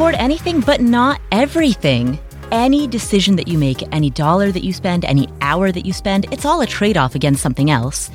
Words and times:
afford 0.00 0.14
anything, 0.14 0.60
but 0.62 0.80
not 0.80 1.20
everything. 1.30 2.18
Any 2.50 2.86
decision 2.86 3.36
that 3.36 3.48
you 3.48 3.58
make, 3.58 3.86
any 3.92 4.08
dollar 4.08 4.50
that 4.50 4.64
you 4.64 4.72
spend, 4.72 5.04
any 5.04 5.28
hour 5.42 5.70
that 5.70 5.84
you 5.84 5.92
spend, 5.92 6.24
it's 6.32 6.46
all 6.46 6.62
a 6.62 6.66
trade 6.66 6.96
off 6.96 7.14
against 7.14 7.42
something 7.42 7.70
else. 7.70 8.10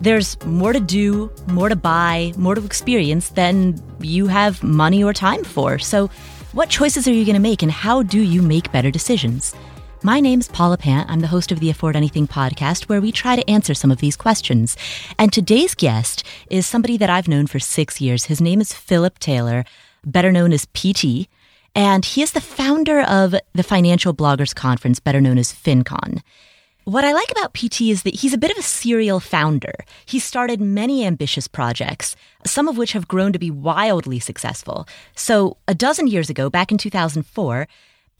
There's 0.00 0.36
more 0.46 0.72
to 0.72 0.80
do, 0.80 1.30
more 1.46 1.68
to 1.68 1.76
buy, 1.76 2.32
more 2.36 2.56
to 2.56 2.64
experience 2.64 3.28
than 3.28 3.80
you 4.00 4.26
have 4.26 4.64
money 4.64 5.04
or 5.04 5.12
time 5.12 5.44
for. 5.44 5.78
So, 5.78 6.10
what 6.54 6.70
choices 6.70 7.06
are 7.06 7.12
you 7.12 7.24
going 7.24 7.34
to 7.34 7.40
make 7.50 7.62
and 7.62 7.70
how 7.70 8.02
do 8.02 8.20
you 8.20 8.42
make 8.42 8.72
better 8.72 8.90
decisions? 8.90 9.54
My 10.02 10.18
name's 10.18 10.48
Paula 10.48 10.76
Pant. 10.76 11.08
I'm 11.08 11.20
the 11.20 11.28
host 11.28 11.52
of 11.52 11.60
the 11.60 11.70
Afford 11.70 11.94
Anything 11.94 12.26
podcast, 12.26 12.88
where 12.88 13.00
we 13.00 13.12
try 13.12 13.36
to 13.36 13.48
answer 13.48 13.74
some 13.74 13.92
of 13.92 13.98
these 13.98 14.16
questions. 14.16 14.76
And 15.20 15.32
today's 15.32 15.76
guest 15.76 16.24
is 16.50 16.66
somebody 16.66 16.96
that 16.96 17.10
I've 17.10 17.28
known 17.28 17.46
for 17.46 17.60
six 17.60 18.00
years. 18.00 18.24
His 18.24 18.40
name 18.40 18.60
is 18.60 18.72
Philip 18.72 19.20
Taylor, 19.20 19.64
better 20.04 20.32
known 20.32 20.52
as 20.52 20.66
PT. 20.66 21.28
And 21.74 22.04
he 22.04 22.22
is 22.22 22.32
the 22.32 22.40
founder 22.40 23.00
of 23.02 23.34
the 23.52 23.62
Financial 23.62 24.14
Bloggers 24.14 24.54
Conference, 24.54 25.00
better 25.00 25.20
known 25.20 25.38
as 25.38 25.52
FinCon. 25.52 26.22
What 26.84 27.04
I 27.04 27.12
like 27.12 27.30
about 27.30 27.52
PT 27.52 27.82
is 27.82 28.02
that 28.04 28.14
he's 28.14 28.32
a 28.32 28.38
bit 28.38 28.50
of 28.50 28.56
a 28.56 28.62
serial 28.62 29.20
founder. 29.20 29.74
He 30.06 30.18
started 30.18 30.58
many 30.58 31.04
ambitious 31.04 31.46
projects, 31.46 32.16
some 32.46 32.66
of 32.66 32.78
which 32.78 32.92
have 32.92 33.06
grown 33.06 33.34
to 33.34 33.38
be 33.38 33.50
wildly 33.50 34.18
successful. 34.20 34.88
So, 35.14 35.58
a 35.68 35.74
dozen 35.74 36.06
years 36.06 36.30
ago, 36.30 36.48
back 36.48 36.72
in 36.72 36.78
2004, 36.78 37.68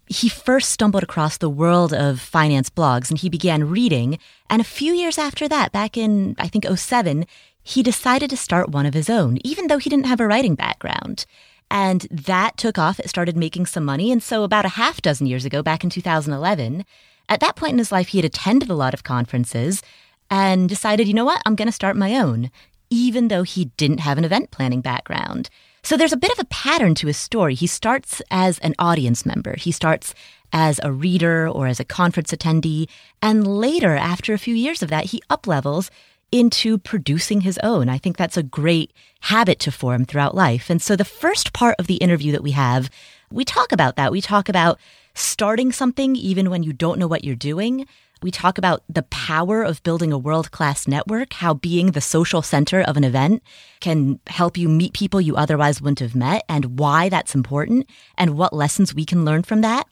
he 0.07 0.29
first 0.29 0.71
stumbled 0.71 1.03
across 1.03 1.39
the 1.39 1.49
world 1.49 1.95
of 1.95 2.21
finance 2.21 2.69
blogs 2.69 3.11
and 3.11 3.19
he 3.19 3.31
began 3.31 3.71
reading. 3.71 4.19
And 4.51 4.61
a 4.61 4.65
few 4.65 4.93
years 4.93 5.17
after 5.17 5.49
that, 5.49 5.73
back 5.73 5.97
in, 5.97 6.37
I 6.39 6.49
think, 6.49 6.67
07, 6.67 7.27
he 7.63 7.83
decided 7.83 8.31
to 8.31 8.37
start 8.37 8.71
one 8.71 8.87
of 8.87 8.95
his 8.95 9.11
own, 9.11 9.39
even 9.45 9.69
though 9.69 9.79
he 9.79 9.91
didn't 9.91 10.07
have 10.07 10.21
a 10.21 10.27
writing 10.27 10.55
background. 10.55 11.27
And 11.71 12.07
that 12.11 12.57
took 12.57 12.79
off. 12.79 12.99
It 13.01 13.09
started 13.09 13.37
making 13.37 13.67
some 13.67 13.85
money. 13.85 14.11
And 14.11 14.23
so, 14.23 14.43
about 14.43 14.65
a 14.65 14.71
half 14.71 15.03
dozen 15.03 15.27
years 15.27 15.45
ago, 15.45 15.63
back 15.63 15.85
in 15.85 15.91
2011, 15.91 16.85
at 17.29 17.41
that 17.41 17.57
point 17.57 17.73
in 17.73 17.79
his 17.79 17.93
life, 17.93 18.09
he 18.09 18.19
had 18.19 18.25
attended 18.25 18.71
a 18.71 18.75
lot 18.75 18.95
of 18.95 19.05
conferences 19.05 19.83
and 20.31 20.69
decided, 20.69 21.07
you 21.07 21.15
know 21.15 21.25
what, 21.25 21.43
I'm 21.45 21.57
going 21.57 21.69
to 21.69 21.73
start 21.73 21.97
my 21.97 22.17
own, 22.17 22.51
even 22.91 23.29
though 23.29 23.43
he 23.43 23.67
didn't 23.77 24.01
have 24.01 24.19
an 24.19 24.25
event 24.25 24.51
planning 24.51 24.81
background. 24.81 25.51
So 25.83 25.97
there's 25.97 26.13
a 26.13 26.19
bit 26.19 26.33
of 26.33 26.39
a 26.39 26.45
pattern 26.47 26.95
to 26.97 27.07
his 27.07 27.17
story. 27.17 27.55
He 27.55 27.67
starts 27.67 28.21
as 28.31 28.59
an 28.61 28.75
audience 28.79 29.25
member. 29.25 29.57
He 29.57 29.73
starts 29.73 30.15
as 30.53 30.81
a 30.83 30.93
reader 30.93 31.49
or 31.49 31.67
as 31.67 31.81
a 31.81 31.85
conference 31.85 32.33
attendee. 32.33 32.89
And 33.23 33.47
later, 33.47 33.95
after 33.95 34.33
a 34.33 34.39
few 34.39 34.55
years 34.55 34.83
of 34.83 34.91
that, 34.91 35.07
he 35.07 35.23
uplevels 35.31 35.91
into 36.31 36.79
producing 36.79 37.43
his 37.43 37.59
own. 37.63 37.89
I 37.89 37.99
think 37.99 38.17
that's 38.17 38.37
a 38.37 38.43
great 38.43 38.93
habit 39.21 39.59
to 39.61 39.73
form 39.73 40.05
throughout 40.05 40.35
life. 40.35 40.71
And 40.71 40.81
so 40.81 40.95
the 40.97 41.05
first 41.05 41.53
part 41.53 41.77
of 41.79 41.87
the 41.87 41.97
interview 41.97 42.33
that 42.33 42.43
we 42.43 42.53
have, 42.53 42.91
we 43.31 43.45
talk 43.45 43.73
about 43.73 43.97
that. 43.97 44.13
We 44.13 44.21
talk 44.21 44.49
about 44.49 44.79
starting 45.15 45.73
something 45.73 46.17
even 46.17 46.51
when 46.51 46.63
you 46.63 46.73
don't 46.73 46.99
know 46.99 47.09
what 47.09 47.25
you're 47.25 47.35
doing. 47.35 47.87
We 48.21 48.31
talk 48.31 48.59
about 48.59 48.83
the 48.89 49.05
power 49.05 49.63
of 49.63 49.83
building 49.85 50.13
a 50.13 50.19
world 50.19 50.51
class 50.51 50.89
network, 50.89 51.35
how 51.35 51.55
being 51.55 51.93
the 51.93 52.01
social 52.01 52.43
center 52.43 52.81
of 52.81 52.97
an 52.97 53.05
event 53.05 53.43
can 53.81 54.19
help 54.27 54.57
you 54.57 54.69
meet 54.69 54.93
people 54.93 55.21
you 55.21 55.37
otherwise 55.37 55.81
wouldn't 55.81 56.01
have 56.01 56.17
met, 56.17 56.45
and 56.49 56.79
why 56.81 57.09
that's 57.09 57.37
important, 57.37 57.89
and 58.17 58.37
what 58.37 58.53
lessons 58.53 58.93
we 58.93 59.05
can 59.05 59.25
learn 59.25 59.45
from 59.45 59.61
that. 59.61 59.87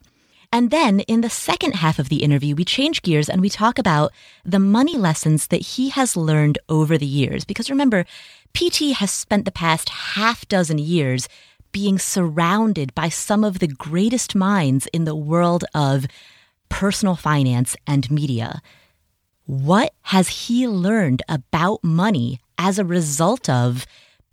And 0.51 0.71
then 0.71 1.01
in 1.01 1.21
the 1.21 1.29
second 1.29 1.75
half 1.75 1.99
of 1.99 2.09
the 2.09 2.23
interview, 2.23 2.55
we 2.55 2.65
change 2.65 3.01
gears 3.01 3.29
and 3.29 3.41
we 3.41 3.49
talk 3.49 3.77
about 3.77 4.11
the 4.45 4.59
money 4.59 4.97
lessons 4.97 5.47
that 5.47 5.61
he 5.61 5.89
has 5.89 6.15
learned 6.15 6.57
over 6.69 6.97
the 6.97 7.05
years. 7.05 7.45
Because 7.45 7.69
remember, 7.69 8.05
PT 8.53 8.93
has 8.97 9.11
spent 9.11 9.45
the 9.45 9.51
past 9.51 9.89
half 9.89 10.47
dozen 10.47 10.77
years 10.77 11.27
being 11.71 11.99
surrounded 11.99 12.95
by 12.95 13.09
some 13.09 13.43
of 13.43 13.59
the 13.59 13.67
greatest 13.67 14.35
minds 14.35 14.87
in 14.87 15.03
the 15.03 15.15
world 15.15 15.65
of 15.75 16.07
personal 16.69 17.15
finance, 17.15 17.75
and 17.85 18.09
media. 18.11 18.61
What 19.45 19.93
has 20.03 20.27
he 20.27 20.67
learned 20.67 21.21
about 21.29 21.83
money 21.83 22.39
as 22.57 22.79
a 22.79 22.85
result 22.85 23.49
of 23.49 23.85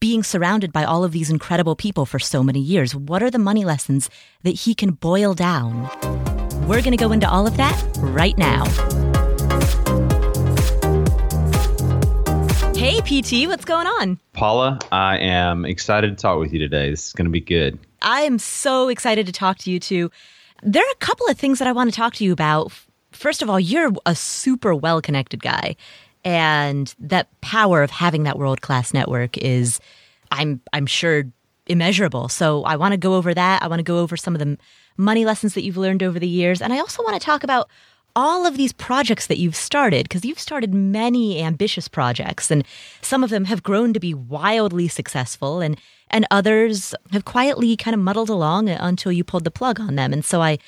being 0.04 0.22
surrounded 0.22 0.70
by 0.70 0.84
all 0.84 1.02
of 1.02 1.12
these 1.12 1.30
incredible 1.30 1.74
people 1.74 2.04
for 2.04 2.18
so 2.18 2.42
many 2.42 2.60
years? 2.60 2.94
What 2.94 3.22
are 3.22 3.30
the 3.30 3.38
money 3.38 3.64
lessons 3.64 4.10
that 4.42 4.50
he 4.50 4.74
can 4.74 4.90
boil 4.90 5.32
down? 5.32 5.88
We're 6.68 6.82
going 6.82 6.90
to 6.90 6.98
go 6.98 7.10
into 7.10 7.26
all 7.26 7.46
of 7.46 7.56
that 7.56 7.82
right 8.00 8.36
now. 8.36 8.66
Hey, 12.74 13.00
PT, 13.00 13.48
what's 13.48 13.64
going 13.64 13.86
on? 13.86 14.20
Paula, 14.34 14.78
I 14.92 15.16
am 15.20 15.64
excited 15.64 16.10
to 16.10 16.20
talk 16.20 16.38
with 16.38 16.52
you 16.52 16.58
today. 16.58 16.90
This 16.90 17.06
is 17.06 17.12
going 17.14 17.24
to 17.24 17.30
be 17.30 17.40
good. 17.40 17.78
I 18.02 18.20
am 18.24 18.38
so 18.38 18.88
excited 18.88 19.24
to 19.24 19.32
talk 19.32 19.56
to 19.60 19.70
you 19.70 19.80
too. 19.80 20.10
There 20.62 20.82
are 20.82 20.92
a 20.92 20.96
couple 20.96 21.28
of 21.28 21.38
things 21.38 21.60
that 21.60 21.66
I 21.66 21.72
want 21.72 21.88
to 21.88 21.96
talk 21.96 22.12
to 22.16 22.24
you 22.24 22.32
about. 22.34 22.72
First 23.12 23.40
of 23.40 23.48
all, 23.48 23.58
you're 23.58 23.90
a 24.04 24.14
super 24.14 24.74
well 24.74 25.00
connected 25.00 25.40
guy. 25.40 25.76
And 26.24 26.94
that 26.98 27.28
power 27.40 27.82
of 27.82 27.90
having 27.90 28.22
that 28.22 28.38
world 28.38 28.60
class 28.62 28.94
network 28.94 29.36
is, 29.38 29.80
I'm, 30.30 30.60
I'm 30.72 30.86
sure, 30.86 31.24
immeasurable. 31.66 32.28
So 32.28 32.62
I 32.64 32.76
want 32.76 32.92
to 32.92 32.98
go 32.98 33.14
over 33.14 33.32
that. 33.34 33.62
I 33.62 33.68
want 33.68 33.78
to 33.78 33.84
go 33.84 33.98
over 33.98 34.16
some 34.16 34.34
of 34.34 34.38
the 34.38 34.58
money 34.96 35.24
lessons 35.24 35.54
that 35.54 35.62
you've 35.62 35.76
learned 35.76 36.02
over 36.02 36.18
the 36.18 36.28
years. 36.28 36.60
And 36.60 36.72
I 36.72 36.78
also 36.78 37.02
want 37.02 37.20
to 37.20 37.24
talk 37.24 37.42
about 37.42 37.68
all 38.16 38.46
of 38.46 38.56
these 38.56 38.72
projects 38.72 39.26
that 39.26 39.38
you've 39.38 39.56
started, 39.56 40.04
because 40.04 40.24
you've 40.24 40.38
started 40.38 40.72
many 40.72 41.42
ambitious 41.42 41.88
projects, 41.88 42.50
and 42.50 42.64
some 43.00 43.24
of 43.24 43.30
them 43.30 43.46
have 43.46 43.64
grown 43.64 43.92
to 43.92 43.98
be 43.98 44.14
wildly 44.14 44.86
successful, 44.88 45.60
and 45.60 45.80
and 46.10 46.24
others 46.30 46.94
have 47.10 47.24
quietly 47.24 47.76
kind 47.76 47.92
of 47.94 48.00
muddled 48.00 48.30
along 48.30 48.68
until 48.68 49.10
you 49.10 49.24
pulled 49.24 49.42
the 49.42 49.50
plug 49.50 49.80
on 49.80 49.96
them. 49.96 50.12
And 50.12 50.24
so 50.24 50.40
I, 50.40 50.58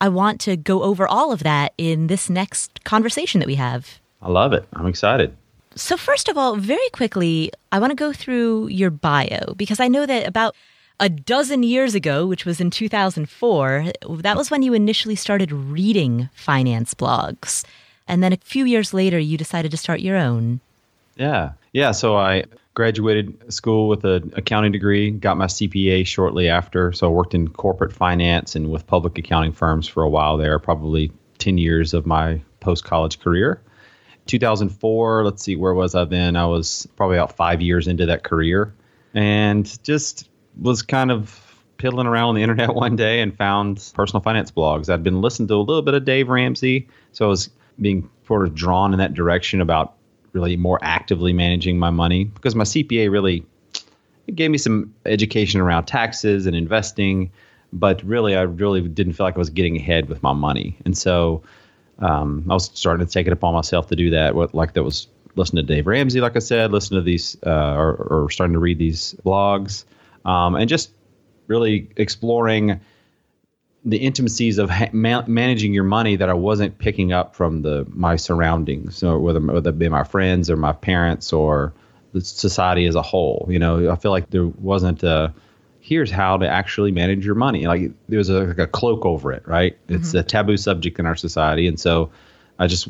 I 0.00 0.08
want 0.08 0.40
to 0.40 0.56
go 0.56 0.82
over 0.82 1.06
all 1.06 1.30
of 1.30 1.44
that 1.44 1.72
in 1.78 2.08
this 2.08 2.28
next 2.28 2.82
conversation 2.82 3.38
that 3.38 3.46
we 3.46 3.54
have. 3.54 4.00
I 4.20 4.30
love 4.30 4.52
it. 4.52 4.66
I'm 4.72 4.86
excited. 4.86 5.36
So, 5.74 5.96
first 5.96 6.28
of 6.28 6.36
all, 6.36 6.56
very 6.56 6.88
quickly, 6.92 7.52
I 7.70 7.78
want 7.78 7.90
to 7.90 7.96
go 7.96 8.12
through 8.12 8.68
your 8.68 8.90
bio 8.90 9.54
because 9.54 9.80
I 9.80 9.88
know 9.88 10.06
that 10.06 10.26
about 10.26 10.56
a 11.00 11.08
dozen 11.08 11.62
years 11.62 11.94
ago, 11.94 12.26
which 12.26 12.44
was 12.44 12.60
in 12.60 12.70
2004, 12.70 13.92
that 14.18 14.36
was 14.36 14.50
when 14.50 14.62
you 14.62 14.74
initially 14.74 15.14
started 15.14 15.52
reading 15.52 16.28
finance 16.34 16.94
blogs. 16.94 17.64
And 18.08 18.22
then 18.22 18.32
a 18.32 18.38
few 18.38 18.64
years 18.64 18.92
later, 18.92 19.18
you 19.18 19.38
decided 19.38 19.70
to 19.70 19.76
start 19.76 20.00
your 20.00 20.16
own. 20.16 20.60
Yeah. 21.16 21.52
Yeah. 21.72 21.92
So 21.92 22.16
I 22.16 22.44
graduated 22.74 23.52
school 23.52 23.88
with 23.88 24.04
an 24.04 24.32
accounting 24.36 24.72
degree, 24.72 25.10
got 25.10 25.36
my 25.36 25.46
CPA 25.46 26.06
shortly 26.06 26.48
after. 26.48 26.92
So 26.92 27.08
I 27.08 27.10
worked 27.10 27.34
in 27.34 27.48
corporate 27.48 27.92
finance 27.92 28.56
and 28.56 28.70
with 28.70 28.86
public 28.86 29.18
accounting 29.18 29.52
firms 29.52 29.86
for 29.86 30.02
a 30.02 30.08
while 30.08 30.36
there, 30.36 30.58
probably 30.58 31.12
10 31.38 31.58
years 31.58 31.92
of 31.92 32.06
my 32.06 32.40
post 32.60 32.84
college 32.84 33.20
career. 33.20 33.60
2004, 34.28 35.24
let's 35.24 35.42
see, 35.42 35.56
where 35.56 35.74
was 35.74 35.94
I 35.94 36.04
then? 36.04 36.36
I 36.36 36.46
was 36.46 36.86
probably 36.96 37.16
about 37.16 37.34
five 37.34 37.60
years 37.60 37.88
into 37.88 38.06
that 38.06 38.22
career 38.22 38.72
and 39.14 39.82
just 39.82 40.28
was 40.60 40.82
kind 40.82 41.10
of 41.10 41.44
piddling 41.78 42.06
around 42.06 42.28
on 42.28 42.34
the 42.36 42.42
internet 42.44 42.74
one 42.74 42.94
day 42.94 43.20
and 43.20 43.36
found 43.36 43.90
personal 43.94 44.22
finance 44.22 44.52
blogs. 44.52 44.92
I'd 44.92 45.02
been 45.02 45.20
listening 45.20 45.48
to 45.48 45.54
a 45.54 45.56
little 45.56 45.82
bit 45.82 45.94
of 45.94 46.04
Dave 46.04 46.28
Ramsey, 46.28 46.88
so 47.12 47.24
I 47.24 47.28
was 47.28 47.50
being 47.80 48.08
sort 48.26 48.46
of 48.46 48.54
drawn 48.54 48.92
in 48.92 48.98
that 48.98 49.14
direction 49.14 49.60
about 49.60 49.94
really 50.32 50.56
more 50.56 50.78
actively 50.82 51.32
managing 51.32 51.78
my 51.78 51.90
money 51.90 52.24
because 52.24 52.54
my 52.54 52.64
CPA 52.64 53.10
really 53.10 53.46
gave 54.34 54.50
me 54.50 54.58
some 54.58 54.94
education 55.06 55.60
around 55.60 55.86
taxes 55.86 56.44
and 56.44 56.54
investing, 56.54 57.30
but 57.72 58.02
really 58.04 58.36
I 58.36 58.42
really 58.42 58.86
didn't 58.86 59.14
feel 59.14 59.24
like 59.24 59.36
I 59.36 59.38
was 59.38 59.48
getting 59.48 59.76
ahead 59.76 60.08
with 60.08 60.22
my 60.22 60.34
money, 60.34 60.76
and 60.84 60.96
so 60.96 61.42
um, 61.98 62.44
I 62.48 62.54
was 62.54 62.70
starting 62.74 63.04
to 63.06 63.12
take 63.12 63.26
it 63.26 63.32
upon 63.32 63.54
myself 63.54 63.88
to 63.88 63.96
do 63.96 64.10
that. 64.10 64.34
What 64.34 64.54
like 64.54 64.74
that 64.74 64.82
was 64.82 65.08
listening 65.34 65.66
to 65.66 65.74
Dave 65.74 65.86
Ramsey, 65.86 66.20
like 66.20 66.36
I 66.36 66.40
said, 66.40 66.72
listening 66.72 67.00
to 67.00 67.04
these 67.04 67.36
uh, 67.46 67.74
or, 67.74 67.94
or, 67.94 68.30
starting 68.30 68.54
to 68.54 68.58
read 68.58 68.78
these 68.78 69.14
blogs, 69.24 69.84
um, 70.24 70.54
and 70.54 70.68
just 70.68 70.90
really 71.46 71.90
exploring 71.96 72.80
the 73.84 73.98
intimacies 73.98 74.58
of 74.58 74.68
ha- 74.70 74.90
ma- 74.92 75.24
managing 75.26 75.72
your 75.72 75.84
money 75.84 76.16
that 76.16 76.28
I 76.28 76.34
wasn't 76.34 76.78
picking 76.78 77.12
up 77.12 77.34
from 77.34 77.62
the 77.62 77.86
my 77.88 78.16
surroundings, 78.16 78.96
so 78.96 79.18
whether 79.18 79.40
whether 79.40 79.70
it 79.70 79.78
be 79.78 79.88
my 79.88 80.04
friends 80.04 80.50
or 80.50 80.56
my 80.56 80.72
parents 80.72 81.32
or 81.32 81.72
the 82.12 82.20
society 82.20 82.86
as 82.86 82.94
a 82.94 83.02
whole. 83.02 83.46
You 83.50 83.58
know, 83.58 83.90
I 83.90 83.96
feel 83.96 84.10
like 84.10 84.30
there 84.30 84.46
wasn't 84.46 85.02
a 85.02 85.32
here's 85.88 86.10
how 86.10 86.36
to 86.36 86.46
actually 86.46 86.92
manage 86.92 87.24
your 87.24 87.34
money. 87.34 87.66
Like 87.66 87.90
there 88.08 88.18
was 88.18 88.28
a, 88.28 88.40
like 88.44 88.58
a 88.58 88.66
cloak 88.66 89.06
over 89.06 89.32
it, 89.32 89.46
right? 89.48 89.74
Mm-hmm. 89.86 89.94
It's 89.94 90.12
a 90.12 90.22
taboo 90.22 90.58
subject 90.58 90.98
in 90.98 91.06
our 91.06 91.16
society, 91.16 91.66
and 91.66 91.80
so 91.80 92.10
I 92.58 92.66
just 92.66 92.88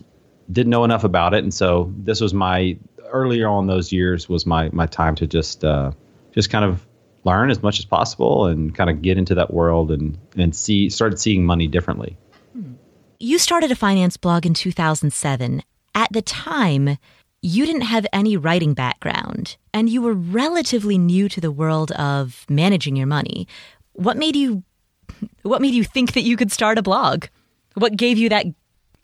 didn't 0.51 0.71
know 0.71 0.85
enough 0.85 1.05
about 1.05 1.33
it, 1.33 1.45
and 1.45 1.55
so 1.55 1.93
this 1.99 2.21
was 2.21 2.35
my 2.35 2.77
earlier 3.11 3.49
on 3.49 3.69
those 3.69 3.93
years 3.93 4.29
was 4.29 4.47
my 4.47 4.69
my 4.73 4.87
time 4.87 5.15
to 5.15 5.27
just 5.27 5.65
uh, 5.65 5.93
just 6.33 6.51
kind 6.51 6.65
of 6.65 6.85
learn 7.25 7.51
as 7.51 7.63
much 7.63 7.79
as 7.79 7.85
possible 7.85 8.47
and 8.47 8.75
kind 8.75 8.91
of 8.91 9.01
get 9.01 9.17
into 9.17 9.35
that 9.35 9.55
world 9.55 9.93
and 9.93 10.19
and 10.37 10.57
see 10.57 10.91
started 10.91 11.21
seeing 11.21 11.47
money 11.47 11.69
differently. 11.69 12.17
You 13.21 13.39
started 13.39 13.71
a 13.71 13.77
finance 13.77 14.17
blog 14.17 14.47
in 14.47 14.55
2007. 14.55 15.63
At 15.95 16.13
the 16.13 16.23
time, 16.23 16.99
you 17.41 17.67
didn't 17.67 17.83
have 17.83 18.07
any 18.13 18.37
writing 18.37 18.75
background 18.75 19.57
and 19.73 19.89
you 19.89 20.03
were 20.03 20.15
relatively 20.15 20.99
new 20.99 21.29
to 21.29 21.41
the 21.41 21.53
world 21.53 21.93
of 21.93 22.45
managing 22.49 22.97
your 22.97 23.07
money. 23.07 23.47
What 23.93 24.17
made 24.17 24.37
you 24.37 24.63
what 25.43 25.63
made 25.63 25.75
you 25.75 25.85
think 25.85 26.13
that 26.13 26.23
you 26.23 26.37
could 26.37 26.53
start 26.53 26.79
a 26.79 26.83
blog? 26.83 27.27
What 27.75 27.97
gave 27.97 28.19
you 28.19 28.29
that 28.29 28.47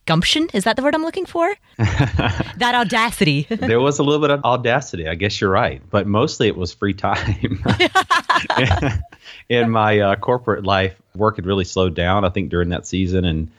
gumption? 0.06 0.48
Is 0.52 0.64
that 0.64 0.76
the 0.76 0.82
word 0.82 0.94
I'm 0.94 1.02
looking 1.02 1.26
for? 1.26 1.54
that 1.78 2.72
audacity. 2.75 3.46
there 3.48 3.81
was 3.81 3.98
a 3.98 4.02
little 4.02 4.20
bit 4.20 4.31
of 4.31 4.44
audacity. 4.44 5.08
I 5.08 5.14
guess 5.14 5.40
you're 5.40 5.50
right, 5.50 5.82
but 5.90 6.06
mostly 6.06 6.46
it 6.46 6.56
was 6.56 6.72
free 6.72 6.94
time. 6.94 7.62
in 9.48 9.70
my 9.70 9.98
uh, 10.00 10.16
corporate 10.16 10.64
life, 10.64 11.00
work 11.16 11.36
had 11.36 11.46
really 11.46 11.64
slowed 11.64 11.94
down. 11.94 12.25
I 12.25 12.28
think 12.28 12.50
during 12.50 12.69
that 12.69 12.86
season, 12.86 13.25
and 13.25 13.50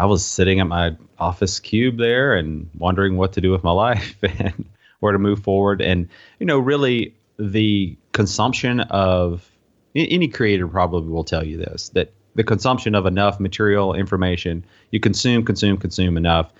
I 0.00 0.06
was 0.06 0.24
sitting 0.24 0.60
at 0.60 0.66
my 0.66 0.96
office 1.18 1.60
cube 1.60 1.98
there 1.98 2.34
and 2.34 2.70
wondering 2.78 3.18
what 3.18 3.34
to 3.34 3.42
do 3.42 3.50
with 3.50 3.62
my 3.62 3.70
life 3.86 4.16
and 4.22 4.64
where 5.00 5.12
to 5.12 5.18
move 5.18 5.42
forward. 5.42 5.82
And 5.82 6.08
you 6.38 6.46
know, 6.46 6.58
really, 6.58 7.14
the 7.38 7.96
consumption 8.12 8.80
of 8.80 9.46
any 9.94 10.28
creator 10.28 10.66
probably 10.66 11.10
will 11.10 11.24
tell 11.24 11.44
you 11.44 11.56
this 11.56 11.90
that 11.90 12.12
the 12.34 12.44
consumption 12.44 12.94
of 12.94 13.06
enough 13.06 13.40
material 13.40 13.92
information 13.94 14.64
you 14.90 15.00
consume 15.00 15.44
consume 15.44 15.76
consume 15.76 16.16
enough 16.16 16.52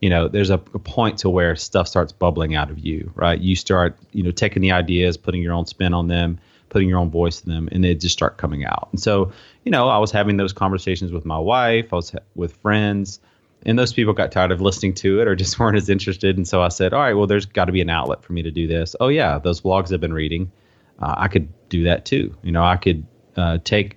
you 0.00 0.08
know 0.08 0.28
there's 0.28 0.50
a, 0.50 0.54
a, 0.54 0.78
point 0.78 1.18
to 1.18 1.28
where 1.28 1.56
stuff 1.56 1.88
starts 1.88 2.12
bubbling 2.12 2.54
out 2.54 2.70
of 2.70 2.78
you 2.78 3.10
right 3.16 3.40
you 3.40 3.56
start 3.56 3.98
you 4.12 4.22
know 4.22 4.30
taking 4.30 4.62
the 4.62 4.70
ideas 4.70 5.16
putting 5.16 5.42
your 5.42 5.52
own 5.52 5.66
spin 5.66 5.92
on 5.94 6.06
them 6.06 6.38
putting 6.68 6.88
your 6.88 6.98
own 6.98 7.10
voice 7.10 7.42
in 7.42 7.52
them 7.52 7.68
and 7.72 7.84
they 7.84 7.94
just 7.94 8.12
start 8.12 8.38
coming 8.38 8.64
out. 8.64 8.88
And 8.92 9.00
so 9.00 9.32
you 9.64 9.70
know 9.70 9.88
i 9.88 9.98
was 9.98 10.10
having 10.10 10.36
those 10.36 10.52
conversations 10.52 11.10
with 11.10 11.24
my 11.24 11.38
wife 11.38 11.92
i 11.92 11.96
was 11.96 12.14
with 12.36 12.54
friends 12.58 13.20
and 13.64 13.76
those 13.76 13.92
people 13.92 14.12
got 14.12 14.30
tired 14.30 14.52
of 14.52 14.60
listening 14.60 14.94
to 14.94 15.20
it 15.20 15.26
or 15.26 15.34
just 15.34 15.58
weren't 15.58 15.76
as 15.76 15.88
interested. 15.88 16.36
And 16.36 16.46
so 16.46 16.62
i 16.62 16.68
said 16.68 16.92
all 16.92 17.00
right 17.00 17.14
well 17.14 17.26
there's 17.26 17.46
got 17.46 17.66
to 17.66 17.72
be 17.72 17.80
an 17.80 17.90
outlet 17.90 18.22
for 18.22 18.32
me 18.32 18.42
to 18.42 18.50
do 18.50 18.66
this. 18.66 18.94
Oh 19.00 19.08
yeah 19.08 19.38
those 19.38 19.60
blogs 19.60 19.92
i've 19.92 20.00
been 20.00 20.12
reading 20.12 20.50
uh, 21.00 21.14
i 21.16 21.28
could 21.28 21.48
do 21.68 21.84
that 21.84 22.04
too. 22.04 22.34
You 22.42 22.52
know 22.52 22.64
i 22.64 22.76
could 22.76 23.06
uh, 23.36 23.58
take 23.64 23.96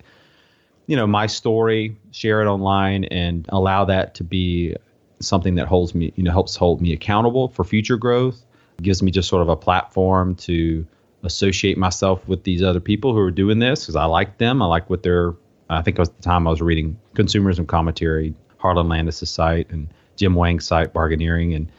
you 0.90 0.96
know 0.96 1.06
my 1.06 1.28
story, 1.28 1.96
share 2.10 2.42
it 2.42 2.48
online, 2.48 3.04
and 3.06 3.46
allow 3.50 3.86
that 3.86 4.16
to 4.16 4.24
be 4.24 4.76
something 5.20 5.54
that 5.56 5.68
holds 5.68 5.94
me, 5.94 6.12
you 6.16 6.24
know, 6.24 6.32
helps 6.32 6.56
hold 6.56 6.82
me 6.82 6.94
accountable 6.94 7.50
for 7.50 7.64
future 7.64 7.96
growth. 7.96 8.44
It 8.80 8.84
gives 8.84 9.04
me 9.04 9.12
just 9.12 9.30
sort 9.30 9.44
of 9.44 9.50
a 9.50 9.56
platform 9.56 10.36
to 10.38 10.88
associate 11.24 11.78
myself 11.78 12.28
with 12.28 12.44
these 12.44 12.64
other 12.64 12.80
people 12.80 13.14
who 13.14 13.20
are 13.20 13.32
doing 13.32 13.60
this 13.60 13.82
because 13.82 13.96
I 13.96 14.06
like 14.06 14.38
them. 14.38 14.62
I 14.62 14.66
like 14.66 14.90
what 14.90 15.04
they're. 15.04 15.34
I 15.70 15.82
think 15.82 15.98
it 15.98 16.02
was 16.02 16.10
at 16.10 16.18
the 16.18 16.24
time 16.24 16.48
I 16.48 16.50
was 16.50 16.62
reading 16.62 16.98
Consumerism 17.14 17.68
Commentary, 17.68 18.34
Harlan 18.58 18.90
Landes' 18.90 19.30
site, 19.30 19.70
and 19.70 19.88
Jim 20.16 20.34
Wang's 20.34 20.66
site, 20.66 20.94
Bargaineering, 20.94 21.56
and 21.56 21.72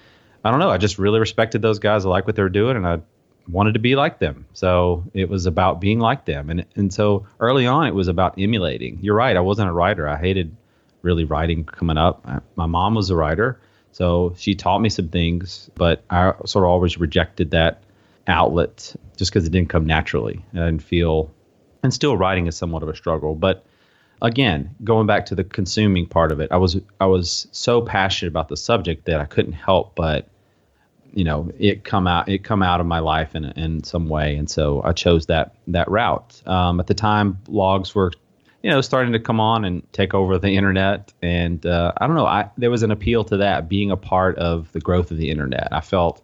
I 0.45 0.51
don't 0.51 0.61
know. 0.61 0.71
I 0.71 0.79
just 0.79 0.99
really 0.99 1.19
respected 1.19 1.61
those 1.61 1.79
guys. 1.79 2.07
I 2.07 2.09
like 2.09 2.27
what 2.27 2.37
they're 2.37 2.49
doing, 2.49 2.77
and 2.77 2.87
I 2.87 3.01
wanted 3.49 3.73
to 3.75 3.81
be 3.81 3.97
like 3.97 4.19
them. 4.19 4.47
So 4.53 5.05
it 5.13 5.29
was 5.29 5.47
about 5.47 5.81
being 5.81 5.99
like 5.99 6.25
them. 6.25 6.51
And 6.51 6.65
and 6.77 6.93
so 6.93 7.27
early 7.41 7.67
on 7.67 7.87
it 7.87 7.95
was 7.95 8.09
about 8.09 8.39
emulating. 8.39 8.99
You're 9.03 9.17
right, 9.17 9.37
I 9.37 9.41
wasn't 9.41 9.69
a 9.69 9.73
writer. 9.73 10.09
I 10.09 10.17
hated 10.17 10.57
really 11.03 11.25
writing 11.25 11.65
coming 11.65 11.97
up. 11.97 12.23
I, 12.27 12.41
my 12.57 12.67
mom 12.67 12.95
was 12.95 13.11
a 13.11 13.17
writer, 13.17 13.61
so 13.93 14.35
she 14.37 14.55
taught 14.55 14.81
me 14.81 14.89
some 14.89 15.09
things, 15.09 15.71
but 15.75 16.05
I 16.11 16.35
sort 16.45 16.65
of 16.65 16.71
always 16.71 16.99
rejected 16.99 17.51
that 17.53 17.83
outlet 18.31 18.95
just 19.17 19.31
because 19.31 19.47
it 19.47 19.51
didn't 19.51 19.69
come 19.69 19.87
naturally. 19.87 20.45
I 20.55 20.59
didn't 20.59 20.83
feel 20.83 21.31
and 21.83 21.93
still 21.93 22.17
writing 22.17 22.47
is 22.47 22.57
somewhat 22.57 22.83
of 22.83 22.89
a 22.89 22.97
struggle, 22.97 23.35
but 23.35 23.65
again, 24.23 24.75
going 24.85 25.07
back 25.07 25.27
to 25.27 25.35
the 25.35 25.45
consuming 25.45 26.07
part 26.07 26.33
of 26.33 26.41
it, 26.41 26.51
I 26.53 26.57
was 26.57 26.79
I 27.01 27.07
was 27.07 27.47
so 27.53 27.83
passionate 27.83 28.31
about 28.31 28.49
the 28.49 28.57
subject 28.57 29.07
that 29.07 29.21
I 29.21 29.25
couldn't 29.25 29.53
help 29.53 29.95
but 29.95 30.29
you 31.13 31.25
know 31.25 31.51
it 31.59 31.83
come 31.85 32.07
out 32.07 32.29
it 32.29 32.45
come 32.45 32.63
out 32.63 32.81
of 32.81 32.87
my 32.87 33.01
life 33.01 33.35
in 33.35 33.45
in 33.45 33.83
some 33.83 34.09
way. 34.09 34.37
And 34.37 34.49
so 34.49 34.83
I 34.85 34.93
chose 34.93 35.27
that 35.27 35.55
that 35.69 35.91
route. 35.91 36.43
Um, 36.47 36.81
at 36.81 36.87
the 36.87 36.95
time 36.95 37.39
blogs 37.45 37.95
were 37.95 38.13
you 38.63 38.71
know 38.71 38.81
starting 38.81 39.13
to 39.13 39.19
come 39.21 39.41
on 39.41 39.65
and 39.65 39.91
take 39.93 40.15
over 40.15 40.39
the 40.39 40.51
internet. 40.51 41.13
And 41.23 41.65
uh, 41.67 41.93
I 41.97 42.07
don't 42.07 42.17
know 42.17 42.27
I 42.27 42.51
there 42.57 42.71
was 42.71 42.83
an 42.83 42.91
appeal 42.91 43.25
to 43.25 43.37
that 43.39 43.69
being 43.69 43.91
a 43.91 43.97
part 43.97 44.39
of 44.39 44.71
the 44.73 44.81
growth 44.81 45.11
of 45.11 45.17
the 45.17 45.31
internet. 45.31 45.69
I 45.73 45.81
felt 45.81 46.23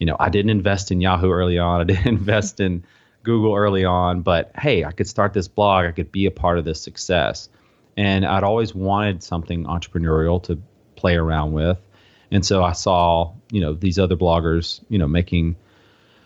you 0.00 0.06
know 0.06 0.16
I 0.18 0.28
didn't 0.28 0.50
invest 0.50 0.90
in 0.90 1.00
Yahoo 1.00 1.30
early 1.30 1.58
on 1.58 1.80
I 1.80 1.84
didn't 1.84 2.06
invest 2.18 2.58
in 2.58 2.84
Google 3.22 3.54
early 3.54 3.84
on 3.84 4.22
but 4.22 4.50
hey 4.58 4.84
I 4.84 4.90
could 4.90 5.08
start 5.08 5.32
this 5.32 5.46
blog 5.46 5.84
I 5.84 5.92
could 5.92 6.10
be 6.10 6.26
a 6.26 6.30
part 6.32 6.58
of 6.58 6.64
this 6.64 6.82
success 6.82 7.48
and 7.96 8.26
I'd 8.26 8.42
always 8.42 8.74
wanted 8.74 9.22
something 9.22 9.64
entrepreneurial 9.64 10.42
to 10.44 10.60
play 10.96 11.14
around 11.14 11.52
with 11.52 11.78
and 12.30 12.44
so 12.44 12.62
I 12.62 12.72
saw, 12.72 13.32
you 13.50 13.60
know, 13.60 13.74
these 13.74 13.98
other 13.98 14.16
bloggers, 14.16 14.80
you 14.88 14.98
know, 14.98 15.08
making 15.08 15.56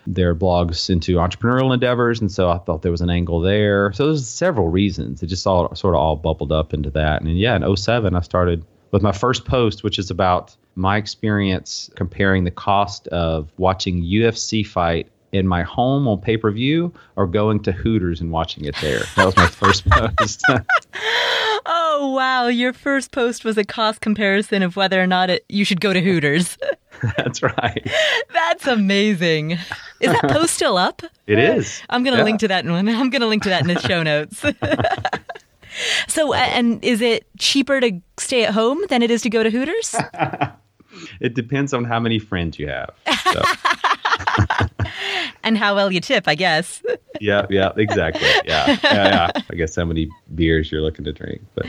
their 0.07 0.35
blogs 0.35 0.89
into 0.89 1.15
entrepreneurial 1.15 1.73
endeavors. 1.73 2.21
And 2.21 2.31
so 2.31 2.49
I 2.49 2.59
thought 2.59 2.83
there 2.83 2.91
was 2.91 3.01
an 3.01 3.09
angle 3.09 3.41
there. 3.41 3.91
So 3.93 4.07
there's 4.07 4.27
several 4.27 4.67
reasons. 4.67 5.23
It 5.23 5.27
just 5.27 5.47
all 5.47 5.73
sort 5.75 5.95
of 5.95 5.99
all 5.99 6.15
bubbled 6.15 6.51
up 6.51 6.73
into 6.73 6.91
that. 6.91 7.21
And 7.21 7.37
yeah, 7.37 7.55
in 7.55 7.75
07, 7.75 8.15
I 8.15 8.21
started 8.21 8.63
with 8.95 9.03
my 9.03 9.11
first 9.11 9.43
post, 9.43 9.83
which 9.83 9.99
is 9.99 10.09
about 10.09 10.55
my 10.75 10.95
experience 10.95 11.89
comparing 11.97 12.45
the 12.45 12.51
cost 12.51 13.09
of 13.09 13.51
watching 13.57 14.01
UFC 14.01 14.65
fight 14.65 15.09
in 15.33 15.45
my 15.45 15.63
home 15.63 16.07
on 16.07 16.17
pay 16.21 16.37
per 16.37 16.49
view 16.49 16.93
or 17.17 17.27
going 17.27 17.61
to 17.63 17.73
Hooters 17.73 18.21
and 18.21 18.31
watching 18.31 18.63
it 18.63 18.73
there. 18.79 19.01
That 19.17 19.25
was 19.25 19.35
my 19.35 19.47
first 19.47 19.85
post. 19.89 20.41
Oh, 21.67 22.13
wow. 22.13 22.47
Your 22.47 22.73
first 22.73 23.11
post 23.11 23.43
was 23.43 23.57
a 23.57 23.63
cost 23.63 24.01
comparison 24.01 24.61
of 24.61 24.75
whether 24.75 25.01
or 25.01 25.07
not 25.07 25.31
it, 25.31 25.45
you 25.49 25.65
should 25.65 25.81
go 25.81 25.93
to 25.93 26.01
Hooters. 26.01 26.59
That's 27.17 27.41
right. 27.41 27.89
That's 28.31 28.67
amazing. 28.67 29.51
Is 29.99 30.11
that 30.11 30.29
post 30.29 30.53
still 30.53 30.77
up? 30.77 31.01
It 31.25 31.39
is. 31.39 31.81
I'm 31.89 32.03
going 32.03 32.13
to 32.13 32.19
yeah. 32.19 32.23
link 32.23 32.39
to 32.41 32.49
that 32.49 32.65
one. 32.65 32.87
I'm 32.87 33.09
going 33.09 33.21
to 33.21 33.27
link 33.27 33.43
to 33.43 33.49
that 33.49 33.61
in 33.61 33.67
the 33.67 33.79
show 33.79 34.03
notes. 34.03 34.45
so, 36.07 36.33
and 36.33 36.83
is 36.83 37.01
it 37.01 37.27
cheaper 37.37 37.79
to 37.79 37.99
stay 38.17 38.45
at 38.45 38.53
home 38.53 38.79
than 38.89 39.01
it 39.01 39.11
is 39.11 39.21
to 39.23 39.29
go 39.29 39.43
to 39.43 39.49
Hooters? 39.49 39.95
it 41.19 41.33
depends 41.33 41.73
on 41.73 41.83
how 41.83 41.99
many 41.99 42.19
friends 42.19 42.59
you 42.59 42.67
have. 42.67 42.91
So. 43.33 43.41
and 45.43 45.57
how 45.57 45.75
well 45.75 45.91
you 45.91 45.99
tip, 45.99 46.27
I 46.27 46.35
guess. 46.35 46.81
yeah, 47.19 47.45
yeah, 47.49 47.71
exactly. 47.77 48.27
Yeah, 48.45 48.67
yeah, 48.67 48.77
yeah. 48.83 49.31
I 49.49 49.55
guess 49.55 49.75
how 49.75 49.85
many 49.85 50.09
beers 50.33 50.71
you're 50.71 50.81
looking 50.81 51.05
to 51.05 51.13
drink, 51.13 51.41
but 51.53 51.65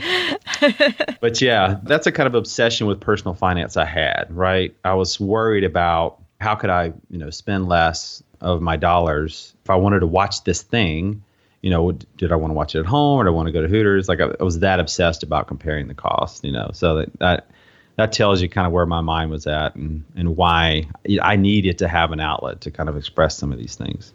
but 1.21 1.41
yeah, 1.41 1.79
that's 1.83 2.07
a 2.07 2.11
kind 2.11 2.27
of 2.27 2.35
obsession 2.35 2.87
with 2.87 2.99
personal 2.99 3.33
finance 3.33 3.77
I 3.77 3.85
had. 3.85 4.25
Right, 4.29 4.75
I 4.83 4.93
was 4.93 5.19
worried 5.19 5.63
about 5.63 6.21
how 6.39 6.55
could 6.55 6.69
I, 6.69 6.93
you 7.09 7.17
know, 7.17 7.29
spend 7.29 7.67
less 7.67 8.23
of 8.41 8.61
my 8.61 8.75
dollars 8.75 9.53
if 9.63 9.69
I 9.69 9.75
wanted 9.75 10.01
to 10.01 10.07
watch 10.07 10.43
this 10.43 10.61
thing. 10.61 11.23
You 11.67 11.71
know, 11.73 11.91
did 12.15 12.31
I 12.31 12.37
want 12.37 12.51
to 12.51 12.55
watch 12.55 12.75
it 12.75 12.79
at 12.79 12.85
home 12.85 13.19
or 13.19 13.25
do 13.25 13.29
I 13.29 13.33
want 13.33 13.47
to 13.47 13.51
go 13.51 13.61
to 13.61 13.67
Hooters? 13.67 14.07
Like 14.07 14.21
I, 14.21 14.29
I 14.39 14.43
was 14.45 14.59
that 14.59 14.79
obsessed 14.79 15.21
about 15.21 15.49
comparing 15.49 15.89
the 15.89 15.93
cost. 15.93 16.45
You 16.45 16.53
know, 16.53 16.69
so 16.71 16.95
that, 16.95 17.19
that 17.19 17.49
that 17.97 18.13
tells 18.13 18.41
you 18.41 18.47
kind 18.47 18.65
of 18.65 18.71
where 18.71 18.85
my 18.85 19.01
mind 19.01 19.31
was 19.31 19.45
at 19.47 19.75
and, 19.75 20.05
and 20.15 20.37
why 20.37 20.87
I 21.21 21.35
needed 21.35 21.77
to 21.79 21.89
have 21.89 22.13
an 22.13 22.21
outlet 22.21 22.61
to 22.61 22.71
kind 22.71 22.87
of 22.87 22.95
express 22.95 23.37
some 23.37 23.51
of 23.51 23.57
these 23.57 23.75
things. 23.75 24.13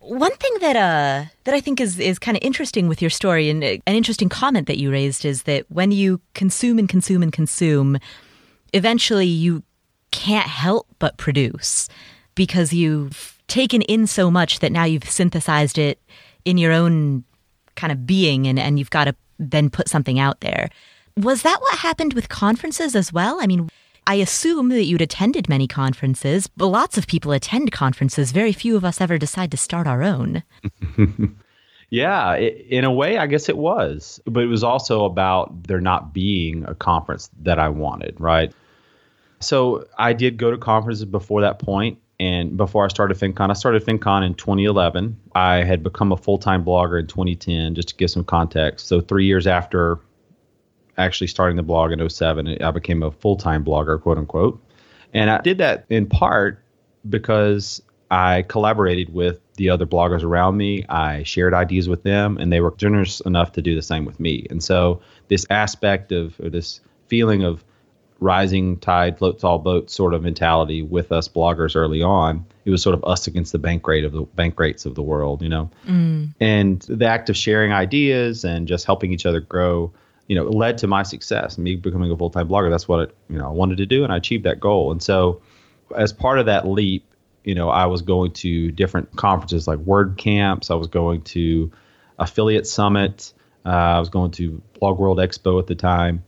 One 0.00 0.34
thing 0.34 0.52
that 0.60 0.74
uh, 0.74 1.30
that 1.44 1.54
I 1.54 1.60
think 1.60 1.80
is 1.80 2.00
is 2.00 2.18
kind 2.18 2.36
of 2.36 2.42
interesting 2.42 2.88
with 2.88 3.00
your 3.00 3.10
story 3.10 3.48
and 3.50 3.62
an 3.62 3.80
interesting 3.86 4.28
comment 4.28 4.66
that 4.66 4.78
you 4.78 4.90
raised 4.90 5.24
is 5.24 5.44
that 5.44 5.64
when 5.70 5.92
you 5.92 6.20
consume 6.34 6.80
and 6.80 6.88
consume 6.88 7.22
and 7.22 7.32
consume, 7.32 7.98
eventually 8.72 9.26
you 9.26 9.62
can't 10.10 10.48
help 10.48 10.88
but 10.98 11.18
produce 11.18 11.88
because 12.34 12.72
you've 12.72 13.38
taken 13.46 13.82
in 13.82 14.06
so 14.06 14.30
much 14.30 14.58
that 14.60 14.72
now 14.72 14.84
you've 14.84 15.08
synthesized 15.08 15.78
it 15.78 16.00
in 16.44 16.58
your 16.58 16.72
own 16.72 17.24
kind 17.76 17.92
of 17.92 18.06
being 18.06 18.46
and, 18.46 18.58
and 18.58 18.78
you've 18.78 18.90
got 18.90 19.04
to 19.04 19.14
then 19.38 19.70
put 19.70 19.88
something 19.88 20.18
out 20.18 20.40
there. 20.40 20.68
Was 21.16 21.42
that 21.42 21.60
what 21.60 21.78
happened 21.78 22.14
with 22.14 22.28
conferences 22.28 22.94
as 22.94 23.12
well? 23.12 23.38
I 23.40 23.46
mean, 23.46 23.68
I 24.06 24.14
assume 24.14 24.70
that 24.70 24.84
you'd 24.84 25.02
attended 25.02 25.48
many 25.48 25.66
conferences, 25.66 26.46
but 26.46 26.68
lots 26.68 26.96
of 26.96 27.06
people 27.06 27.32
attend 27.32 27.72
conferences. 27.72 28.32
Very 28.32 28.52
few 28.52 28.74
of 28.76 28.84
us 28.84 29.00
ever 29.00 29.18
decide 29.18 29.50
to 29.50 29.56
start 29.56 29.86
our 29.86 30.02
own. 30.02 30.42
yeah, 31.90 32.32
it, 32.32 32.66
in 32.70 32.84
a 32.84 32.92
way, 32.92 33.18
I 33.18 33.26
guess 33.26 33.48
it 33.50 33.58
was. 33.58 34.18
But 34.24 34.44
it 34.44 34.46
was 34.46 34.64
also 34.64 35.04
about 35.04 35.64
there 35.64 35.80
not 35.80 36.14
being 36.14 36.64
a 36.64 36.74
conference 36.74 37.30
that 37.42 37.58
I 37.58 37.68
wanted, 37.68 38.18
right? 38.18 38.50
So 39.40 39.86
I 39.98 40.14
did 40.14 40.36
go 40.38 40.50
to 40.50 40.56
conferences 40.56 41.04
before 41.04 41.42
that 41.42 41.58
point, 41.58 41.98
and 42.20 42.56
before 42.56 42.84
I 42.84 42.88
started 42.88 43.16
FinCon, 43.16 43.50
I 43.50 43.52
started 43.52 43.84
FinCon 43.84 44.26
in 44.26 44.34
2011. 44.34 45.18
I 45.34 45.62
had 45.62 45.82
become 45.82 46.12
a 46.12 46.16
full 46.16 46.38
time 46.38 46.64
blogger 46.64 46.98
in 46.98 47.06
2010, 47.06 47.74
just 47.74 47.88
to 47.88 47.94
give 47.94 48.10
some 48.10 48.24
context. 48.24 48.88
So 48.88 49.00
three 49.00 49.26
years 49.26 49.46
after 49.46 50.00
actually 50.98 51.28
starting 51.28 51.56
the 51.56 51.62
blog 51.62 51.92
in 51.92 52.08
07. 52.08 52.60
I 52.60 52.70
became 52.72 53.02
a 53.02 53.10
full 53.10 53.36
time 53.36 53.64
blogger, 53.64 54.00
quote 54.00 54.18
unquote. 54.18 54.60
And 55.14 55.30
I 55.30 55.40
did 55.40 55.58
that 55.58 55.86
in 55.88 56.06
part 56.06 56.62
because 57.08 57.80
I 58.10 58.42
collaborated 58.42 59.14
with 59.14 59.40
the 59.54 59.70
other 59.70 59.86
bloggers 59.86 60.24
around 60.24 60.56
me. 60.56 60.84
I 60.88 61.22
shared 61.22 61.54
ideas 61.54 61.88
with 61.88 62.02
them, 62.02 62.36
and 62.38 62.52
they 62.52 62.60
were 62.60 62.74
generous 62.76 63.20
enough 63.20 63.52
to 63.52 63.62
do 63.62 63.74
the 63.74 63.82
same 63.82 64.04
with 64.04 64.18
me. 64.18 64.46
And 64.50 64.62
so, 64.62 65.00
this 65.28 65.46
aspect 65.50 66.12
of, 66.12 66.38
or 66.40 66.50
this 66.50 66.80
feeling 67.06 67.44
of 67.44 67.64
rising 68.20 68.76
tide 68.78 69.18
floats 69.18 69.44
all 69.44 69.58
boats 69.58 69.94
sort 69.94 70.12
of 70.12 70.22
mentality 70.22 70.82
with 70.82 71.12
us 71.12 71.28
bloggers 71.28 71.76
early 71.76 72.02
on. 72.02 72.44
It 72.64 72.70
was 72.70 72.82
sort 72.82 72.94
of 72.94 73.04
us 73.04 73.26
against 73.26 73.52
the 73.52 73.58
Bankrate 73.58 74.04
of 74.04 74.12
the 74.12 74.24
Bankrates 74.24 74.86
of 74.86 74.94
the 74.94 75.02
world, 75.02 75.42
you 75.42 75.48
know. 75.48 75.70
Mm. 75.86 76.34
And 76.40 76.80
the 76.82 77.06
act 77.06 77.30
of 77.30 77.36
sharing 77.36 77.72
ideas 77.72 78.44
and 78.44 78.66
just 78.66 78.86
helping 78.86 79.12
each 79.12 79.24
other 79.24 79.40
grow, 79.40 79.92
you 80.26 80.34
know, 80.34 80.44
led 80.44 80.78
to 80.78 80.86
my 80.86 81.02
success. 81.04 81.58
Me 81.58 81.76
becoming 81.76 82.10
a 82.10 82.16
full 82.16 82.30
time 82.30 82.48
blogger. 82.48 82.70
That's 82.70 82.88
what 82.88 83.00
it, 83.00 83.16
you 83.28 83.38
know 83.38 83.46
I 83.46 83.52
wanted 83.52 83.78
to 83.78 83.86
do, 83.86 84.04
and 84.04 84.12
I 84.12 84.16
achieved 84.16 84.44
that 84.44 84.58
goal. 84.58 84.90
And 84.90 85.02
so, 85.02 85.40
as 85.96 86.12
part 86.12 86.38
of 86.38 86.46
that 86.46 86.66
leap, 86.66 87.04
you 87.44 87.54
know, 87.54 87.68
I 87.68 87.86
was 87.86 88.02
going 88.02 88.32
to 88.32 88.72
different 88.72 89.14
conferences 89.16 89.68
like 89.68 89.78
WordCamps. 89.80 90.70
I 90.70 90.74
was 90.74 90.88
going 90.88 91.22
to 91.22 91.70
Affiliate 92.18 92.66
Summit. 92.66 93.32
Uh, 93.64 93.68
I 93.68 93.98
was 93.98 94.08
going 94.08 94.32
to 94.32 94.60
Blog 94.80 94.98
World 94.98 95.18
Expo 95.18 95.60
at 95.60 95.66
the 95.66 95.74
time 95.74 96.24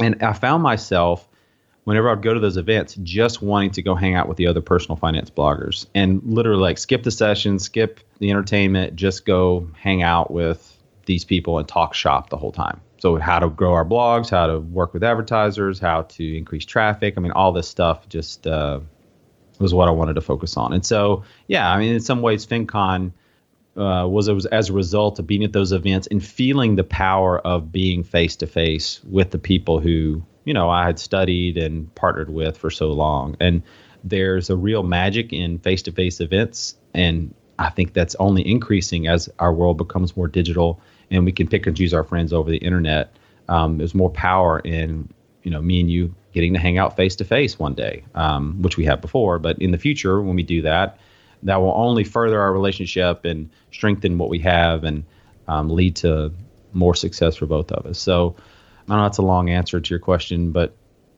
and 0.00 0.22
I 0.22 0.32
found 0.32 0.62
myself 0.62 1.28
whenever 1.84 2.10
I'd 2.10 2.22
go 2.22 2.34
to 2.34 2.40
those 2.40 2.56
events 2.56 2.96
just 3.02 3.40
wanting 3.40 3.70
to 3.72 3.82
go 3.82 3.94
hang 3.94 4.14
out 4.14 4.28
with 4.28 4.36
the 4.36 4.48
other 4.48 4.60
personal 4.60 4.96
finance 4.96 5.30
bloggers 5.30 5.86
and 5.94 6.20
literally 6.24 6.60
like 6.60 6.78
skip 6.78 7.04
the 7.04 7.12
session, 7.12 7.60
skip 7.60 8.00
the 8.18 8.30
entertainment, 8.30 8.96
just 8.96 9.24
go 9.24 9.68
hang 9.78 10.02
out 10.02 10.30
with 10.32 10.76
these 11.06 11.24
people 11.24 11.58
and 11.58 11.68
talk 11.68 11.94
shop 11.94 12.28
the 12.30 12.36
whole 12.36 12.50
time. 12.52 12.80
So, 12.98 13.16
how 13.16 13.38
to 13.38 13.48
grow 13.48 13.72
our 13.74 13.84
blogs, 13.84 14.30
how 14.30 14.46
to 14.46 14.58
work 14.58 14.94
with 14.94 15.04
advertisers, 15.04 15.78
how 15.78 16.02
to 16.02 16.36
increase 16.36 16.64
traffic. 16.64 17.14
I 17.16 17.20
mean, 17.20 17.32
all 17.32 17.52
this 17.52 17.68
stuff 17.68 18.08
just 18.08 18.46
uh, 18.46 18.80
was 19.58 19.72
what 19.72 19.86
I 19.86 19.90
wanted 19.92 20.14
to 20.14 20.20
focus 20.20 20.56
on. 20.56 20.72
And 20.72 20.84
so, 20.84 21.22
yeah, 21.46 21.70
I 21.70 21.78
mean, 21.78 21.94
in 21.94 22.00
some 22.00 22.22
ways, 22.22 22.46
FinCon 22.46 23.12
uh, 23.76 24.06
was, 24.08 24.28
was 24.30 24.46
as 24.46 24.70
a 24.70 24.72
result 24.72 25.18
of 25.18 25.26
being 25.26 25.44
at 25.44 25.52
those 25.52 25.72
events 25.72 26.06
and 26.10 26.24
feeling 26.24 26.76
the 26.76 26.84
power 26.84 27.38
of 27.38 27.70
being 27.70 28.02
face 28.02 28.36
to 28.36 28.46
face 28.46 29.00
with 29.04 29.30
the 29.30 29.38
people 29.38 29.80
who 29.80 30.22
you 30.44 30.54
know 30.54 30.70
I 30.70 30.84
had 30.84 30.98
studied 30.98 31.56
and 31.58 31.92
partnered 31.94 32.30
with 32.30 32.56
for 32.56 32.70
so 32.70 32.92
long. 32.92 33.36
And 33.40 33.62
there's 34.04 34.50
a 34.50 34.56
real 34.56 34.82
magic 34.82 35.32
in 35.32 35.58
face 35.58 35.82
to 35.82 35.92
face 35.92 36.20
events, 36.20 36.76
and 36.94 37.34
I 37.58 37.70
think 37.70 37.92
that's 37.92 38.14
only 38.16 38.48
increasing 38.48 39.08
as 39.08 39.28
our 39.38 39.52
world 39.52 39.78
becomes 39.78 40.16
more 40.16 40.28
digital 40.28 40.80
and 41.10 41.24
we 41.24 41.32
can 41.32 41.46
pick 41.48 41.66
and 41.66 41.76
choose 41.76 41.94
our 41.94 42.04
friends 42.04 42.32
over 42.32 42.50
the 42.50 42.58
internet. 42.58 43.16
Um, 43.48 43.78
there's 43.78 43.94
more 43.94 44.10
power 44.10 44.58
in 44.60 45.08
you 45.42 45.50
know 45.50 45.62
me 45.62 45.80
and 45.80 45.90
you 45.90 46.14
getting 46.32 46.52
to 46.52 46.58
hang 46.58 46.76
out 46.76 46.96
face 46.96 47.16
to 47.16 47.24
face 47.24 47.58
one 47.58 47.74
day, 47.74 48.04
um, 48.14 48.60
which 48.60 48.76
we 48.76 48.84
have 48.84 49.00
before. 49.00 49.38
But 49.38 49.58
in 49.58 49.70
the 49.70 49.78
future, 49.78 50.20
when 50.20 50.36
we 50.36 50.42
do 50.42 50.62
that, 50.62 50.98
that 51.42 51.56
will 51.56 51.74
only 51.76 52.04
further 52.04 52.40
our 52.40 52.52
relationship 52.52 53.24
and 53.24 53.50
strengthen 53.72 54.18
what 54.18 54.28
we 54.28 54.38
have 54.40 54.84
and 54.84 55.04
um, 55.48 55.70
lead 55.70 55.96
to 55.96 56.32
more 56.72 56.94
success 56.94 57.36
for 57.36 57.46
both 57.46 57.70
of 57.72 57.86
us. 57.86 57.98
So 57.98 58.36
I 58.88 58.96
know 58.96 59.02
that's 59.02 59.18
a 59.18 59.22
long 59.22 59.50
answer 59.50 59.80
to 59.80 59.90
your 59.90 59.98
question, 59.98 60.52
but 60.52 60.74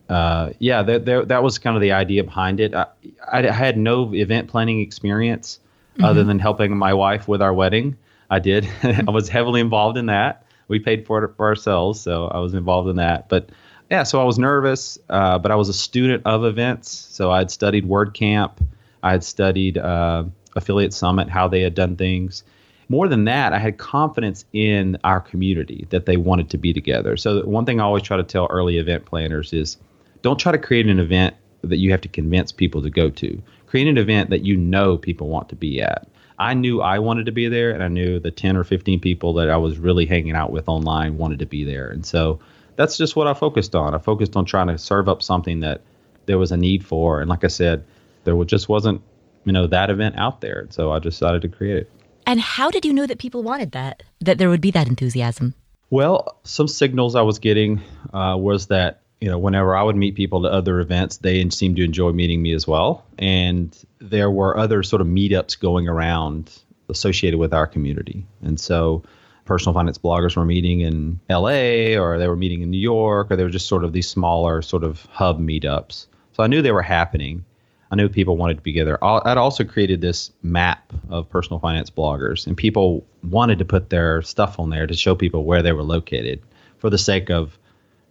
uh, 0.09 0.51
yeah, 0.59 0.83
that, 0.83 1.05
that, 1.05 1.29
that 1.29 1.43
was 1.43 1.59
kind 1.59 1.77
of 1.77 1.83
the 1.83 1.93
idea 1.93 2.25
behind 2.25 2.61
it. 2.61 2.75
I, 2.75 2.87
I 3.31 3.43
had 3.51 3.77
no 3.77 4.15
event 4.15 4.49
planning 4.49 4.81
experience 4.81 5.61
mm-hmm. 5.95 6.05
other 6.05 6.25
than 6.25 6.39
helping 6.39 6.77
my 6.77 6.95
wife 6.95 7.29
with 7.29 7.43
our 7.43 7.53
wedding. 7.53 7.97
I 8.31 8.39
did. 8.39 8.69
I 8.83 9.11
was 9.11 9.29
heavily 9.29 9.61
involved 9.61 9.99
in 9.99 10.07
that. 10.07 10.45
We 10.69 10.79
paid 10.79 11.07
for 11.07 11.25
it 11.25 11.35
for 11.37 11.47
ourselves, 11.47 12.01
so 12.01 12.27
I 12.29 12.39
was 12.39 12.55
involved 12.55 12.89
in 12.89 12.97
that. 12.97 13.29
But 13.29 13.51
yeah, 13.91 14.03
so 14.03 14.21
I 14.21 14.25
was 14.25 14.39
nervous, 14.39 14.99
uh, 15.09 15.39
but 15.39 15.51
I 15.51 15.55
was 15.55 15.71
a 15.71 15.75
student 15.75 16.23
of 16.27 16.45
events. 16.45 16.91
So 16.91 17.31
I'd 17.31 17.51
studied 17.51 17.87
WordCamp. 17.87 18.59
I 19.03 19.13
had 19.13 19.25
studied 19.25 19.79
uh, 19.79 20.25
Affiliate 20.57 20.93
Summit, 20.93 21.29
how 21.29 21.49
they 21.49 21.63
had 21.63 21.75
done 21.75 21.97
things. 21.97 22.45
More 22.89 23.09
than 23.09 23.25
that, 23.27 23.53
I 23.53 23.59
had 23.59 23.79
confidence 23.79 24.45
in 24.53 24.99
our 25.05 25.21
community 25.21 25.87
that 25.91 26.07
they 26.07 26.17
wanted 26.17 26.51
to 26.51 26.59
be 26.59 26.73
together. 26.73 27.17
So, 27.17 27.45
one 27.45 27.67
thing 27.67 27.81
I 27.81 27.85
always 27.85 28.03
try 28.03 28.17
to 28.17 28.23
tell 28.23 28.47
early 28.51 28.79
event 28.79 29.05
planners 29.05 29.53
is 29.53 29.77
don't 30.23 30.39
try 30.39 30.53
to 30.53 30.59
create 30.59 30.87
an 30.87 30.99
event 30.99 31.35
that 31.63 31.77
you 31.77 31.91
have 31.91 32.01
to 32.03 32.09
convince 32.09 32.53
people 32.53 32.83
to 32.83 32.91
go 32.91 33.11
to. 33.11 33.43
Create 33.67 33.89
an 33.89 33.99
event 33.99 34.31
that 34.31 34.45
you 34.45 34.57
know 34.57 34.97
people 34.97 35.29
want 35.29 35.49
to 35.51 35.57
be 35.57 35.83
at. 35.83 36.09
I 36.39 36.55
knew 36.55 36.81
I 36.81 37.01
wanted 37.01 37.27
to 37.27 37.33
be 37.33 37.49
there, 37.49 37.73
and 37.73 37.83
I 37.83 37.89
knew 37.89 38.21
the 38.21 38.31
10 38.31 38.57
or 38.57 38.65
15 38.65 39.01
people 39.01 39.35
that 39.35 39.51
I 39.51 39.57
was 39.57 39.79
really 39.79 40.07
hanging 40.07 40.35
out 40.35 40.53
with 40.53 40.69
online 40.69 41.19
wanted 41.19 41.41
to 41.41 41.47
be 41.47 41.65
there. 41.65 41.91
And 41.91 42.07
so 42.07 42.39
that's 42.77 42.97
just 42.97 43.17
what 43.17 43.27
I 43.27 43.35
focused 43.35 43.75
on. 43.75 43.95
I 43.95 43.99
focused 43.99 44.37
on 44.37 44.45
trying 44.45 44.69
to 44.69 44.79
serve 44.79 45.09
up 45.09 45.21
something 45.21 45.61
that 45.61 45.83
there 46.27 46.39
was 46.39 46.53
a 46.53 46.57
need 46.57 46.85
for. 46.85 47.21
And 47.21 47.29
like 47.29 47.43
I 47.43 47.49
said, 47.49 47.85
there 48.29 48.45
just 48.45 48.69
wasn't 48.69 49.01
you 49.45 49.53
know 49.53 49.67
that 49.67 49.91
event 49.91 50.17
out 50.19 50.41
there. 50.41 50.67
So 50.71 50.93
i 50.93 50.99
decided 50.99 51.43
to 51.43 51.49
create 51.49 51.79
it. 51.79 51.93
And 52.27 52.41
how 52.41 52.71
did 52.71 52.85
you 52.85 52.93
know 52.93 53.07
that 53.07 53.19
people 53.19 53.43
wanted 53.43 53.73
that 53.73 54.03
that 54.21 54.39
there 54.39 54.51
would 54.51 54.61
be 54.61 54.71
that 54.73 54.89
enthusiasm? 54.89 55.55
Well 55.91 56.39
some 56.45 56.69
signals 56.69 57.15
i 57.15 57.23
was 57.23 57.39
getting 57.39 57.81
uh, 58.13 58.37
was 58.39 58.67
that 58.67 59.01
you 59.21 59.29
know 59.29 59.39
whenever 59.39 59.75
i 59.75 59.83
would 59.83 59.97
meet 59.97 60.15
people 60.15 60.47
at 60.47 60.53
other 60.53 60.81
events 60.81 61.17
they 61.17 61.49
seemed 61.49 61.77
to 61.77 61.85
enjoy 61.85 62.13
meeting 62.13 62.43
me 62.43 62.53
as 62.53 62.67
well. 62.67 63.07
And 63.19 63.77
there 64.01 64.31
were 64.31 64.59
other 64.59 64.83
sort 64.83 65.01
of 65.01 65.09
meetups 65.09 65.59
going 65.59 65.89
around 65.89 66.57
associated 66.91 67.39
with 67.39 67.53
our 67.55 67.67
community. 67.67 68.27
And 68.43 68.59
so 68.61 69.03
personal 69.45 69.73
finance 69.73 69.97
bloggers 69.97 70.37
were 70.37 70.45
meeting 70.45 70.81
in 70.81 71.21
LA 71.31 71.99
or 71.99 72.19
they 72.19 72.29
were 72.29 72.37
meeting 72.37 72.61
in 72.61 72.71
New 72.71 72.79
York 72.79 73.31
or 73.31 73.37
they 73.37 73.45
were 73.45 73.51
just 73.51 73.67
sort 73.67 73.83
of 73.83 73.95
these 73.95 74.09
smaller 74.09 74.61
sort 74.61 74.85
of 74.85 75.07
hub 75.07 75.41
meetups. 75.41 76.07
So 76.35 76.43
I 76.43 76.47
knew 76.47 76.61
they 76.61 76.71
were 76.71 76.83
happening. 76.83 77.45
I 77.91 77.97
knew 77.97 78.09
people 78.09 78.37
wanted 78.37 78.59
to 78.59 78.63
be 78.63 78.73
together. 78.73 79.03
I'd 79.03 79.39
also 79.39 79.65
created 79.65 80.01
this 80.01 80.31
map 80.43 80.93
of 81.09 81.29
personal 81.31 81.59
finance 81.59 81.91
bloggers, 81.91 82.47
and 82.47 82.57
people 82.57 83.07
wanted 83.23 83.59
to 83.61 83.65
put 83.65 83.91
their 83.91 84.21
stuff 84.23 84.59
on 84.59 84.71
there 84.71 84.87
to 84.87 84.95
show 84.95 85.15
people 85.15 85.45
where 85.45 85.63
they 85.63 85.73
were 85.73 85.83
located 85.83 86.43
for 86.79 86.91
the 86.91 86.99
sake 86.99 87.31
of, 87.31 87.59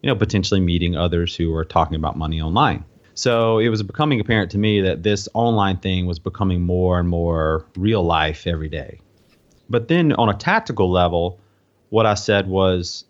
you 0.02 0.08
know, 0.08 0.16
potentially 0.16 0.60
meeting 0.60 0.96
others 0.96 1.36
who 1.36 1.52
were 1.52 1.64
talking 1.66 1.96
about 1.96 2.18
money 2.18 2.42
online. 2.42 2.84
So 3.14 3.60
it 3.60 3.70
was 3.70 3.82
becoming 3.84 4.20
apparent 4.20 4.52
to 4.52 4.58
me 4.58 4.82
that 4.82 5.04
this 5.04 5.28
online 5.34 5.78
thing 5.78 6.06
was 6.06 6.20
becoming 6.20 6.62
more 6.62 7.00
and 7.00 7.10
more 7.10 7.66
real 7.76 8.04
life 8.04 8.46
every 8.46 8.70
day. 8.70 9.00
But 9.70 9.88
then 9.88 10.14
on 10.14 10.30
a 10.30 10.34
tactical 10.34 10.92
level, 10.92 11.40
what 11.90 12.06
I 12.06 12.14
said 12.14 12.48
was, 12.48 13.06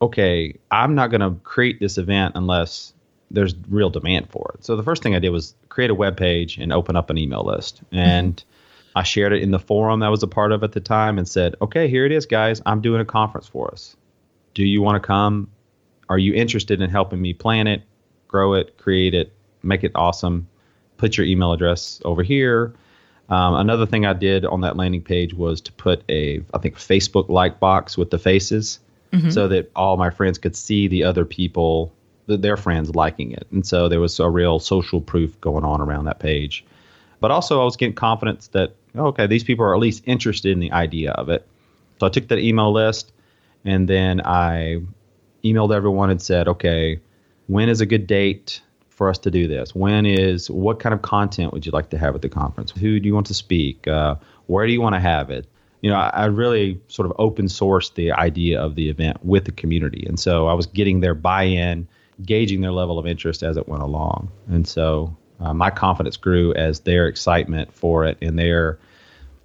okay, 0.00 0.58
I'm 0.70 0.94
not 0.94 1.10
going 1.10 1.20
to 1.20 1.40
create 1.42 1.80
this 1.80 1.98
event 1.98 2.32
unless 2.34 2.92
there's 3.30 3.54
real 3.68 3.90
demand 3.90 4.30
for 4.30 4.52
it. 4.54 4.64
So 4.64 4.76
the 4.76 4.82
first 4.82 5.02
thing 5.02 5.14
I 5.14 5.18
did 5.18 5.30
was 5.30 5.54
create 5.78 5.90
a 5.90 5.94
web 5.94 6.16
page 6.16 6.58
and 6.58 6.72
open 6.72 6.96
up 6.96 7.08
an 7.08 7.16
email 7.16 7.44
list. 7.44 7.82
And 7.92 8.34
mm-hmm. 8.34 8.98
I 8.98 9.04
shared 9.04 9.32
it 9.32 9.44
in 9.44 9.52
the 9.52 9.60
forum 9.60 10.02
I 10.02 10.08
was 10.08 10.24
a 10.24 10.26
part 10.26 10.50
of 10.50 10.64
at 10.64 10.72
the 10.72 10.80
time 10.80 11.18
and 11.18 11.28
said, 11.28 11.54
okay, 11.62 11.86
here 11.86 12.04
it 12.04 12.10
is, 12.10 12.26
guys. 12.26 12.60
I'm 12.66 12.80
doing 12.80 13.00
a 13.00 13.04
conference 13.04 13.46
for 13.46 13.70
us. 13.70 13.94
Do 14.54 14.64
you 14.64 14.82
want 14.82 15.00
to 15.00 15.06
come? 15.06 15.48
Are 16.08 16.18
you 16.18 16.34
interested 16.34 16.80
in 16.80 16.90
helping 16.90 17.22
me 17.22 17.32
plan 17.32 17.68
it, 17.68 17.84
grow 18.26 18.54
it, 18.54 18.76
create 18.76 19.14
it, 19.14 19.32
make 19.62 19.84
it 19.84 19.92
awesome? 19.94 20.48
Put 20.96 21.16
your 21.16 21.28
email 21.28 21.52
address 21.52 22.02
over 22.04 22.24
here. 22.24 22.74
Um, 23.28 23.54
another 23.54 23.86
thing 23.86 24.04
I 24.04 24.14
did 24.14 24.44
on 24.46 24.62
that 24.62 24.76
landing 24.76 25.02
page 25.02 25.32
was 25.32 25.60
to 25.60 25.72
put 25.74 26.02
a, 26.08 26.42
I 26.54 26.58
think, 26.58 26.74
Facebook 26.74 27.28
like 27.28 27.60
box 27.60 27.96
with 27.96 28.10
the 28.10 28.18
faces 28.18 28.80
mm-hmm. 29.12 29.30
so 29.30 29.46
that 29.46 29.70
all 29.76 29.96
my 29.96 30.10
friends 30.10 30.38
could 30.38 30.56
see 30.56 30.88
the 30.88 31.04
other 31.04 31.24
people 31.24 31.92
their 32.28 32.56
friends 32.56 32.94
liking 32.94 33.32
it. 33.32 33.46
And 33.50 33.66
so 33.66 33.88
there 33.88 34.00
was 34.00 34.20
a 34.20 34.28
real 34.28 34.58
social 34.58 35.00
proof 35.00 35.40
going 35.40 35.64
on 35.64 35.80
around 35.80 36.04
that 36.04 36.20
page. 36.20 36.64
But 37.20 37.30
also, 37.30 37.60
I 37.60 37.64
was 37.64 37.76
getting 37.76 37.94
confidence 37.94 38.48
that, 38.48 38.74
okay, 38.94 39.26
these 39.26 39.42
people 39.42 39.64
are 39.64 39.74
at 39.74 39.80
least 39.80 40.02
interested 40.06 40.52
in 40.52 40.60
the 40.60 40.70
idea 40.70 41.12
of 41.12 41.28
it. 41.28 41.46
So 41.98 42.06
I 42.06 42.10
took 42.10 42.28
that 42.28 42.38
email 42.38 42.72
list 42.72 43.12
and 43.64 43.88
then 43.88 44.20
I 44.24 44.82
emailed 45.42 45.74
everyone 45.74 46.10
and 46.10 46.22
said, 46.22 46.46
okay, 46.46 47.00
when 47.48 47.68
is 47.68 47.80
a 47.80 47.86
good 47.86 48.06
date 48.06 48.60
for 48.88 49.08
us 49.08 49.18
to 49.18 49.30
do 49.30 49.48
this? 49.48 49.74
When 49.74 50.06
is, 50.06 50.50
what 50.50 50.80
kind 50.80 50.94
of 50.94 51.02
content 51.02 51.52
would 51.52 51.66
you 51.66 51.72
like 51.72 51.90
to 51.90 51.98
have 51.98 52.14
at 52.14 52.22
the 52.22 52.28
conference? 52.28 52.70
Who 52.72 53.00
do 53.00 53.06
you 53.08 53.14
want 53.14 53.26
to 53.28 53.34
speak? 53.34 53.88
Uh, 53.88 54.16
where 54.46 54.66
do 54.66 54.72
you 54.72 54.80
want 54.80 54.94
to 54.94 55.00
have 55.00 55.30
it? 55.30 55.46
You 55.80 55.90
know, 55.90 55.96
I, 55.96 56.08
I 56.08 56.24
really 56.26 56.80
sort 56.88 57.06
of 57.06 57.16
open 57.18 57.46
sourced 57.46 57.94
the 57.94 58.12
idea 58.12 58.60
of 58.60 58.74
the 58.74 58.90
event 58.90 59.24
with 59.24 59.44
the 59.44 59.52
community. 59.52 60.04
And 60.06 60.18
so 60.20 60.46
I 60.46 60.52
was 60.52 60.66
getting 60.66 61.00
their 61.00 61.14
buy 61.14 61.44
in 61.44 61.88
gauging 62.24 62.60
their 62.60 62.72
level 62.72 62.98
of 62.98 63.06
interest 63.06 63.42
as 63.42 63.56
it 63.56 63.68
went 63.68 63.82
along. 63.82 64.30
And 64.48 64.66
so 64.66 65.16
uh, 65.40 65.54
my 65.54 65.70
confidence 65.70 66.16
grew 66.16 66.52
as 66.54 66.80
their 66.80 67.06
excitement 67.06 67.72
for 67.72 68.04
it 68.04 68.18
and 68.20 68.38
their, 68.38 68.78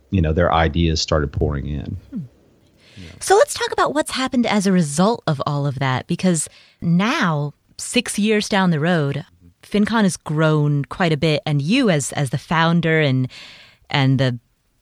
you 0.09 0.21
know, 0.21 0.33
their 0.33 0.51
ideas 0.51 1.01
started 1.01 1.31
pouring 1.31 1.67
in. 1.67 1.97
Hmm. 2.09 2.19
So 3.19 3.35
let's 3.35 3.53
talk 3.53 3.71
about 3.71 3.93
what's 3.93 4.11
happened 4.11 4.45
as 4.45 4.67
a 4.67 4.71
result 4.71 5.23
of 5.27 5.41
all 5.45 5.65
of 5.65 5.79
that, 5.79 6.07
because 6.07 6.49
now, 6.81 7.53
six 7.77 8.19
years 8.19 8.49
down 8.49 8.69
the 8.69 8.79
road, 8.79 9.25
FinCon 9.61 10.03
has 10.03 10.17
grown 10.17 10.85
quite 10.85 11.13
a 11.13 11.17
bit, 11.17 11.41
and 11.45 11.61
you, 11.61 11.89
as 11.89 12.11
as 12.13 12.29
the 12.29 12.37
founder 12.37 12.99
and 12.99 13.29
and 13.89 14.19
the 14.19 14.39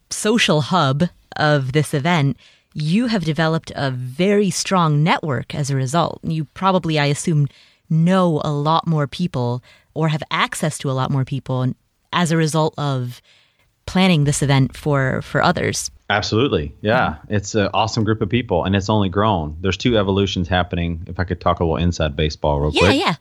social 0.09 0.61
hub 0.61 1.03
of 1.35 1.71
this 1.71 1.93
event, 1.93 2.37
you 2.73 3.07
have 3.07 3.23
developed 3.23 3.71
a 3.75 3.91
very 3.91 4.49
strong 4.49 5.03
network 5.03 5.55
as 5.55 5.69
a 5.69 5.75
result. 5.75 6.19
You 6.23 6.45
probably, 6.45 6.99
I 6.99 7.05
assume, 7.05 7.47
know 7.91 8.41
a 8.43 8.51
lot 8.51 8.87
more 8.87 9.05
people 9.05 9.61
or 9.93 10.07
have 10.07 10.23
access 10.31 10.77
to 10.79 10.89
a 10.89 10.93
lot 10.93 11.11
more 11.11 11.25
people 11.25 11.73
as 12.13 12.31
a 12.31 12.37
result 12.37 12.73
of 12.77 13.21
planning 13.85 14.23
this 14.23 14.41
event 14.41 14.75
for 14.75 15.21
for 15.21 15.41
others. 15.41 15.91
Absolutely. 16.09 16.73
Yeah. 16.81 17.17
It's 17.29 17.55
an 17.55 17.69
awesome 17.73 18.03
group 18.03 18.21
of 18.21 18.29
people 18.29 18.65
and 18.65 18.75
it's 18.75 18.89
only 18.89 19.09
grown. 19.09 19.57
There's 19.61 19.77
two 19.77 19.97
evolutions 19.97 20.47
happening. 20.47 21.03
If 21.07 21.19
I 21.19 21.23
could 21.23 21.39
talk 21.39 21.59
a 21.59 21.63
little 21.63 21.77
inside 21.77 22.15
baseball 22.15 22.59
real 22.59 22.71
yeah, 22.73 22.79
quick. 22.79 22.99
Yeah, 22.99 23.05
yeah. 23.05 23.15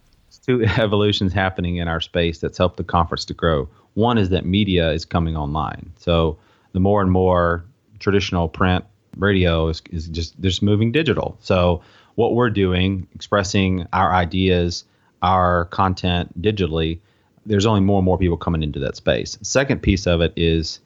two 0.45 0.65
evolutions 0.83 1.33
happening 1.33 1.77
in 1.77 1.89
our 1.89 2.00
space 2.00 2.39
that's 2.39 2.59
helped 2.59 2.79
the 2.79 2.85
conference 2.85 3.25
to 3.27 3.35
grow. 3.35 3.69
One 3.95 4.19
is 4.19 4.31
that 4.31 4.45
media 4.45 4.91
is 4.93 5.05
coming 5.05 5.37
online. 5.37 5.93
So 5.99 6.39
the 6.73 6.81
more 6.81 7.00
and 7.00 7.11
more 7.11 7.65
traditional 8.00 8.49
print 8.49 8.85
radio 9.17 9.69
is, 9.69 9.83
is 9.91 10.09
just 10.09 10.41
just 10.41 10.62
moving 10.62 10.93
digital. 10.93 11.37
So 11.41 11.83
what 12.14 12.35
we're 12.35 12.50
doing, 12.50 13.07
expressing 13.14 13.87
our 13.93 14.12
ideas, 14.12 14.85
our 15.23 15.67
content 15.67 16.40
digitally, 16.40 17.00
there's 17.47 17.67
only 17.67 17.81
more 17.81 17.99
and 17.99 18.05
more 18.05 18.19
people 18.19 18.37
coming 18.37 18.62
into 18.62 18.79
that 18.81 18.97
space. 18.97 19.38
Second 19.43 19.83
piece 19.83 20.07
of 20.07 20.21
it 20.21 20.33
is 20.37 20.81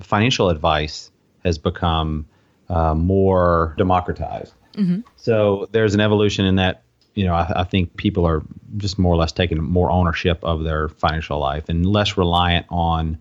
financial 0.00 0.48
advice 0.48 1.10
has 1.44 1.58
become 1.58 2.26
uh, 2.68 2.94
more 2.94 3.74
democratized. 3.78 4.54
Mm-hmm. 4.74 5.00
So 5.16 5.68
there's 5.72 5.94
an 5.94 6.00
evolution 6.00 6.44
in 6.44 6.56
that. 6.56 6.82
You 7.14 7.24
know, 7.24 7.34
I, 7.34 7.52
I 7.56 7.64
think 7.64 7.96
people 7.96 8.24
are 8.26 8.42
just 8.76 8.96
more 8.96 9.12
or 9.12 9.16
less 9.16 9.32
taking 9.32 9.60
more 9.60 9.90
ownership 9.90 10.38
of 10.44 10.62
their 10.62 10.88
financial 10.88 11.40
life 11.40 11.68
and 11.68 11.84
less 11.84 12.16
reliant 12.16 12.66
on 12.68 13.18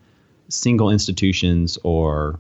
single 0.49 0.91
institutions 0.91 1.79
or 1.83 2.39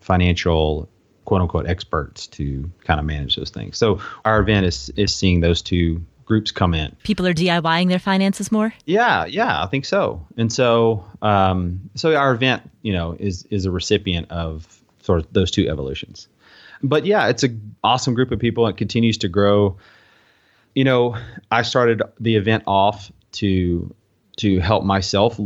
financial 0.00 0.88
quote 1.24 1.40
unquote 1.40 1.66
experts 1.66 2.26
to 2.28 2.70
kind 2.84 3.00
of 3.00 3.06
manage 3.06 3.36
those 3.36 3.50
things. 3.50 3.78
So 3.78 4.00
our 4.24 4.40
event 4.40 4.66
is 4.66 4.90
is 4.96 5.14
seeing 5.14 5.40
those 5.40 5.62
two 5.62 6.02
groups 6.24 6.50
come 6.50 6.74
in. 6.74 6.96
People 7.02 7.26
are 7.26 7.34
DIYing 7.34 7.88
their 7.88 7.98
finances 7.98 8.50
more. 8.50 8.72
Yeah, 8.86 9.26
yeah, 9.26 9.62
I 9.62 9.66
think 9.66 9.84
so. 9.84 10.26
And 10.36 10.52
so, 10.52 11.04
um, 11.20 11.90
so 11.94 12.14
our 12.14 12.32
event, 12.32 12.70
you 12.82 12.92
know, 12.92 13.16
is 13.18 13.44
is 13.50 13.66
a 13.66 13.70
recipient 13.70 14.30
of 14.30 14.80
sort 15.02 15.20
of 15.20 15.32
those 15.32 15.50
two 15.50 15.68
evolutions. 15.68 16.28
But 16.82 17.06
yeah, 17.06 17.28
it's 17.28 17.42
an 17.42 17.76
awesome 17.84 18.14
group 18.14 18.32
of 18.32 18.38
people. 18.38 18.66
It 18.66 18.76
continues 18.76 19.18
to 19.18 19.28
grow. 19.28 19.76
You 20.74 20.84
know, 20.84 21.16
I 21.50 21.62
started 21.62 22.02
the 22.18 22.36
event 22.36 22.64
off 22.66 23.12
to 23.32 23.94
to 24.38 24.58
help 24.60 24.84
myself. 24.84 25.38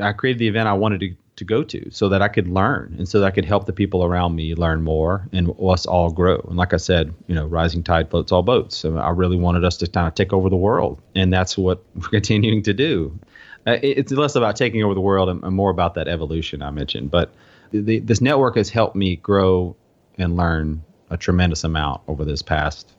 I 0.00 0.12
created 0.12 0.38
the 0.38 0.48
event 0.48 0.68
I 0.68 0.72
wanted 0.72 1.00
to 1.00 1.14
to 1.36 1.44
go 1.44 1.62
to 1.62 1.90
so 1.90 2.08
that 2.08 2.22
I 2.22 2.28
could 2.28 2.48
learn 2.48 2.94
and 2.98 3.08
so 3.08 3.20
that 3.20 3.26
I 3.26 3.30
could 3.30 3.44
help 3.44 3.66
the 3.66 3.72
people 3.72 4.04
around 4.04 4.34
me 4.34 4.54
learn 4.54 4.82
more 4.82 5.26
and 5.32 5.50
us 5.60 5.86
all 5.86 6.10
grow. 6.10 6.44
And 6.48 6.56
like 6.56 6.74
I 6.74 6.76
said, 6.76 7.14
you 7.26 7.34
know, 7.34 7.46
rising 7.46 7.82
tide 7.82 8.10
floats 8.10 8.30
all 8.30 8.42
boats. 8.42 8.76
So 8.76 8.98
I 8.98 9.10
really 9.10 9.36
wanted 9.36 9.64
us 9.64 9.76
to 9.78 9.86
kind 9.86 10.06
of 10.06 10.14
take 10.14 10.32
over 10.32 10.50
the 10.50 10.56
world. 10.56 11.00
And 11.14 11.32
that's 11.32 11.56
what 11.56 11.82
we're 11.94 12.08
continuing 12.08 12.62
to 12.64 12.74
do. 12.74 13.18
Uh, 13.66 13.78
it's 13.82 14.12
less 14.12 14.36
about 14.36 14.56
taking 14.56 14.82
over 14.82 14.94
the 14.94 15.00
world 15.00 15.28
and, 15.28 15.40
more 15.54 15.70
about 15.70 15.94
that 15.94 16.08
evolution 16.08 16.62
I 16.62 16.70
mentioned. 16.70 17.10
But 17.10 17.32
the, 17.72 18.00
this 18.00 18.20
network 18.20 18.56
has 18.56 18.68
helped 18.68 18.96
me 18.96 19.16
grow 19.16 19.76
and 20.18 20.36
learn 20.36 20.82
a 21.10 21.16
tremendous 21.16 21.64
amount 21.64 22.02
over 22.08 22.24
this 22.24 22.42
past 22.42 22.92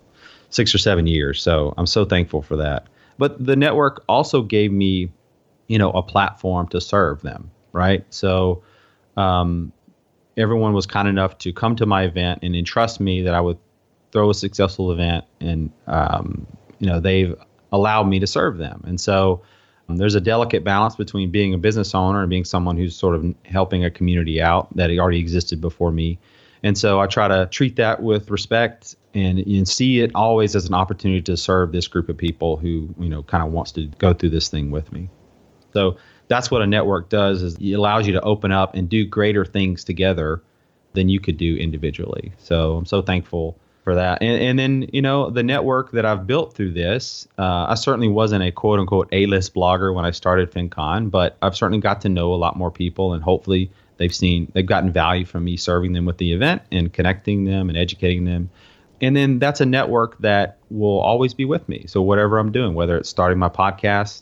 six 0.50 0.73
or 0.73 0.77
seven 0.77 1.07
years. 1.07 1.41
So 1.41 1.73
I'm 1.77 1.88
so 1.88 2.05
thankful 2.05 2.41
for 2.41 2.55
that. 2.57 2.88
But 3.17 3.43
the 3.43 3.55
network 3.55 4.03
also 4.07 4.41
gave 4.41 4.71
me, 4.71 5.11
you 5.67 5.77
know, 5.77 5.91
a 5.91 6.01
platform 6.01 6.67
to 6.69 6.81
serve 6.81 7.21
them 7.21 7.51
right? 7.73 8.05
So 8.09 8.63
um, 9.17 9.71
everyone 10.37 10.73
was 10.73 10.85
kind 10.85 11.07
enough 11.07 11.37
to 11.39 11.53
come 11.53 11.75
to 11.77 11.85
my 11.85 12.03
event 12.03 12.39
and 12.43 12.55
entrust 12.55 12.99
me 12.99 13.21
that 13.23 13.33
I 13.33 13.41
would 13.41 13.57
throw 14.11 14.29
a 14.29 14.33
successful 14.33 14.91
event, 14.91 15.25
and 15.39 15.71
um, 15.87 16.45
you 16.79 16.87
know 16.87 16.99
they've 16.99 17.35
allowed 17.71 18.03
me 18.03 18.19
to 18.19 18.27
serve 18.27 18.57
them. 18.57 18.83
And 18.85 18.99
so 18.99 19.41
um, 19.87 19.97
there's 19.97 20.15
a 20.15 20.21
delicate 20.21 20.63
balance 20.63 20.95
between 20.95 21.31
being 21.31 21.53
a 21.53 21.57
business 21.57 21.95
owner 21.95 22.21
and 22.21 22.29
being 22.29 22.45
someone 22.45 22.77
who's 22.77 22.95
sort 22.95 23.15
of 23.15 23.33
helping 23.45 23.85
a 23.85 23.89
community 23.89 24.41
out 24.41 24.75
that 24.75 24.89
already 24.91 25.19
existed 25.19 25.61
before 25.61 25.91
me. 25.91 26.19
And 26.63 26.77
so 26.77 26.99
I 26.99 27.07
try 27.07 27.27
to 27.27 27.47
treat 27.47 27.77
that 27.77 28.03
with 28.03 28.29
respect 28.29 28.95
and, 29.13 29.39
and 29.39 29.67
see 29.67 30.01
it 30.01 30.11
always 30.13 30.55
as 30.55 30.67
an 30.67 30.75
opportunity 30.75 31.21
to 31.23 31.35
serve 31.35 31.71
this 31.71 31.87
group 31.87 32.07
of 32.07 32.17
people 32.17 32.57
who 32.57 32.93
you 32.99 33.09
know 33.09 33.23
kind 33.23 33.43
of 33.43 33.51
wants 33.51 33.71
to 33.73 33.87
go 33.97 34.13
through 34.13 34.29
this 34.29 34.49
thing 34.49 34.71
with 34.71 34.91
me. 34.91 35.09
So 35.73 35.97
that's 36.31 36.50
what 36.50 36.61
a 36.61 36.67
network 36.67 37.09
does 37.09 37.43
is 37.43 37.57
it 37.57 37.73
allows 37.73 38.07
you 38.07 38.13
to 38.13 38.21
open 38.21 38.53
up 38.53 38.73
and 38.73 38.88
do 38.88 39.05
greater 39.05 39.43
things 39.43 39.83
together 39.83 40.41
than 40.94 41.09
you 41.09 41.20
could 41.20 41.35
do 41.35 41.57
individually. 41.57 42.31
So 42.37 42.77
I'm 42.77 42.85
so 42.85 43.01
thankful 43.01 43.57
for 43.83 43.96
that. 43.96 44.22
And, 44.22 44.41
and 44.41 44.57
then, 44.57 44.89
you 44.94 45.01
know, 45.01 45.29
the 45.29 45.44
network 45.44 45.91
that 45.91 46.05
I've 46.05 46.25
built 46.25 46.53
through 46.55 46.72
this, 46.72 47.27
uh, 47.37 47.65
I 47.67 47.75
certainly 47.75 48.07
wasn't 48.07 48.46
a 48.46 48.51
quote 48.51 48.79
unquote 48.79 49.09
A 49.11 49.25
list 49.25 49.53
blogger 49.53 49.94
when 49.94 50.05
I 50.05 50.11
started 50.11 50.50
FinCon, 50.50 51.11
but 51.11 51.35
I've 51.41 51.57
certainly 51.57 51.81
got 51.81 52.00
to 52.01 52.09
know 52.09 52.33
a 52.33 52.35
lot 52.35 52.55
more 52.55 52.72
people 52.72 53.11
and 53.11 53.22
hopefully 53.22 53.70
they've 53.98 54.15
seen, 54.15 54.50
they've 54.53 54.65
gotten 54.65 54.89
value 54.89 55.25
from 55.25 55.44
me 55.44 55.57
serving 55.57 55.91
them 55.91 56.05
with 56.05 56.17
the 56.17 56.31
event 56.31 56.61
and 56.72 56.94
connecting 56.94 57.44
them 57.44 57.67
and 57.67 57.77
educating 57.77 58.24
them. 58.24 58.50
And 59.01 59.17
then 59.17 59.37
that's 59.39 59.59
a 59.59 59.65
network 59.65 60.17
that 60.20 60.59
will 60.70 61.01
always 61.01 61.33
be 61.33 61.44
with 61.44 61.67
me. 61.67 61.87
So 61.87 62.01
whatever 62.01 62.37
I'm 62.37 62.53
doing, 62.53 62.74
whether 62.74 62.96
it's 62.96 63.09
starting 63.09 63.37
my 63.37 63.50
podcast, 63.50 64.22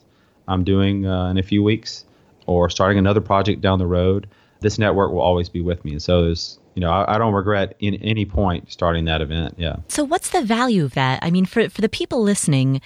I'm 0.50 0.64
doing 0.64 1.06
uh, 1.06 1.30
in 1.30 1.38
a 1.38 1.44
few 1.44 1.64
weeks 1.64 2.06
or 2.46 2.70
starting 2.70 2.98
another 2.98 3.22
project 3.22 3.62
down 3.62 3.80
the 3.80 3.86
road, 3.86 4.28
this 4.62 4.80
network 4.80 5.12
will 5.12 5.22
always 5.22 5.48
be 5.48 5.62
with 5.62 5.86
me. 5.86 5.92
And 5.92 6.02
so 6.02 6.24
there's, 6.24 6.60
you 6.76 6.82
know, 6.82 6.92
I, 6.92 7.16
I, 7.16 7.18
don't 7.18 7.34
regret 7.34 7.76
in 7.80 7.96
any 7.96 8.26
point 8.26 8.72
starting 8.72 9.06
that 9.06 9.22
event. 9.22 9.56
Yeah. 9.58 9.78
So 9.88 10.04
what's 10.04 10.32
the 10.32 10.42
value 10.42 10.84
of 10.84 10.94
that? 10.96 11.20
I 11.22 11.32
mean, 11.32 11.46
for 11.46 11.70
for 11.70 11.82
the 11.82 11.90
people 11.90 12.22
listening, 12.22 12.82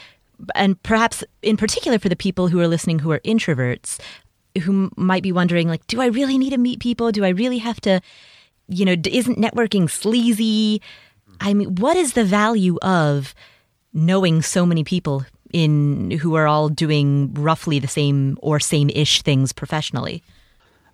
and 0.54 0.82
perhaps 0.84 1.24
in 1.42 1.58
particular 1.58 1.98
for 1.98 2.10
the 2.10 2.16
people 2.16 2.50
who 2.50 2.60
are 2.60 2.68
listening 2.68 3.00
who 3.00 3.12
are 3.12 3.20
introverts, 3.20 4.00
who 4.64 4.92
might 4.98 5.24
be 5.24 5.32
wondering, 5.32 5.68
like, 5.68 5.88
do 5.88 6.02
I 6.02 6.08
really 6.08 6.38
need 6.38 6.52
to 6.52 6.58
meet 6.58 6.80
people? 6.80 7.12
Do 7.12 7.26
I 7.26 7.30
really 7.30 7.60
have 7.60 7.80
to, 7.82 8.02
you 8.68 8.86
know, 8.86 8.96
isn't 9.06 9.40
networking 9.40 9.90
sleazy? 9.90 10.82
I 11.40 11.54
mean, 11.54 11.76
what 11.76 11.98
is 11.98 12.14
the 12.14 12.26
value 12.26 12.78
of 12.82 13.34
knowing 13.94 14.42
so 14.42 14.66
many 14.66 14.84
people 14.84 15.26
in 15.54 16.12
who 16.12 16.36
are 16.36 16.48
all 16.48 16.68
doing 16.68 17.34
roughly 17.36 17.80
the 17.80 17.88
same 17.88 18.38
or 18.42 18.60
same-ish 18.60 19.22
things 19.22 19.54
professionally? 19.54 20.24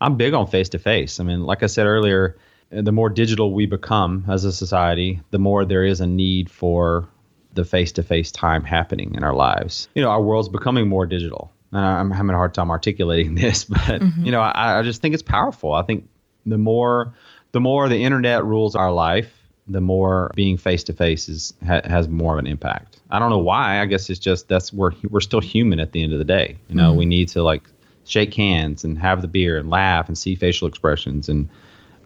I'm 0.01 0.15
big 0.15 0.33
on 0.33 0.47
face 0.47 0.69
to 0.69 0.79
face. 0.79 1.19
I 1.19 1.23
mean, 1.23 1.43
like 1.43 1.63
I 1.63 1.67
said 1.67 1.85
earlier, 1.85 2.37
the 2.69 2.91
more 2.91 3.09
digital 3.09 3.53
we 3.53 3.65
become 3.65 4.25
as 4.29 4.45
a 4.45 4.51
society, 4.51 5.21
the 5.31 5.39
more 5.39 5.65
there 5.65 5.83
is 5.83 6.01
a 6.01 6.07
need 6.07 6.49
for 6.49 7.07
the 7.53 7.65
face 7.65 7.91
to 7.93 8.03
face 8.03 8.31
time 8.31 8.63
happening 8.63 9.15
in 9.15 9.23
our 9.23 9.33
lives. 9.33 9.87
You 9.95 10.03
know, 10.03 10.09
our 10.09 10.21
world's 10.21 10.49
becoming 10.49 10.87
more 10.87 11.05
digital. 11.05 11.51
And 11.71 11.81
I'm 11.81 12.11
having 12.11 12.31
a 12.31 12.37
hard 12.37 12.53
time 12.53 12.69
articulating 12.69 13.35
this, 13.43 13.65
but 13.65 13.79
mm-hmm. 13.79 14.25
you 14.25 14.31
know, 14.31 14.41
I, 14.41 14.79
I 14.79 14.81
just 14.83 15.01
think 15.01 15.13
it's 15.13 15.23
powerful. 15.23 15.73
I 15.73 15.81
think 15.81 16.07
the 16.45 16.57
more 16.57 17.13
the 17.51 17.59
more 17.59 17.89
the 17.89 18.03
internet 18.03 18.45
rules 18.45 18.75
our 18.75 18.91
life, 18.91 19.38
the 19.69 19.81
more 19.81 20.31
being 20.35 20.57
face 20.57 20.83
to 20.85 20.93
face 20.93 21.29
is 21.29 21.53
ha, 21.65 21.81
has 21.85 22.09
more 22.09 22.33
of 22.33 22.39
an 22.39 22.47
impact. 22.47 22.99
I 23.11 23.19
don't 23.19 23.29
know 23.29 23.37
why. 23.37 23.81
I 23.81 23.85
guess 23.85 24.09
it's 24.09 24.19
just 24.19 24.47
that's 24.47 24.73
where 24.73 24.91
we're 25.09 25.19
still 25.21 25.39
human 25.39 25.79
at 25.79 25.91
the 25.91 26.03
end 26.03 26.11
of 26.11 26.19
the 26.19 26.25
day. 26.25 26.57
You 26.67 26.75
know, 26.75 26.89
mm-hmm. 26.89 26.99
we 26.99 27.05
need 27.05 27.29
to 27.29 27.43
like 27.43 27.63
shake 28.05 28.33
hands 28.33 28.83
and 28.83 28.97
have 28.97 29.21
the 29.21 29.27
beer 29.27 29.57
and 29.57 29.69
laugh 29.69 30.07
and 30.07 30.17
see 30.17 30.35
facial 30.35 30.67
expressions 30.67 31.29
and 31.29 31.47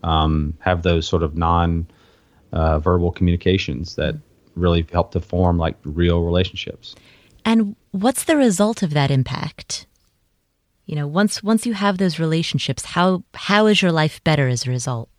um, 0.03 0.55
have 0.59 0.83
those 0.83 1.07
sort 1.07 1.23
of 1.23 1.35
non 1.37 1.87
uh, 2.51 2.79
verbal 2.79 3.11
communications 3.11 3.95
that 3.95 4.15
really 4.55 4.85
help 4.91 5.11
to 5.11 5.19
form 5.19 5.57
like 5.57 5.75
real 5.83 6.21
relationships. 6.21 6.95
And 7.45 7.75
what's 7.91 8.25
the 8.25 8.37
result 8.37 8.83
of 8.83 8.91
that 8.91 9.09
impact? 9.09 9.87
You 10.85 10.95
know, 10.95 11.07
once 11.07 11.41
once 11.41 11.65
you 11.65 11.73
have 11.73 11.97
those 11.97 12.19
relationships, 12.19 12.83
how 12.85 13.23
how 13.33 13.67
is 13.67 13.81
your 13.81 13.91
life 13.91 14.23
better 14.23 14.47
as 14.47 14.67
a 14.67 14.69
result? 14.69 15.09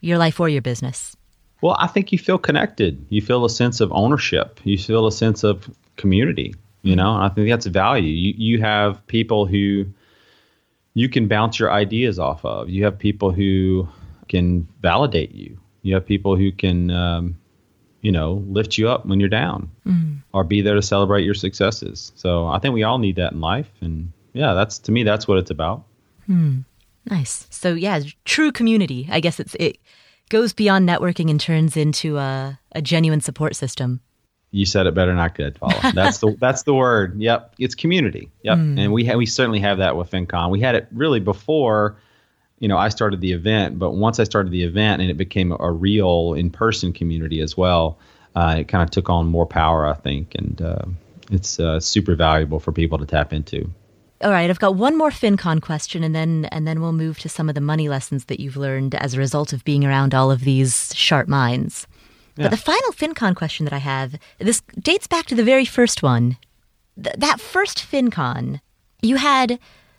Your 0.00 0.18
life 0.18 0.40
or 0.40 0.48
your 0.48 0.62
business? 0.62 1.16
Well, 1.64 1.78
I 1.80 1.86
think 1.86 2.12
you 2.12 2.18
feel 2.18 2.36
connected. 2.36 3.06
You 3.08 3.22
feel 3.22 3.42
a 3.46 3.48
sense 3.48 3.80
of 3.80 3.90
ownership. 3.90 4.60
You 4.64 4.76
feel 4.76 5.06
a 5.06 5.10
sense 5.10 5.42
of 5.42 5.74
community. 5.96 6.54
You 6.82 6.94
know, 6.94 7.14
and 7.14 7.24
I 7.24 7.30
think 7.30 7.48
that's 7.48 7.64
value. 7.64 8.12
You 8.12 8.34
you 8.36 8.60
have 8.60 9.04
people 9.06 9.46
who 9.46 9.86
you 10.92 11.08
can 11.08 11.26
bounce 11.26 11.58
your 11.58 11.72
ideas 11.72 12.18
off 12.18 12.44
of. 12.44 12.68
You 12.68 12.84
have 12.84 12.98
people 12.98 13.30
who 13.30 13.88
can 14.28 14.68
validate 14.82 15.34
you. 15.34 15.58
You 15.80 15.94
have 15.94 16.04
people 16.04 16.36
who 16.36 16.52
can, 16.52 16.90
um, 16.90 17.34
you 18.02 18.12
know, 18.12 18.44
lift 18.46 18.76
you 18.76 18.90
up 18.90 19.06
when 19.06 19.18
you're 19.18 19.30
down, 19.30 19.70
mm. 19.86 20.18
or 20.34 20.44
be 20.44 20.60
there 20.60 20.74
to 20.74 20.82
celebrate 20.82 21.24
your 21.24 21.32
successes. 21.32 22.12
So 22.14 22.46
I 22.46 22.58
think 22.58 22.74
we 22.74 22.82
all 22.82 22.98
need 22.98 23.16
that 23.16 23.32
in 23.32 23.40
life, 23.40 23.70
and 23.80 24.12
yeah, 24.34 24.52
that's 24.52 24.78
to 24.80 24.92
me 24.92 25.02
that's 25.02 25.26
what 25.26 25.38
it's 25.38 25.50
about. 25.50 25.84
Hmm. 26.26 26.58
Nice. 27.08 27.46
So 27.48 27.72
yeah, 27.72 28.00
true 28.26 28.52
community. 28.52 29.08
I 29.10 29.20
guess 29.20 29.40
it's 29.40 29.54
it 29.58 29.78
goes 30.28 30.52
beyond 30.52 30.88
networking 30.88 31.30
and 31.30 31.40
turns 31.40 31.76
into 31.76 32.18
a, 32.18 32.58
a 32.72 32.82
genuine 32.82 33.20
support 33.20 33.56
system. 33.56 34.00
You 34.50 34.66
said 34.66 34.86
it 34.86 34.94
better 34.94 35.10
than 35.10 35.18
I 35.18 35.30
could, 35.30 35.56
Paula. 35.56 35.80
That's 35.94 36.18
the 36.18 36.36
that's 36.38 36.62
the 36.62 36.74
word. 36.74 37.20
Yep, 37.20 37.56
it's 37.58 37.74
community. 37.74 38.30
Yep, 38.42 38.58
mm. 38.58 38.78
and 38.78 38.92
we 38.92 39.04
ha- 39.04 39.16
we 39.16 39.26
certainly 39.26 39.58
have 39.58 39.78
that 39.78 39.96
with 39.96 40.12
FinCon. 40.12 40.50
We 40.50 40.60
had 40.60 40.76
it 40.76 40.86
really 40.92 41.18
before, 41.18 41.96
you 42.60 42.68
know, 42.68 42.78
I 42.78 42.88
started 42.88 43.20
the 43.20 43.32
event, 43.32 43.80
but 43.80 43.92
once 43.92 44.20
I 44.20 44.24
started 44.24 44.52
the 44.52 44.62
event 44.62 45.02
and 45.02 45.10
it 45.10 45.16
became 45.16 45.50
a, 45.58 45.72
real 45.72 46.34
in 46.34 46.50
person 46.50 46.92
community 46.92 47.40
as 47.40 47.56
well, 47.56 47.98
uh, 48.36 48.56
it 48.60 48.68
kind 48.68 48.84
of 48.84 48.90
took 48.90 49.10
on 49.10 49.26
more 49.26 49.44
power, 49.44 49.86
I 49.86 49.94
think, 49.94 50.36
and 50.36 50.62
uh, 50.62 50.84
it's 51.32 51.58
uh, 51.58 51.80
super 51.80 52.14
valuable 52.14 52.60
for 52.60 52.70
people 52.70 52.98
to 52.98 53.06
tap 53.06 53.32
into. 53.32 53.70
All 54.24 54.30
right, 54.30 54.48
I've 54.48 54.58
got 54.58 54.74
one 54.74 54.96
more 54.96 55.10
FinCon 55.10 55.60
question, 55.60 56.02
and 56.02 56.14
then 56.14 56.46
and 56.46 56.66
then 56.66 56.80
we'll 56.80 56.94
move 56.94 57.18
to 57.18 57.28
some 57.28 57.50
of 57.50 57.54
the 57.54 57.60
money 57.60 57.90
lessons 57.90 58.24
that 58.24 58.40
you've 58.40 58.56
learned 58.56 58.94
as 58.94 59.12
a 59.12 59.18
result 59.18 59.52
of 59.52 59.64
being 59.64 59.84
around 59.84 60.14
all 60.14 60.30
of 60.30 60.40
these 60.40 60.94
sharp 60.96 61.28
minds. 61.28 61.86
Yeah. 62.36 62.44
But 62.44 62.52
the 62.52 62.56
final 62.56 62.90
FinCon 62.92 63.36
question 63.36 63.64
that 63.66 63.74
I 63.74 63.78
have, 63.78 64.16
this 64.38 64.62
dates 64.80 65.06
back 65.06 65.26
to 65.26 65.34
the 65.34 65.44
very 65.44 65.66
first 65.66 66.02
one. 66.02 66.38
th- 67.00 67.16
that 67.18 67.38
first 67.38 67.78
FinCon, 67.78 68.60
you 69.02 69.16
had 69.16 69.58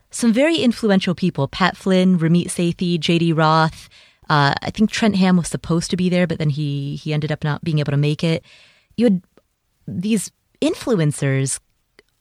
some 0.10 0.34
very 0.34 0.58
influential 0.58 1.14
people: 1.14 1.48
Pat 1.48 1.78
Flynn, 1.78 2.18
Ramit 2.18 2.48
Sethi, 2.48 3.00
J.D. 3.00 3.32
Roth. 3.32 3.90
Uh, 4.28 4.56
I 4.60 4.72
think 4.72 4.90
Trent 4.90 5.18
Hamm 5.18 5.38
was 5.38 5.50
supposed 5.50 5.92
to 5.92 5.98
be 5.98 6.10
there, 6.10 6.26
but 6.26 6.40
then 6.40 6.50
he 6.50 6.96
he 6.96 7.14
ended 7.14 7.32
up 7.32 7.44
not 7.44 7.64
being 7.64 7.78
able 7.78 7.92
to 7.92 7.98
make 7.98 8.24
it. 8.24 8.44
You 8.98 9.06
had 9.06 9.22
these 9.88 10.32
influencers 10.64 11.60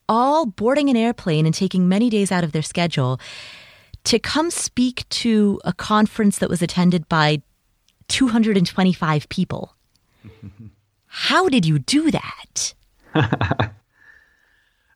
all 0.09 0.47
boarding 0.47 0.89
an 0.89 0.97
airplane 0.97 1.47
and 1.47 1.55
taking 1.55 1.89
many 1.89 2.11
days 2.11 2.31
out 2.31 2.45
of 2.45 2.53
their 2.53 2.63
schedule 2.63 3.21
to 4.05 4.19
come 4.19 4.51
speak 4.51 5.09
to 5.09 5.61
a 5.65 5.73
conference 5.73 6.39
that 6.39 6.51
was 6.51 6.63
attended 6.63 7.09
by 7.09 7.43
225 8.09 9.29
people. 9.29 9.75
How 11.07 11.49
did 11.49 11.65
you 11.65 11.79
do 11.79 12.11
that? 12.11 12.75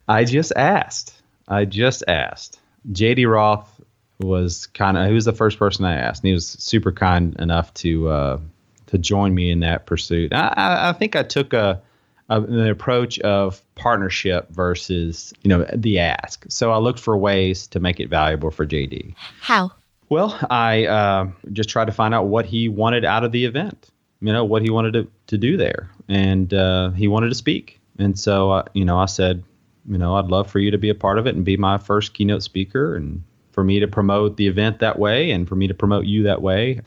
I 0.09 0.25
just 0.25 0.53
asked. 0.57 1.15
I 1.47 1.65
just 1.65 2.03
asked. 2.09 2.61
JD 2.93 3.31
Roth 3.31 3.81
was 4.19 4.67
kind 4.67 4.97
of 4.97 5.07
he 5.07 5.13
was 5.13 5.27
the 5.27 5.33
first 5.33 5.59
person 5.59 5.85
I 5.85 5.95
asked, 5.95 6.23
and 6.23 6.29
he 6.29 6.35
was 6.35 6.49
super 6.49 6.93
kind 6.93 7.39
enough 7.39 7.73
to 7.75 8.09
uh, 8.09 8.41
to 8.87 8.99
join 8.99 9.35
me 9.35 9.51
in 9.51 9.61
that 9.61 9.87
pursuit. 9.87 10.33
I, 10.33 10.89
I 10.89 10.93
think 10.93 11.15
I 11.15 11.23
took 11.23 11.53
a, 11.53 11.81
a, 12.29 12.41
an 12.41 12.69
approach 12.69 13.19
of 13.21 13.63
partnership 13.75 14.49
versus 14.51 15.33
you 15.43 15.49
know 15.49 15.67
the 15.75 15.99
ask. 15.99 16.45
So 16.49 16.71
I 16.71 16.79
looked 16.79 17.01
for 17.01 17.17
ways 17.17 17.67
to 17.69 17.81
make 17.81 18.01
it 18.01 18.09
valuable 18.09 18.51
for 18.51 18.67
JD. 18.67 19.15
How? 19.41 19.73
Well, 20.09 20.39
I 20.51 20.87
uh, 20.87 21.29
just 21.53 21.69
tried 21.69 21.87
to 21.87 21.93
find 21.93 22.15
out 22.15 22.27
what 22.27 22.47
he 22.47 22.69
wanted 22.69 23.05
out 23.05 23.25
of 23.25 23.33
the 23.33 23.45
event. 23.45 23.91
You 24.21 24.33
know 24.33 24.45
what 24.45 24.63
he 24.63 24.71
wanted 24.71 24.95
to, 24.95 25.09
to 25.29 25.39
do 25.39 25.57
there, 25.57 25.91
and 26.09 26.53
uh, 26.53 26.91
he 26.91 27.09
wanted 27.09 27.29
to 27.29 27.35
speak. 27.35 27.81
And 27.99 28.19
so, 28.19 28.51
uh, 28.51 28.65
you 28.75 28.85
know, 28.85 28.99
I 28.99 29.07
said, 29.07 29.43
you 29.89 29.99
know, 29.99 30.17
I'd 30.17 30.27
love 30.27 30.51
for 30.51 30.61
you 30.61 30.71
to 30.71 30.79
be 30.79 30.89
a 30.89 30.95
part 30.95 31.19
of 31.19 31.27
it 31.27 31.35
and 31.35 31.45
be 31.45 31.57
my 31.57 31.79
first 31.79 32.15
keynote 32.15 32.43
speaker, 32.43 32.97
and 32.97 33.23
for 33.53 33.63
me 33.65 33.81
to 33.81 33.89
promote 33.89 34.37
the 34.37 34.49
event 34.49 34.81
that 34.81 34.99
way, 34.99 35.31
and 35.31 35.49
for 35.49 35.55
me 35.55 35.69
to 35.69 35.75
promote 35.75 36.07
you 36.07 36.25
that 36.25 36.43
way. 36.43 36.81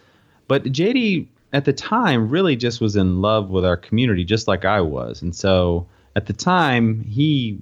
But 0.48 0.66
JD 0.66 1.28
at 1.54 1.66
the 1.66 1.74
time 1.74 2.30
really 2.30 2.56
just 2.56 2.82
was 2.82 2.96
in 2.96 3.22
love 3.22 3.50
with 3.50 3.66
our 3.66 3.78
community, 3.78 4.24
just 4.24 4.48
like 4.48 4.66
I 4.66 4.82
was, 4.82 5.22
and 5.22 5.36
so 5.36 5.88
at 6.16 6.26
the 6.26 6.34
time 6.34 7.02
he 7.02 7.62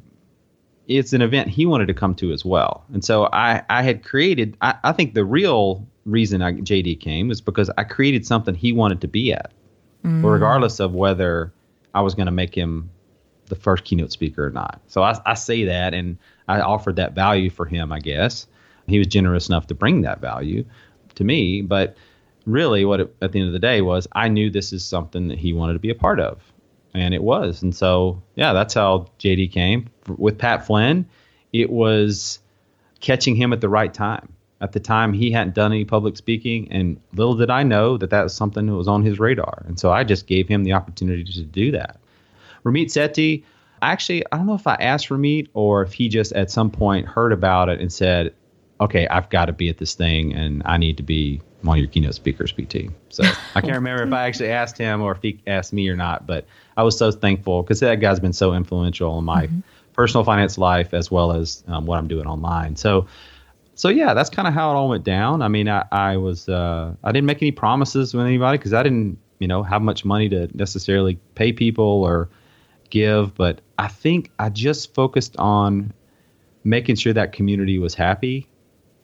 it's 0.89 1.13
an 1.13 1.21
event 1.21 1.47
he 1.47 1.67
wanted 1.67 1.86
to 1.86 1.93
come 1.93 2.15
to 2.15 2.34
as 2.34 2.43
well. 2.43 2.84
And 2.91 3.06
so 3.06 3.30
I, 3.32 3.62
I 3.69 3.84
had 3.84 4.04
created, 4.04 4.58
I, 4.62 4.73
I 4.84 4.91
think 4.91 5.13
the 5.13 5.23
real 5.23 5.88
reason 6.06 6.41
I, 6.41 6.54
JD 6.54 6.99
came 6.99 7.28
was 7.28 7.41
because 7.41 7.69
I 7.78 7.84
created 7.84 8.25
something 8.25 8.56
he 8.56 8.73
wanted 8.73 8.99
to 9.02 9.08
be 9.08 9.32
at, 9.32 9.54
mm. 10.04 10.23
regardless 10.23 10.80
of 10.80 10.95
whether 10.95 11.54
I 11.93 12.02
was 12.02 12.15
going 12.15 12.25
to 12.25 12.32
make 12.32 12.56
him 12.56 12.89
the 13.45 13.56
first 13.56 13.84
keynote 13.84 14.12
speaker 14.12 14.47
or 14.47 14.49
not. 14.49 14.82
So 14.88 15.04
I, 15.04 15.15
I 15.28 15.36
say 15.36 15.63
that 15.65 15.93
and 15.93 16.17
I 16.47 16.60
offered 16.60 16.95
that 16.95 17.13
value 17.13 17.52
for 17.52 17.65
him, 17.67 17.91
I 17.91 17.99
guess. 17.99 18.47
He 18.88 18.97
was 18.97 19.06
generous 19.06 19.47
enough 19.47 19.67
to 19.67 19.75
bring 19.75 20.02
that 20.02 20.19
value 20.19 20.65
to 21.15 21.23
me. 21.23 21.62
But 21.62 21.97
really, 22.45 22.86
what 22.86 22.99
it, 23.02 23.15
at 23.21 23.32
the 23.32 23.39
end 23.39 23.47
of 23.47 23.54
the 23.54 23.60
day 23.60 23.82
was 23.82 24.08
I 24.13 24.28
knew 24.28 24.49
this 24.49 24.73
is 24.73 24.84
something 24.84 25.28
that 25.28 25.38
he 25.38 25.54
wanted 25.54 25.73
to 25.73 25.80
be 25.80 25.89
a 25.89 25.95
part 25.95 26.19
of 26.19 26.41
and 26.93 27.13
it 27.13 27.23
was. 27.23 27.62
And 27.62 27.75
so, 27.75 28.21
yeah, 28.36 28.54
that's 28.54 28.73
how 28.73 29.08
JD 29.19 29.52
came. 29.52 29.89
With 30.17 30.38
Pat 30.38 30.65
Flynn, 30.65 31.06
it 31.54 31.69
was 31.69 32.39
catching 32.99 33.36
him 33.36 33.54
at 33.54 33.62
the 33.62 33.69
right 33.69 33.93
time. 33.93 34.34
At 34.62 34.73
the 34.73 34.80
time, 34.80 35.13
he 35.13 35.32
hadn't 35.32 35.56
done 35.56 35.71
any 35.71 35.86
public 35.86 36.17
speaking, 36.17 36.69
and 36.69 36.99
little 37.13 37.36
did 37.36 37.49
I 37.49 37.63
know 37.63 37.97
that 37.97 38.10
that 38.10 38.23
was 38.23 38.34
something 38.34 38.65
that 38.65 38.73
was 38.73 38.89
on 38.89 39.06
his 39.06 39.17
radar. 39.17 39.63
And 39.65 39.80
so 39.80 39.89
I 39.91 40.04
just 40.04 40.28
gave 40.28 40.49
him 40.49 40.65
the 40.65 40.73
opportunity 40.73 41.23
to 41.23 41.43
do 41.43 41.71
that. 41.71 41.97
Ramit 42.65 42.88
Sethi, 42.88 43.43
actually, 43.82 44.25
I 44.32 44.38
don't 44.38 44.47
know 44.47 44.56
if 44.56 44.67
I 44.67 44.75
asked 44.75 45.08
Ramit 45.08 45.47
or 45.54 45.82
if 45.84 45.93
he 45.93 46.10
just 46.10 46.34
at 46.34 46.52
some 46.52 46.71
point 46.71 47.08
heard 47.08 47.32
about 47.32 47.69
it 47.69 47.80
and 47.80 47.91
said, 47.91 48.34
okay, 48.82 49.08
I've 49.08 49.30
got 49.30 49.45
to 49.45 49.54
be 49.54 49.69
at 49.69 49.78
this 49.78 49.93
thing 49.93 50.34
and 50.34 50.62
I 50.65 50.75
need 50.75 50.97
to 50.97 51.04
be 51.04 51.41
one 51.62 51.78
of 51.78 51.82
your 51.82 51.89
keynote 51.89 52.15
speakers, 52.15 52.52
PT. 52.52 52.91
So 53.10 53.24
I 53.56 53.62
can't 53.62 53.76
remember 53.76 54.04
if 54.04 54.13
I 54.13 54.26
actually 54.28 54.50
asked 54.50 54.78
him 54.78 55.02
or 55.02 55.12
if 55.12 55.22
he 55.22 55.41
asked 55.48 55.74
me 55.74 55.89
or 55.89 55.95
not, 55.95 56.26
but 56.26 56.45
I 56.78 56.84
was 56.84 56.98
so 56.98 57.12
thankful 57.12 57.63
because 57.63 57.80
that 57.82 57.95
guy's 57.95 58.19
been 58.19 58.34
so 58.34 58.54
influential 58.54 59.17
in 59.19 59.26
my 59.26 59.48
mm-hmm. 59.48 59.60
personal 59.93 60.24
finance 60.24 60.58
life 60.58 60.93
as 60.93 61.12
well 61.12 61.32
as 61.32 61.63
um, 61.67 61.86
what 61.86 61.98
I'm 61.98 62.08
doing 62.08 62.28
online. 62.28 62.76
So, 62.76 63.08
so 63.76 63.89
yeah, 63.89 64.13
that's 64.13 64.30
kind 64.30 64.48
of 64.48 64.54
how 64.54 64.72
it 64.72 64.76
all 64.76 64.89
went 64.89 65.04
down. 65.04 65.41
I 65.41 65.48
mean, 65.48 65.69
I, 65.69 65.86
I 65.91 66.17
was 66.17 66.50
uh, 66.50 66.93
I 67.04 67.12
didn't 67.12 67.28
make 67.28 67.41
any 67.41 67.52
promises 67.52 68.13
with 68.13 68.26
anybody 68.26 68.58
because 68.58 68.74
I 68.74 68.84
didn't 68.84 69.17
you 69.39 69.48
know 69.48 69.63
have 69.63 69.82
much 69.82 70.04
money 70.04 70.28
to 70.30 70.50
necessarily 70.54 71.17
pay 71.36 71.54
people 71.54 72.04
or 72.04 72.30
give, 72.89 73.36
but 73.36 73.62
I 73.78 73.88
think 73.88 74.32
I 74.39 74.50
just 74.50 74.93
focused 74.93 75.38
on 75.38 75.93
making 76.65 76.95
sure 76.98 77.13
that 77.13 77.32
community 77.32 77.80
was 77.80 77.95
happy 77.95 78.48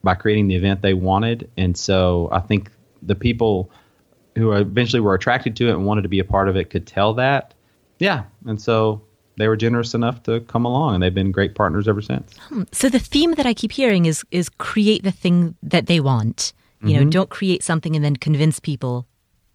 by 0.06 0.14
creating 0.14 0.48
the 0.48 0.54
event 0.54 0.80
they 0.80 0.94
wanted. 0.94 1.50
And 1.58 1.76
so 1.76 2.30
I 2.32 2.40
think 2.40 2.70
the 3.02 3.14
people 3.14 3.70
who 4.36 4.52
eventually 4.52 5.00
were 5.00 5.14
attracted 5.14 5.56
to 5.56 5.68
it 5.68 5.72
and 5.72 5.84
wanted 5.84 6.02
to 6.02 6.08
be 6.08 6.18
a 6.18 6.24
part 6.24 6.48
of 6.48 6.56
it 6.56 6.70
could 6.70 6.86
tell 6.86 7.12
that. 7.14 7.52
Yeah. 7.98 8.24
And 8.46 8.60
so 8.60 9.02
they 9.36 9.48
were 9.48 9.56
generous 9.56 9.94
enough 9.94 10.22
to 10.22 10.40
come 10.42 10.64
along 10.64 10.94
and 10.94 11.02
they've 11.02 11.14
been 11.14 11.32
great 11.32 11.54
partners 11.54 11.88
ever 11.88 12.00
since. 12.00 12.36
Hmm. 12.48 12.62
So 12.72 12.88
the 12.88 12.98
theme 12.98 13.34
that 13.34 13.46
I 13.46 13.52
keep 13.52 13.72
hearing 13.72 14.06
is 14.06 14.24
is 14.30 14.48
create 14.48 15.02
the 15.02 15.10
thing 15.10 15.56
that 15.62 15.86
they 15.86 16.00
want. 16.00 16.52
You 16.80 16.88
mm-hmm. 16.88 17.04
know, 17.04 17.10
don't 17.10 17.30
create 17.30 17.62
something 17.62 17.96
and 17.96 18.04
then 18.04 18.16
convince 18.16 18.60
people 18.60 19.06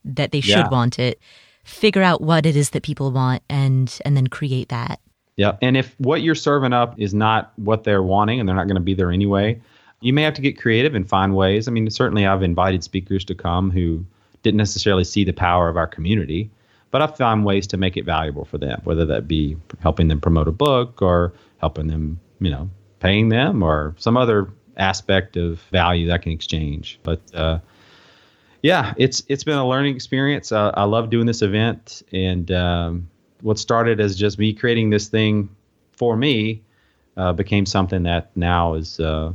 that 0.04 0.32
they 0.32 0.42
should 0.42 0.58
yeah. 0.58 0.70
want 0.70 1.00
it. 1.00 1.20
Figure 1.64 2.02
out 2.02 2.22
what 2.22 2.46
it 2.46 2.56
is 2.56 2.72
that 2.72 2.84
people 2.84 3.12
want 3.12 3.44
and 3.50 3.98
and 4.04 4.18
then 4.18 4.28
create 4.28 4.70
that. 4.70 5.00
Yeah. 5.38 5.58
And 5.62 5.78
if 5.78 5.96
what 6.00 6.22
you're 6.22 6.36
serving 6.36 6.74
up 6.74 7.00
is 7.00 7.14
not 7.14 7.54
what 7.56 7.84
they're 7.84 8.04
wanting 8.04 8.40
and 8.40 8.50
they're 8.50 8.56
not 8.56 8.68
going 8.68 8.76
to 8.76 8.82
be 8.82 8.94
there 8.94 9.12
anyway, 9.12 9.62
you 10.02 10.14
may 10.14 10.24
have 10.24 10.34
to 10.34 10.42
get 10.42 10.60
creative 10.60 10.96
and 10.96 11.08
find 11.08 11.36
ways. 11.36 11.68
I 11.68 11.72
mean, 11.72 11.90
certainly 11.90 12.26
I've 12.26 12.44
invited 12.44 12.84
speakers 12.84 13.24
to 13.26 13.36
come 13.36 13.72
who 13.72 14.04
didn't 14.44 14.58
necessarily 14.58 15.04
see 15.04 15.24
the 15.24 15.32
power 15.32 15.70
of 15.70 15.78
our 15.78 15.88
community, 15.88 16.50
but 16.90 17.02
I've 17.02 17.16
found 17.16 17.46
ways 17.46 17.68
to 17.68 17.78
make 17.78 17.96
it 17.96 18.04
valuable 18.04 18.44
for 18.44 18.58
them, 18.58 18.82
whether 18.84 19.06
that 19.06 19.28
be 19.28 19.56
helping 19.80 20.08
them 20.08 20.20
promote 20.20 20.48
a 20.48 20.52
book 20.52 21.02
or 21.02 21.34
helping 21.60 21.88
them, 21.88 22.20
you 22.40 22.50
know, 22.50 22.70
paying 23.00 23.30
them 23.30 23.64
or 23.64 23.96
some 23.98 24.18
other 24.18 24.52
aspect 24.78 25.38
of 25.38 25.60
value 25.72 26.08
that 26.08 26.24
can 26.24 26.32
exchange. 26.32 27.00
But 27.04 27.22
uh, 27.34 27.60
yeah, 28.64 28.94
it's 28.98 29.24
it's 29.28 29.44
been 29.44 29.58
a 29.58 29.68
learning 29.68 29.96
experience. 29.96 30.52
Uh, 30.52 30.72
I 30.74 30.84
love 30.84 31.10
doing 31.12 31.28
this 31.28 31.42
event, 31.42 32.02
and 32.12 32.52
um, 32.52 33.10
what 33.42 33.60
started 33.60 34.00
as 34.00 34.16
just 34.16 34.40
me 34.40 34.54
creating 34.54 34.90
this 34.90 35.08
thing 35.08 35.50
for 35.92 36.18
me 36.18 36.64
uh, 37.18 37.34
became 37.34 37.66
something 37.66 38.04
that 38.04 38.36
now 38.36 38.74
is 38.74 39.00
uh, 39.00 39.32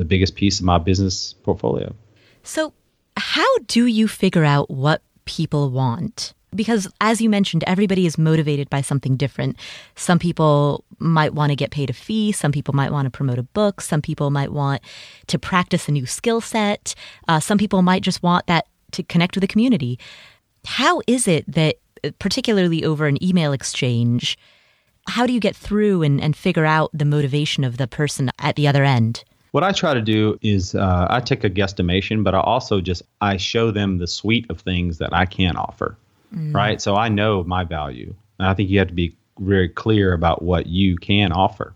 the 0.00 0.04
biggest 0.06 0.34
piece 0.34 0.58
of 0.58 0.64
my 0.64 0.78
business 0.78 1.34
portfolio. 1.44 1.94
So, 2.42 2.72
how 3.16 3.58
do 3.66 3.86
you 3.86 4.08
figure 4.08 4.44
out 4.44 4.70
what 4.70 5.02
people 5.26 5.70
want? 5.70 6.32
Because, 6.54 6.88
as 7.00 7.20
you 7.20 7.28
mentioned, 7.28 7.62
everybody 7.66 8.06
is 8.06 8.18
motivated 8.18 8.68
by 8.70 8.80
something 8.80 9.16
different. 9.16 9.56
Some 9.94 10.18
people 10.18 10.84
might 10.98 11.34
want 11.34 11.50
to 11.50 11.56
get 11.56 11.70
paid 11.70 11.90
a 11.90 11.92
fee. 11.92 12.32
Some 12.32 12.50
people 12.50 12.74
might 12.74 12.90
want 12.90 13.06
to 13.06 13.10
promote 13.10 13.38
a 13.38 13.44
book. 13.44 13.80
Some 13.80 14.02
people 14.02 14.30
might 14.30 14.52
want 14.52 14.80
to 15.28 15.38
practice 15.38 15.86
a 15.86 15.92
new 15.92 16.06
skill 16.06 16.40
set. 16.40 16.94
Uh, 17.28 17.38
some 17.38 17.58
people 17.58 17.82
might 17.82 18.02
just 18.02 18.22
want 18.22 18.46
that 18.46 18.66
to 18.92 19.02
connect 19.04 19.36
with 19.36 19.42
the 19.42 19.48
community. 19.48 19.98
How 20.64 21.02
is 21.06 21.28
it 21.28 21.44
that, 21.52 21.76
particularly 22.18 22.84
over 22.84 23.06
an 23.06 23.22
email 23.22 23.52
exchange, 23.52 24.36
how 25.08 25.26
do 25.26 25.32
you 25.32 25.40
get 25.40 25.54
through 25.54 26.02
and, 26.02 26.20
and 26.20 26.34
figure 26.34 26.64
out 26.64 26.90
the 26.92 27.04
motivation 27.04 27.64
of 27.64 27.76
the 27.76 27.86
person 27.86 28.30
at 28.38 28.56
the 28.56 28.66
other 28.66 28.82
end? 28.82 29.24
What 29.52 29.64
I 29.64 29.72
try 29.72 29.94
to 29.94 30.00
do 30.00 30.38
is 30.42 30.74
uh, 30.74 31.06
I 31.10 31.20
take 31.20 31.42
a 31.44 31.50
guesstimation, 31.50 32.22
but 32.22 32.34
I 32.34 32.40
also 32.40 32.80
just 32.80 33.02
I 33.20 33.36
show 33.36 33.70
them 33.70 33.98
the 33.98 34.06
suite 34.06 34.46
of 34.48 34.60
things 34.60 34.98
that 34.98 35.12
I 35.12 35.26
can 35.26 35.56
offer, 35.56 35.96
mm. 36.34 36.54
right? 36.54 36.80
So 36.80 36.96
I 36.96 37.08
know 37.08 37.42
my 37.44 37.64
value, 37.64 38.14
and 38.38 38.46
I 38.46 38.54
think 38.54 38.70
you 38.70 38.78
have 38.78 38.88
to 38.88 38.94
be 38.94 39.16
very 39.38 39.68
clear 39.68 40.12
about 40.12 40.42
what 40.42 40.66
you 40.66 40.96
can 40.96 41.32
offer. 41.32 41.74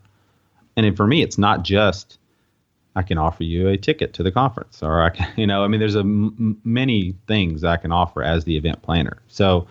And 0.76 0.96
for 0.96 1.06
me, 1.06 1.22
it's 1.22 1.38
not 1.38 1.64
just 1.64 2.18
I 2.96 3.02
can 3.02 3.18
offer 3.18 3.42
you 3.42 3.68
a 3.68 3.76
ticket 3.76 4.12
to 4.14 4.22
the 4.22 4.30
conference, 4.30 4.82
or 4.82 5.02
I 5.02 5.10
can, 5.10 5.32
you 5.36 5.46
know, 5.46 5.64
I 5.64 5.68
mean, 5.68 5.80
there's 5.80 5.96
a 5.96 6.00
m- 6.00 6.60
many 6.64 7.14
things 7.26 7.64
I 7.64 7.76
can 7.76 7.90
offer 7.90 8.22
as 8.22 8.44
the 8.44 8.56
event 8.56 8.82
planner. 8.82 9.18
So 9.28 9.66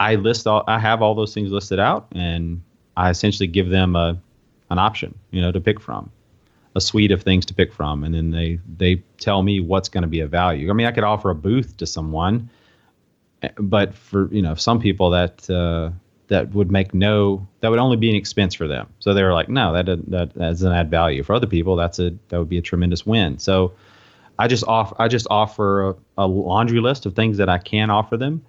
I 0.00 0.14
list 0.14 0.46
all, 0.46 0.64
I 0.66 0.78
have 0.78 1.02
all 1.02 1.14
those 1.14 1.34
things 1.34 1.50
listed 1.50 1.78
out, 1.78 2.06
and 2.12 2.62
I 2.96 3.10
essentially 3.10 3.46
give 3.46 3.68
them 3.68 3.94
a 3.94 4.18
an 4.70 4.78
option, 4.78 5.18
you 5.30 5.42
know, 5.42 5.52
to 5.52 5.60
pick 5.60 5.78
from 5.78 6.10
a 6.74 6.80
suite 6.80 7.10
of 7.10 7.22
things 7.22 7.44
to 7.46 7.54
pick 7.54 7.72
from, 7.72 8.04
and 8.04 8.14
then 8.14 8.30
they 8.30 8.58
they 8.76 8.96
tell 9.18 9.42
me 9.42 9.60
what's 9.60 9.88
going 9.88 10.02
to 10.02 10.08
be 10.08 10.20
a 10.20 10.26
value. 10.26 10.70
I 10.70 10.72
mean, 10.72 10.86
I 10.86 10.92
could 10.92 11.04
offer 11.04 11.30
a 11.30 11.34
booth 11.34 11.76
to 11.78 11.86
someone, 11.86 12.48
but 13.58 13.94
for 13.94 14.32
you 14.32 14.42
know 14.42 14.54
some 14.54 14.80
people 14.80 15.10
that 15.10 15.48
uh, 15.50 15.90
that 16.28 16.50
would 16.54 16.70
make 16.70 16.94
no 16.94 17.46
that 17.60 17.68
would 17.68 17.78
only 17.78 17.96
be 17.96 18.08
an 18.08 18.16
expense 18.16 18.54
for 18.54 18.66
them. 18.66 18.88
So 19.00 19.12
they 19.12 19.22
were 19.22 19.34
like, 19.34 19.48
no, 19.48 19.72
that 19.74 19.86
that, 20.10 20.34
doesn't 20.34 20.72
add 20.72 20.90
value. 20.90 21.22
For 21.22 21.34
other 21.34 21.46
people, 21.46 21.76
that's 21.76 21.98
a 21.98 22.10
that 22.28 22.38
would 22.38 22.48
be 22.48 22.58
a 22.58 22.62
tremendous 22.62 23.04
win. 23.04 23.38
So 23.38 23.74
I 24.38 24.48
just 24.48 24.64
offer 24.64 24.96
I 24.98 25.08
just 25.08 25.26
offer 25.30 25.90
a, 25.90 25.94
a 26.18 26.26
laundry 26.26 26.80
list 26.80 27.04
of 27.06 27.14
things 27.14 27.36
that 27.36 27.48
I 27.48 27.58
can 27.58 27.90
offer 27.90 28.16
them, 28.16 28.42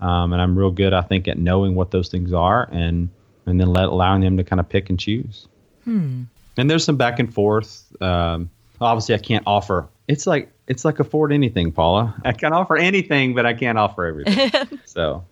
um, 0.00 0.32
and 0.32 0.40
I'm 0.40 0.58
real 0.58 0.70
good 0.70 0.94
I 0.94 1.02
think 1.02 1.28
at 1.28 1.38
knowing 1.38 1.74
what 1.74 1.90
those 1.90 2.08
things 2.08 2.32
are 2.32 2.68
and 2.72 3.10
and 3.44 3.60
then 3.60 3.68
let 3.68 3.84
allowing 3.84 4.22
them 4.22 4.38
to 4.38 4.44
kind 4.44 4.60
of 4.60 4.68
pick 4.68 4.88
and 4.88 4.98
choose. 4.98 5.46
Hmm. 5.84 6.24
And 6.56 6.70
there's 6.70 6.84
some 6.84 6.96
back 6.96 7.18
and 7.18 7.32
forth. 7.32 7.84
Um, 8.00 8.50
obviously, 8.80 9.14
I 9.14 9.18
can't 9.18 9.44
offer. 9.46 9.88
It's 10.08 10.26
like 10.26 10.52
it's 10.66 10.84
like 10.84 10.98
afford 11.00 11.32
anything, 11.32 11.72
Paula. 11.72 12.14
I 12.24 12.32
can 12.32 12.52
offer 12.52 12.76
anything, 12.76 13.34
but 13.34 13.46
I 13.46 13.54
can't 13.54 13.78
offer 13.78 14.04
everything. 14.04 14.50
so, 14.84 15.24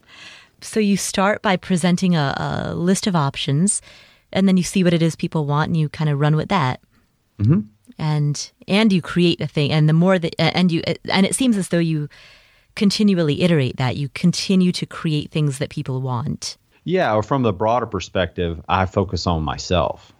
so 0.61 0.81
you 0.81 0.97
start 0.97 1.43
by 1.43 1.57
presenting 1.57 2.15
a, 2.15 2.35
a, 2.69 2.75
list 2.75 3.07
of 3.07 3.17
options, 3.17 3.83
and 4.33 4.47
then 4.47 4.57
you 4.57 4.63
see 4.63 4.85
what 4.85 4.93
it 4.93 5.03
is 5.03 5.17
people 5.17 5.47
want, 5.47 5.69
and 5.69 5.77
you 5.77 5.89
kind 5.89 6.11
of 6.11 6.21
run 6.21 6.37
with 6.37 6.49
that. 6.49 6.81
Mm-hmm. 7.39 7.61
And 7.99 8.51
and 8.67 8.93
you 8.93 9.01
create 9.01 9.41
a 9.41 9.47
thing, 9.47 9.73
and 9.73 9.89
the 9.89 9.93
more 9.93 10.19
that 10.19 10.35
and 10.39 10.71
you 10.71 10.83
and 11.11 11.27
it 11.27 11.35
seems 11.35 11.57
as 11.57 11.69
though 11.69 11.79
you 11.79 12.09
continually 12.75 13.43
iterate 13.43 13.77
that. 13.77 13.97
You 13.97 14.09
continue 14.11 14.73
to 14.73 14.87
create 14.87 15.31
things 15.31 15.59
that 15.59 15.71
people 15.71 16.01
want. 16.01 16.57
Yeah, 16.85 17.15
or 17.15 17.23
from 17.23 17.43
the 17.43 17.53
broader 17.53 17.87
perspective, 17.87 18.61
I 18.69 18.87
focus 18.87 19.27
on 19.27 19.43
myself. 19.43 20.13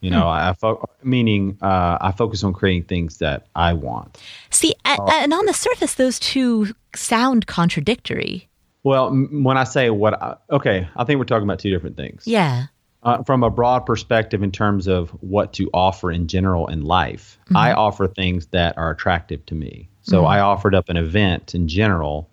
You 0.00 0.10
know, 0.10 0.24
mm. 0.24 0.50
I 0.50 0.52
fo- 0.52 0.88
meaning 1.02 1.58
uh, 1.60 1.98
I 2.00 2.12
focus 2.12 2.44
on 2.44 2.52
creating 2.52 2.84
things 2.84 3.18
that 3.18 3.46
I 3.54 3.72
want. 3.72 4.18
See, 4.50 4.74
uh, 4.84 4.96
and 5.12 5.32
on 5.32 5.46
the 5.46 5.52
surface, 5.52 5.94
those 5.94 6.18
two 6.20 6.68
sound 6.94 7.46
contradictory. 7.46 8.48
Well, 8.84 9.08
m- 9.08 9.42
when 9.42 9.56
I 9.56 9.64
say 9.64 9.90
what, 9.90 10.20
I, 10.22 10.36
okay, 10.50 10.88
I 10.96 11.04
think 11.04 11.18
we're 11.18 11.24
talking 11.24 11.44
about 11.44 11.58
two 11.58 11.70
different 11.70 11.96
things. 11.96 12.26
Yeah. 12.26 12.66
Uh, 13.02 13.22
from 13.22 13.42
a 13.42 13.50
broad 13.50 13.86
perspective, 13.86 14.42
in 14.42 14.52
terms 14.52 14.86
of 14.86 15.10
what 15.20 15.52
to 15.54 15.70
offer 15.72 16.10
in 16.10 16.28
general 16.28 16.66
in 16.68 16.82
life, 16.82 17.38
mm-hmm. 17.44 17.56
I 17.56 17.72
offer 17.72 18.06
things 18.06 18.46
that 18.48 18.76
are 18.78 18.90
attractive 18.90 19.44
to 19.46 19.54
me. 19.54 19.88
So 20.02 20.18
mm-hmm. 20.18 20.26
I 20.26 20.40
offered 20.40 20.74
up 20.74 20.88
an 20.88 20.96
event 20.96 21.54
in 21.54 21.68
general 21.68 22.28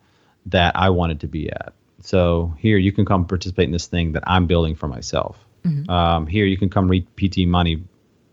that 0.47 0.75
I 0.75 0.89
wanted 0.89 1.19
to 1.21 1.27
be 1.27 1.49
at. 1.49 1.73
So 2.01 2.53
here 2.59 2.77
you 2.77 2.91
can 2.91 3.05
come 3.05 3.25
participate 3.25 3.65
in 3.65 3.71
this 3.71 3.87
thing 3.87 4.11
that 4.11 4.23
I'm 4.27 4.45
building 4.45 4.75
for 4.75 4.87
myself. 4.87 5.37
Mm-hmm. 5.65 5.89
Um, 5.89 6.27
here 6.27 6.45
you 6.45 6.57
can 6.57 6.69
come 6.69 6.87
read 6.87 7.07
PT 7.15 7.39
Money, 7.47 7.83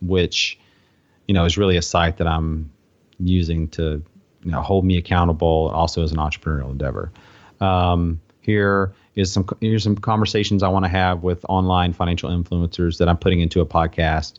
which 0.00 0.58
you 1.26 1.34
know 1.34 1.44
is 1.44 1.56
really 1.56 1.76
a 1.76 1.82
site 1.82 2.18
that 2.18 2.26
I'm 2.26 2.70
using 3.18 3.68
to 3.68 4.02
you 4.42 4.50
know 4.50 4.60
hold 4.60 4.84
me 4.84 4.96
accountable, 4.98 5.70
also 5.74 6.02
as 6.02 6.12
an 6.12 6.18
entrepreneurial 6.18 6.70
endeavor. 6.70 7.12
Um, 7.60 8.20
here 8.40 8.92
is 9.14 9.32
some 9.32 9.46
here's 9.60 9.84
some 9.84 9.96
conversations 9.96 10.62
I 10.62 10.68
want 10.68 10.84
to 10.84 10.90
have 10.90 11.22
with 11.22 11.44
online 11.48 11.92
financial 11.92 12.30
influencers 12.30 12.98
that 12.98 13.08
I'm 13.08 13.16
putting 13.18 13.40
into 13.40 13.60
a 13.60 13.66
podcast, 13.66 14.34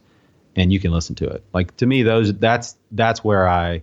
and 0.55 0.71
you 0.71 0.79
can 0.79 0.91
listen 0.91 1.15
to 1.15 1.27
it. 1.27 1.43
Like 1.53 1.75
to 1.77 1.85
me, 1.85 2.03
those 2.03 2.33
that's 2.33 2.77
that's 2.91 3.23
where 3.23 3.47
I 3.47 3.81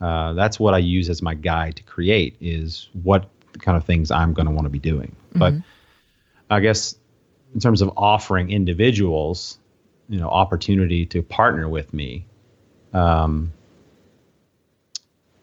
uh, 0.00 0.34
that's 0.34 0.60
what 0.60 0.74
I 0.74 0.78
use 0.78 1.08
as 1.08 1.22
my 1.22 1.34
guide 1.34 1.76
to 1.76 1.82
create 1.82 2.36
is 2.40 2.88
what 3.02 3.28
kind 3.60 3.76
of 3.76 3.84
things 3.84 4.10
I'm 4.10 4.34
going 4.34 4.46
to 4.46 4.52
want 4.52 4.66
to 4.66 4.70
be 4.70 4.78
doing. 4.78 5.16
Mm-hmm. 5.30 5.38
But 5.38 5.54
I 6.50 6.60
guess 6.60 6.96
in 7.54 7.60
terms 7.60 7.80
of 7.80 7.92
offering 7.96 8.50
individuals, 8.50 9.58
you 10.08 10.18
know, 10.18 10.28
opportunity 10.28 11.06
to 11.06 11.22
partner 11.22 11.68
with 11.68 11.94
me. 11.94 12.26
Um, 12.92 13.52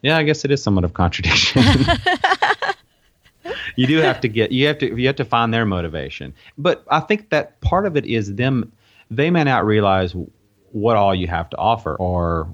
yeah, 0.01 0.17
I 0.17 0.23
guess 0.23 0.45
it 0.45 0.51
is 0.51 0.61
somewhat 0.61 0.83
of 0.83 0.93
contradiction. 0.93 1.63
you 3.75 3.87
do 3.87 3.97
have 3.97 4.19
to 4.21 4.27
get 4.27 4.51
you 4.51 4.67
have 4.67 4.77
to 4.79 4.99
you 4.99 5.07
have 5.07 5.15
to 5.17 5.25
find 5.25 5.53
their 5.53 5.65
motivation. 5.65 6.33
But 6.57 6.83
I 6.89 6.99
think 6.99 7.29
that 7.29 7.61
part 7.61 7.85
of 7.85 7.95
it 7.95 8.05
is 8.05 8.35
them 8.35 8.71
they 9.09 9.29
may 9.29 9.43
not 9.43 9.65
realize 9.65 10.15
what 10.71 10.97
all 10.97 11.13
you 11.13 11.27
have 11.27 11.49
to 11.51 11.57
offer 11.57 11.95
or 11.95 12.53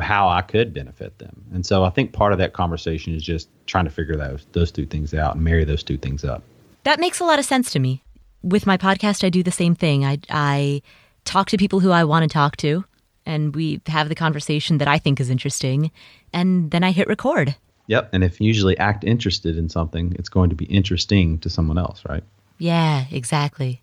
how 0.00 0.28
I 0.28 0.42
could 0.42 0.72
benefit 0.72 1.18
them. 1.18 1.44
And 1.52 1.66
so 1.66 1.84
I 1.84 1.90
think 1.90 2.12
part 2.12 2.32
of 2.32 2.38
that 2.38 2.52
conversation 2.52 3.14
is 3.14 3.22
just 3.22 3.48
trying 3.66 3.84
to 3.84 3.90
figure 3.90 4.16
those 4.16 4.46
those 4.52 4.70
two 4.70 4.86
things 4.86 5.12
out 5.12 5.34
and 5.34 5.44
marry 5.44 5.64
those 5.64 5.82
two 5.82 5.98
things 5.98 6.24
up. 6.24 6.42
That 6.84 7.00
makes 7.00 7.20
a 7.20 7.24
lot 7.24 7.38
of 7.38 7.44
sense 7.44 7.72
to 7.72 7.78
me 7.78 8.02
with 8.42 8.66
my 8.66 8.76
podcast, 8.76 9.24
I 9.24 9.30
do 9.30 9.42
the 9.42 9.50
same 9.50 9.74
thing. 9.74 10.04
I, 10.04 10.18
I 10.28 10.82
talk 11.24 11.48
to 11.48 11.56
people 11.56 11.80
who 11.80 11.90
I 11.90 12.04
want 12.04 12.22
to 12.22 12.28
talk 12.28 12.56
to, 12.58 12.84
and 13.26 13.54
we 13.54 13.80
have 13.86 14.08
the 14.08 14.14
conversation 14.14 14.78
that 14.78 14.88
I 14.88 14.98
think 14.98 15.20
is 15.20 15.30
interesting, 15.30 15.90
and 16.32 16.70
then 16.70 16.84
I 16.84 16.90
hit 16.90 17.08
record. 17.08 17.56
Yep. 17.86 18.10
And 18.12 18.22
if 18.22 18.40
you 18.40 18.46
usually 18.46 18.78
act 18.78 19.04
interested 19.04 19.58
in 19.58 19.68
something, 19.68 20.14
it's 20.18 20.28
going 20.28 20.50
to 20.50 20.56
be 20.56 20.66
interesting 20.66 21.38
to 21.40 21.50
someone 21.50 21.76
else, 21.76 22.02
right? 22.08 22.22
Yeah, 22.58 23.06
exactly. 23.10 23.82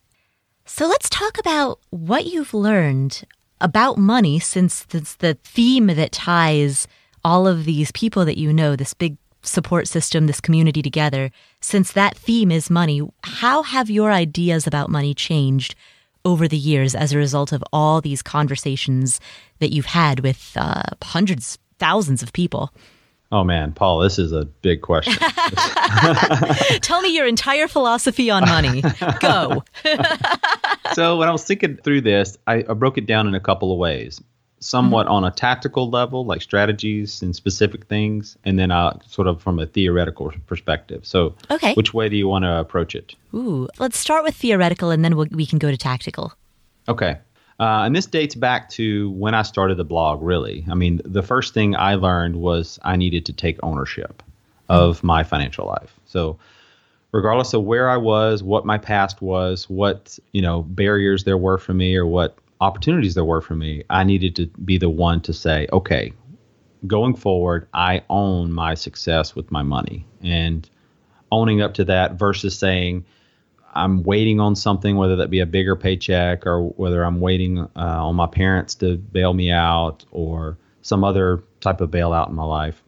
So 0.66 0.88
let's 0.88 1.10
talk 1.10 1.38
about 1.38 1.80
what 1.90 2.26
you've 2.26 2.54
learned 2.54 3.24
about 3.60 3.98
money 3.98 4.40
since 4.40 4.86
it's 4.94 5.16
the 5.16 5.34
theme 5.44 5.88
that 5.88 6.12
ties 6.12 6.88
all 7.24 7.48
of 7.48 7.66
these 7.66 7.92
people 7.92 8.24
that 8.26 8.38
you 8.38 8.54
know, 8.54 8.76
this 8.76 8.94
big 8.94 9.18
support 9.48 9.88
system, 9.88 10.28
this 10.28 10.42
community 10.42 10.82
together, 10.82 11.32
since 11.62 11.92
that 11.94 12.18
theme 12.18 12.52
is 12.52 12.70
money, 12.70 13.02
how 13.24 13.64
have 13.64 13.90
your 13.90 14.12
ideas 14.12 14.68
about 14.68 14.90
money 14.90 15.14
changed 15.14 15.76
over 16.26 16.48
the 16.48 16.58
years 16.58 16.94
as 16.94 17.14
a 17.14 17.18
result 17.18 17.52
of 17.52 17.64
all 17.72 18.02
these 18.02 18.22
conversations 18.22 19.20
that 19.60 19.72
you've 19.72 19.86
had 19.86 20.20
with 20.20 20.54
uh, 20.56 20.84
hundreds, 21.02 21.58
thousands 21.80 22.22
of 22.22 22.34
people? 22.34 22.74
Oh 23.32 23.44
man, 23.44 23.74
Paul, 23.74 24.00
this 24.00 24.18
is 24.18 24.32
a 24.32 24.46
big 24.46 24.82
question. 24.82 25.14
Tell 26.82 27.02
me 27.02 27.14
your 27.14 27.28
entire 27.28 27.68
philosophy 27.68 28.30
on 28.30 28.44
money. 28.44 28.82
Go. 29.20 29.64
so, 30.94 31.18
when 31.18 31.28
I 31.28 31.32
was 31.32 31.44
thinking 31.44 31.76
through 31.78 32.02
this, 32.02 32.38
I, 32.48 32.64
I 32.70 32.74
broke 32.74 32.98
it 32.98 33.06
down 33.06 33.28
in 33.28 33.36
a 33.36 33.40
couple 33.42 33.74
of 33.74 33.80
ways 33.80 34.22
somewhat 34.60 35.06
mm-hmm. 35.06 35.16
on 35.16 35.24
a 35.24 35.32
tactical 35.32 35.90
level, 35.90 36.26
like 36.26 36.42
strategies 36.42 37.22
and 37.22 37.36
specific 37.36 37.86
things, 37.86 38.38
and 38.46 38.58
then 38.58 38.72
uh, 38.72 38.98
sort 39.08 39.28
of 39.28 39.42
from 39.42 39.60
a 39.60 39.66
theoretical 39.66 40.34
perspective. 40.48 41.06
So, 41.06 41.36
okay. 41.52 41.74
which 41.74 41.94
way 41.94 42.10
do 42.10 42.16
you 42.16 42.28
want 42.28 42.44
to 42.44 42.60
approach 42.60 42.96
it? 42.96 43.16
Ooh, 43.34 43.68
let's 43.80 43.98
start 43.98 44.24
with 44.24 44.36
theoretical, 44.36 44.90
and 44.90 45.04
then 45.04 45.16
we'll, 45.16 45.28
we 45.32 45.46
can 45.46 45.60
go 45.60 45.70
to 45.70 45.78
tactical. 45.78 46.34
Okay. 46.88 47.18
Uh, 47.60 47.84
and 47.86 47.96
this 47.96 48.06
dates 48.06 48.36
back 48.36 48.70
to 48.70 49.10
when 49.12 49.34
I 49.34 49.42
started 49.42 49.78
the 49.78 49.84
blog, 49.84 50.22
really. 50.22 50.66
I 50.70 50.76
mean, 50.76 51.02
the 51.04 51.24
first 51.24 51.54
thing 51.54 51.76
I 51.76 51.96
learned 51.96 52.36
was 52.36 52.80
I 52.84 52.96
needed 52.96 53.26
to 53.28 53.34
take 53.34 53.58
ownership 53.64 54.22
of 54.70 55.04
my 55.04 55.24
financial 55.24 55.66
life. 55.66 55.94
So, 56.06 56.38
regardless 57.12 57.54
of 57.54 57.64
where 57.64 57.90
I 57.90 57.98
was, 57.98 58.44
what 58.44 58.66
my 58.66 58.78
past 58.78 59.22
was, 59.22 59.68
what, 59.70 60.20
you 60.34 60.42
know, 60.42 60.64
barriers 60.64 61.24
there 61.24 61.38
were 61.38 61.58
for 61.58 61.74
me 61.74 61.96
or 61.96 62.06
what 62.06 62.38
opportunities 62.62 63.14
there 63.14 63.26
were 63.26 63.42
for 63.42 63.56
me, 63.56 63.84
I 63.90 64.04
needed 64.04 64.36
to 64.38 64.48
be 64.48 64.78
the 64.78 64.90
one 64.90 65.22
to 65.22 65.34
say, 65.34 65.68
okay, 65.72 66.14
going 66.86 67.16
forward, 67.16 67.68
I 67.74 68.04
own 68.10 68.52
my 68.52 68.74
success 68.74 69.36
with 69.36 69.52
my 69.52 69.64
money. 69.64 70.06
And 70.22 70.70
owning 71.32 71.62
up 71.62 71.74
to 71.76 71.86
that 71.86 72.14
versus 72.14 72.58
saying, 72.58 73.06
I'm 73.74 74.04
waiting 74.04 74.40
on 74.40 74.56
something, 74.56 74.96
whether 74.96 75.16
that 75.18 75.30
be 75.30 75.40
a 75.40 75.46
bigger 75.46 75.76
paycheck 75.76 76.48
or 76.48 76.70
whether 76.70 77.04
I'm 77.04 77.20
waiting 77.20 77.60
uh, 77.60 77.70
on 77.76 78.16
my 78.16 78.26
parents 78.26 78.74
to 78.76 78.98
bail 78.98 79.34
me 79.34 79.52
out 79.52 80.06
or 80.12 80.58
some 80.82 81.04
other 81.04 81.44
type 81.60 81.82
of 81.82 81.92
bailout 81.92 82.30
in 82.30 82.36
my 82.36 82.46
life, 82.46 82.84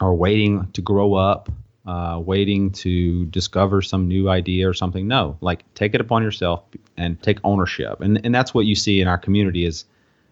or 0.00 0.14
waiting 0.14 0.70
to 0.72 0.80
grow 0.80 1.14
up 1.14 1.50
uh, 1.86 2.20
waiting 2.24 2.70
to 2.70 3.24
discover 3.26 3.82
some 3.82 4.08
new 4.08 4.28
idea 4.28 4.68
or 4.68 4.74
something. 4.74 5.08
No, 5.08 5.36
like 5.40 5.64
take 5.74 5.94
it 5.94 6.00
upon 6.00 6.22
yourself 6.22 6.64
and 6.96 7.20
take 7.22 7.38
ownership. 7.44 8.00
And 8.00 8.24
and 8.24 8.34
that's 8.34 8.54
what 8.54 8.66
you 8.66 8.74
see 8.74 9.00
in 9.00 9.08
our 9.08 9.18
community 9.18 9.64
is 9.64 9.84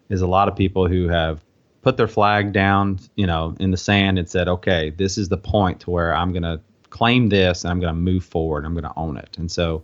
is 0.09 0.21
a 0.21 0.27
lot 0.27 0.47
of 0.47 0.55
people 0.55 0.87
who 0.87 1.07
have 1.07 1.43
put 1.81 1.97
their 1.97 2.07
flag 2.07 2.53
down, 2.53 2.99
you 3.15 3.25
know, 3.25 3.55
in 3.59 3.71
the 3.71 3.77
sand 3.77 4.19
and 4.19 4.29
said, 4.29 4.47
okay, 4.47 4.91
this 4.91 5.17
is 5.17 5.29
the 5.29 5.37
point 5.37 5.79
to 5.81 5.89
where 5.89 6.15
I'm 6.15 6.31
going 6.31 6.43
to 6.43 6.61
claim 6.89 7.29
this 7.29 7.63
and 7.63 7.71
I'm 7.71 7.79
going 7.79 7.93
to 7.93 7.99
move 7.99 8.23
forward. 8.23 8.65
I'm 8.65 8.73
going 8.73 8.83
to 8.83 8.93
own 8.97 9.17
it. 9.17 9.37
And 9.37 9.51
so 9.51 9.83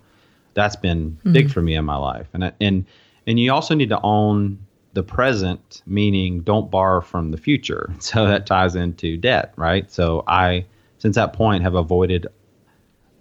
that's 0.54 0.76
been 0.76 1.12
mm-hmm. 1.12 1.34
big 1.34 1.52
for 1.52 1.62
me 1.62 1.76
in 1.76 1.86
my 1.86 1.98
life. 1.98 2.28
And 2.34 2.54
and 2.62 2.86
and 3.26 3.40
you 3.40 3.52
also 3.52 3.76
need 3.76 3.90
to 3.90 4.00
own 4.04 4.60
the 4.94 5.04
present, 5.04 5.84
meaning 5.86 6.42
don't 6.42 6.72
borrow 6.72 7.02
from 7.02 7.32
the 7.32 7.38
future. 7.38 7.94
So 8.00 8.26
that 8.26 8.46
ties 8.46 8.76
into 8.76 9.18
debt, 9.18 9.54
right? 9.56 9.92
So 9.92 10.24
I 10.28 10.66
since 10.98 11.16
that 11.16 11.34
point 11.34 11.64
have 11.64 11.76
avoided, 11.76 12.28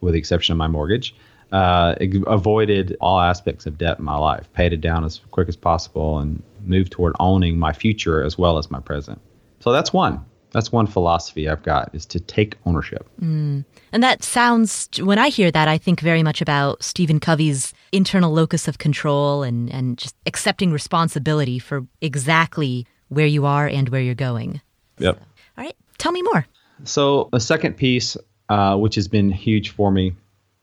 with 0.00 0.14
the 0.14 0.18
exception 0.18 0.52
of 0.52 0.58
my 0.58 0.68
mortgage, 0.68 1.14
uh, 1.52 1.94
avoided 2.26 2.96
all 3.00 3.20
aspects 3.20 3.66
of 3.66 3.78
debt 3.78 3.98
in 3.98 4.04
my 4.04 4.16
life, 4.16 4.52
paid 4.52 4.72
it 4.72 4.80
down 4.80 5.04
as 5.04 5.20
quick 5.30 5.48
as 5.48 5.56
possible, 5.56 6.18
and 6.18 6.42
moved 6.64 6.92
toward 6.92 7.14
owning 7.20 7.58
my 7.58 7.72
future 7.72 8.22
as 8.22 8.36
well 8.36 8.58
as 8.58 8.70
my 8.70 8.80
present. 8.80 9.20
So 9.60 9.72
that's 9.72 9.92
one. 9.92 10.24
That's 10.52 10.72
one 10.72 10.86
philosophy 10.86 11.48
I've 11.48 11.62
got 11.62 11.94
is 11.94 12.06
to 12.06 12.20
take 12.20 12.56
ownership. 12.64 13.06
Mm. 13.20 13.64
And 13.92 14.02
that 14.02 14.22
sounds, 14.22 14.88
when 15.00 15.18
I 15.18 15.28
hear 15.28 15.50
that, 15.50 15.68
I 15.68 15.76
think 15.76 16.00
very 16.00 16.22
much 16.22 16.40
about 16.40 16.82
Stephen 16.82 17.20
Covey's 17.20 17.74
internal 17.92 18.32
locus 18.32 18.66
of 18.66 18.78
control 18.78 19.42
and, 19.42 19.70
and 19.70 19.98
just 19.98 20.16
accepting 20.24 20.72
responsibility 20.72 21.58
for 21.58 21.86
exactly 22.00 22.86
where 23.08 23.26
you 23.26 23.44
are 23.44 23.66
and 23.66 23.88
where 23.90 24.00
you're 24.00 24.14
going. 24.14 24.60
Yep. 24.98 25.16
So, 25.16 25.22
all 25.58 25.64
right. 25.64 25.76
Tell 25.98 26.12
me 26.12 26.22
more. 26.22 26.46
So 26.84 27.28
the 27.32 27.40
second 27.40 27.76
piece, 27.76 28.16
uh, 28.48 28.76
which 28.76 28.94
has 28.96 29.08
been 29.08 29.30
huge 29.30 29.70
for 29.70 29.90
me, 29.90 30.14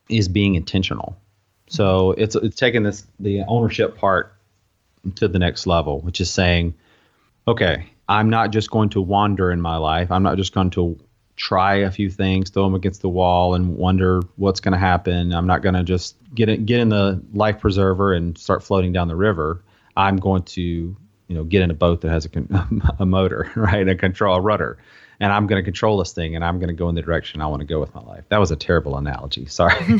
is 0.09 0.27
being 0.27 0.55
intentional. 0.55 1.17
So 1.67 2.11
it's 2.11 2.35
it's 2.35 2.55
taking 2.55 2.83
this 2.83 3.05
the 3.19 3.43
ownership 3.47 3.97
part 3.97 4.35
to 5.15 5.27
the 5.27 5.39
next 5.39 5.65
level, 5.67 6.01
which 6.01 6.21
is 6.21 6.29
saying, 6.29 6.75
okay, 7.47 7.89
I'm 8.07 8.29
not 8.29 8.51
just 8.51 8.69
going 8.69 8.89
to 8.89 9.01
wander 9.01 9.51
in 9.51 9.61
my 9.61 9.77
life. 9.77 10.11
I'm 10.11 10.23
not 10.23 10.37
just 10.37 10.53
going 10.53 10.69
to 10.71 10.99
try 11.35 11.75
a 11.75 11.91
few 11.91 12.09
things, 12.09 12.49
throw 12.49 12.63
them 12.63 12.75
against 12.75 13.01
the 13.01 13.09
wall, 13.09 13.55
and 13.55 13.75
wonder 13.75 14.21
what's 14.35 14.59
going 14.59 14.73
to 14.73 14.77
happen. 14.77 15.33
I'm 15.33 15.47
not 15.47 15.61
going 15.61 15.75
to 15.75 15.83
just 15.83 16.15
get 16.35 16.49
in, 16.49 16.65
get 16.65 16.79
in 16.79 16.89
the 16.89 17.21
life 17.33 17.59
preserver 17.59 18.13
and 18.13 18.37
start 18.37 18.63
floating 18.63 18.93
down 18.93 19.07
the 19.07 19.15
river. 19.15 19.63
I'm 19.95 20.17
going 20.17 20.43
to, 20.43 20.61
you 20.61 20.95
know, 21.29 21.43
get 21.43 21.61
in 21.61 21.71
a 21.71 21.73
boat 21.73 22.01
that 22.01 22.09
has 22.09 22.25
a, 22.25 22.67
a 22.99 23.05
motor, 23.05 23.51
right, 23.55 23.87
a 23.87 23.95
control, 23.95 24.35
a 24.35 24.41
rudder, 24.41 24.77
and 25.19 25.31
I'm 25.31 25.47
going 25.47 25.61
to 25.61 25.63
control 25.63 25.97
this 25.97 26.13
thing, 26.13 26.35
and 26.35 26.43
I'm 26.43 26.59
going 26.59 26.69
to 26.69 26.73
go 26.73 26.89
in 26.89 26.95
the 26.95 27.01
direction 27.01 27.41
I 27.41 27.47
want 27.47 27.61
to 27.61 27.65
go 27.65 27.79
with 27.79 27.93
my 27.93 28.01
life. 28.01 28.25
That 28.29 28.39
was 28.39 28.51
a 28.51 28.55
terrible 28.55 28.97
analogy. 28.97 29.45
Sorry. 29.45 29.99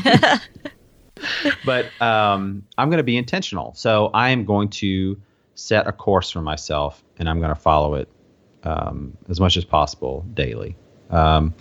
but 1.64 1.86
um, 2.00 2.64
I'm 2.76 2.90
going 2.90 2.98
to 2.98 3.04
be 3.04 3.16
intentional. 3.16 3.74
So 3.74 4.10
I 4.12 4.30
am 4.30 4.44
going 4.44 4.68
to 4.70 5.20
set 5.54 5.86
a 5.86 5.92
course 5.92 6.30
for 6.30 6.40
myself, 6.40 7.02
and 7.18 7.28
I'm 7.28 7.38
going 7.38 7.54
to 7.54 7.60
follow 7.60 7.94
it 7.94 8.08
um, 8.64 9.16
as 9.28 9.40
much 9.40 9.56
as 9.56 9.64
possible 9.64 10.24
daily. 10.34 10.76
Um, 11.10 11.54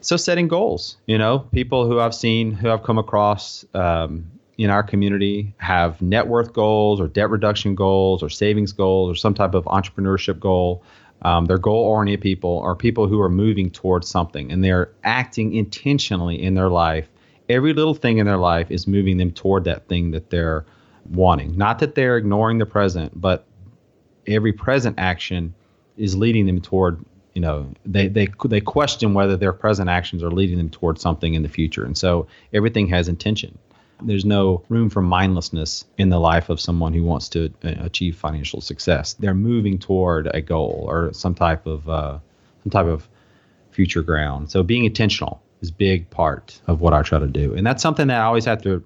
so 0.00 0.16
setting 0.16 0.48
goals, 0.48 0.98
you 1.06 1.16
know, 1.16 1.38
people 1.38 1.86
who 1.86 1.98
I've 1.98 2.14
seen, 2.14 2.52
who 2.52 2.70
I've 2.70 2.82
come 2.82 2.98
across 2.98 3.64
um, 3.74 4.30
in 4.58 4.70
our 4.70 4.82
community 4.82 5.54
have 5.58 6.00
net 6.00 6.26
worth 6.26 6.52
goals 6.52 7.00
or 7.00 7.08
debt 7.08 7.30
reduction 7.30 7.74
goals 7.74 8.22
or 8.22 8.28
savings 8.28 8.72
goals 8.72 9.10
or 9.10 9.14
some 9.14 9.34
type 9.34 9.54
of 9.54 9.64
entrepreneurship 9.64 10.38
goal. 10.38 10.82
Um, 11.22 11.46
they're 11.46 11.58
goal 11.58 11.84
oriented 11.84 12.20
people 12.20 12.60
are 12.60 12.74
people 12.74 13.08
who 13.08 13.20
are 13.20 13.30
moving 13.30 13.70
towards 13.70 14.08
something 14.08 14.52
and 14.52 14.62
they're 14.62 14.90
acting 15.04 15.54
intentionally 15.54 16.42
in 16.42 16.54
their 16.54 16.68
life. 16.68 17.08
Every 17.48 17.72
little 17.72 17.94
thing 17.94 18.18
in 18.18 18.26
their 18.26 18.38
life 18.38 18.70
is 18.70 18.86
moving 18.86 19.16
them 19.16 19.30
toward 19.30 19.64
that 19.64 19.88
thing 19.88 20.10
that 20.10 20.30
they're 20.30 20.66
wanting. 21.10 21.56
Not 21.56 21.78
that 21.78 21.94
they're 21.94 22.16
ignoring 22.16 22.58
the 22.58 22.66
present, 22.66 23.12
but 23.18 23.46
every 24.26 24.52
present 24.52 24.98
action 24.98 25.54
is 25.96 26.16
leading 26.16 26.46
them 26.46 26.60
toward 26.60 27.04
you 27.34 27.40
know 27.40 27.68
they 27.84 28.08
they 28.08 28.28
they 28.46 28.60
question 28.60 29.12
whether 29.12 29.36
their 29.36 29.52
present 29.52 29.90
actions 29.90 30.22
are 30.22 30.30
leading 30.30 30.56
them 30.56 30.70
towards 30.70 31.00
something 31.00 31.34
in 31.34 31.42
the 31.42 31.48
future 31.48 31.84
and 31.84 31.98
so 31.98 32.26
everything 32.52 32.86
has 32.88 33.08
intention 33.08 33.58
there's 34.02 34.24
no 34.24 34.62
room 34.68 34.90
for 34.90 35.00
mindlessness 35.00 35.84
in 35.98 36.08
the 36.08 36.18
life 36.18 36.48
of 36.48 36.60
someone 36.60 36.92
who 36.92 37.02
wants 37.02 37.28
to 37.28 37.52
uh, 37.64 37.74
achieve 37.78 38.16
financial 38.16 38.60
success 38.60 39.14
they're 39.14 39.34
moving 39.34 39.78
toward 39.78 40.28
a 40.34 40.40
goal 40.40 40.84
or 40.88 41.12
some 41.12 41.34
type 41.34 41.66
of 41.66 41.88
uh, 41.88 42.18
some 42.62 42.70
type 42.70 42.86
of 42.86 43.08
future 43.70 44.02
ground 44.02 44.50
so 44.50 44.62
being 44.62 44.84
intentional 44.84 45.42
is 45.60 45.70
a 45.70 45.72
big 45.72 46.08
part 46.10 46.60
of 46.66 46.80
what 46.80 46.92
i 46.92 47.02
try 47.02 47.18
to 47.18 47.26
do 47.26 47.54
and 47.54 47.66
that's 47.66 47.82
something 47.82 48.08
that 48.08 48.20
i 48.20 48.24
always 48.24 48.44
have 48.44 48.62
to 48.62 48.82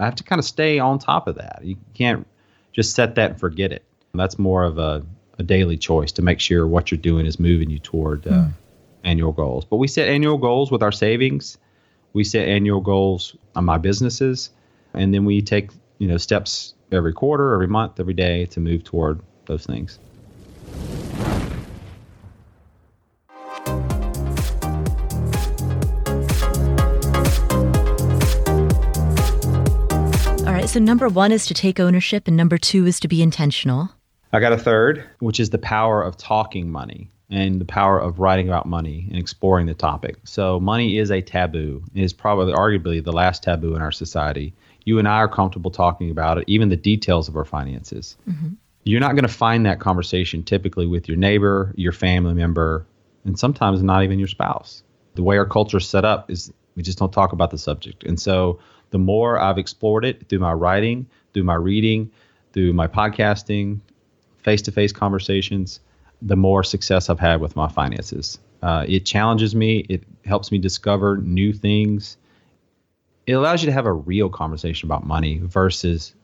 i 0.00 0.04
have 0.04 0.14
to 0.14 0.24
kind 0.24 0.38
of 0.38 0.44
stay 0.44 0.78
on 0.78 0.98
top 0.98 1.26
of 1.26 1.36
that 1.36 1.60
you 1.62 1.76
can't 1.94 2.26
just 2.72 2.94
set 2.94 3.14
that 3.14 3.32
and 3.32 3.40
forget 3.40 3.72
it 3.72 3.84
that's 4.14 4.38
more 4.38 4.64
of 4.64 4.78
a 4.78 5.04
a 5.38 5.42
daily 5.42 5.76
choice 5.76 6.12
to 6.12 6.22
make 6.22 6.40
sure 6.40 6.66
what 6.66 6.90
you're 6.90 6.98
doing 6.98 7.26
is 7.26 7.38
moving 7.38 7.70
you 7.70 7.78
toward 7.78 8.26
uh, 8.26 8.30
mm. 8.30 8.52
annual 9.02 9.32
goals. 9.32 9.64
But 9.64 9.76
we 9.76 9.88
set 9.88 10.08
annual 10.08 10.38
goals 10.38 10.70
with 10.70 10.82
our 10.82 10.92
savings. 10.92 11.58
We 12.14 12.22
set 12.22 12.46
annual 12.46 12.80
goals 12.80 13.36
on 13.56 13.64
my 13.64 13.76
businesses, 13.76 14.50
and 14.94 15.12
then 15.12 15.24
we 15.24 15.42
take 15.42 15.70
you 15.98 16.06
know 16.06 16.16
steps 16.16 16.74
every 16.92 17.12
quarter, 17.12 17.52
every 17.52 17.66
month, 17.66 17.98
every 17.98 18.14
day 18.14 18.46
to 18.46 18.60
move 18.60 18.84
toward 18.84 19.20
those 19.46 19.66
things. 19.66 19.98
All 30.46 30.52
right, 30.52 30.68
so 30.68 30.78
number 30.78 31.08
one 31.08 31.32
is 31.32 31.46
to 31.46 31.54
take 31.54 31.80
ownership, 31.80 32.28
and 32.28 32.36
number 32.36 32.58
two 32.58 32.86
is 32.86 33.00
to 33.00 33.08
be 33.08 33.22
intentional. 33.22 33.90
I 34.32 34.38
got 34.38 34.52
a 34.52 34.58
third, 34.58 35.04
which 35.18 35.40
is 35.40 35.50
the 35.50 35.58
power 35.58 36.00
of 36.00 36.16
talking 36.16 36.70
money 36.70 37.10
and 37.30 37.60
the 37.60 37.64
power 37.64 37.98
of 37.98 38.18
writing 38.18 38.48
about 38.48 38.66
money 38.66 39.06
and 39.08 39.18
exploring 39.18 39.66
the 39.66 39.74
topic. 39.74 40.16
So, 40.24 40.60
money 40.60 40.98
is 40.98 41.10
a 41.10 41.22
taboo. 41.22 41.82
It 41.94 42.02
is 42.02 42.12
probably, 42.12 42.52
arguably, 42.52 43.02
the 43.02 43.12
last 43.12 43.42
taboo 43.42 43.74
in 43.74 43.82
our 43.82 43.92
society. 43.92 44.54
You 44.84 44.98
and 44.98 45.08
I 45.08 45.16
are 45.16 45.28
comfortable 45.28 45.70
talking 45.70 46.10
about 46.10 46.38
it, 46.38 46.44
even 46.46 46.68
the 46.68 46.76
details 46.76 47.28
of 47.28 47.36
our 47.36 47.44
finances. 47.44 48.16
Mm-hmm. 48.28 48.54
You're 48.84 49.00
not 49.00 49.12
going 49.12 49.26
to 49.26 49.32
find 49.32 49.64
that 49.64 49.80
conversation 49.80 50.42
typically 50.42 50.86
with 50.86 51.08
your 51.08 51.16
neighbor, 51.16 51.72
your 51.76 51.92
family 51.92 52.34
member, 52.34 52.86
and 53.24 53.38
sometimes 53.38 53.82
not 53.82 54.02
even 54.02 54.18
your 54.18 54.28
spouse. 54.28 54.82
The 55.14 55.22
way 55.22 55.38
our 55.38 55.46
culture 55.46 55.78
is 55.78 55.88
set 55.88 56.04
up 56.04 56.30
is 56.30 56.52
we 56.76 56.82
just 56.82 56.98
don't 56.98 57.12
talk 57.12 57.32
about 57.32 57.50
the 57.50 57.58
subject. 57.58 58.04
And 58.04 58.20
so, 58.20 58.58
the 58.90 58.98
more 58.98 59.38
I've 59.38 59.58
explored 59.58 60.04
it 60.04 60.28
through 60.28 60.40
my 60.40 60.52
writing, 60.52 61.06
through 61.32 61.44
my 61.44 61.54
reading, 61.54 62.10
through 62.52 62.74
my 62.74 62.86
podcasting, 62.86 63.80
face 64.38 64.62
to 64.62 64.70
face 64.72 64.92
conversations, 64.92 65.80
the 66.24 66.36
more 66.36 66.64
success 66.64 67.10
I've 67.10 67.20
had 67.20 67.40
with 67.40 67.54
my 67.54 67.68
finances. 67.68 68.38
Uh, 68.62 68.84
it 68.88 69.04
challenges 69.04 69.54
me, 69.54 69.84
it 69.90 70.02
helps 70.24 70.50
me 70.50 70.58
discover 70.58 71.18
new 71.18 71.52
things. 71.52 72.16
It 73.26 73.32
allows 73.32 73.62
you 73.62 73.66
to 73.66 73.72
have 73.72 73.86
a 73.86 73.92
real 73.92 74.30
conversation 74.30 74.88
about 74.88 75.06
money 75.06 75.38
versus 75.42 76.14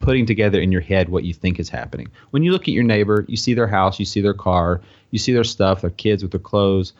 putting 0.00 0.26
together 0.26 0.60
in 0.60 0.72
your 0.72 0.80
head 0.80 1.08
what 1.08 1.24
you 1.24 1.32
think 1.32 1.58
is 1.58 1.68
happening. 1.68 2.08
When 2.30 2.42
you 2.42 2.52
look 2.52 2.62
at 2.62 2.74
your 2.74 2.84
neighbor, 2.84 3.24
you 3.28 3.36
see 3.36 3.54
their 3.54 3.68
house, 3.68 3.98
you 3.98 4.04
see 4.04 4.20
their 4.20 4.34
car, 4.34 4.82
you 5.10 5.18
see 5.18 5.32
their 5.32 5.44
stuff, 5.44 5.80
their 5.80 5.90
kids 5.90 6.22
with 6.22 6.32
their 6.32 6.40
clothes, 6.40 6.92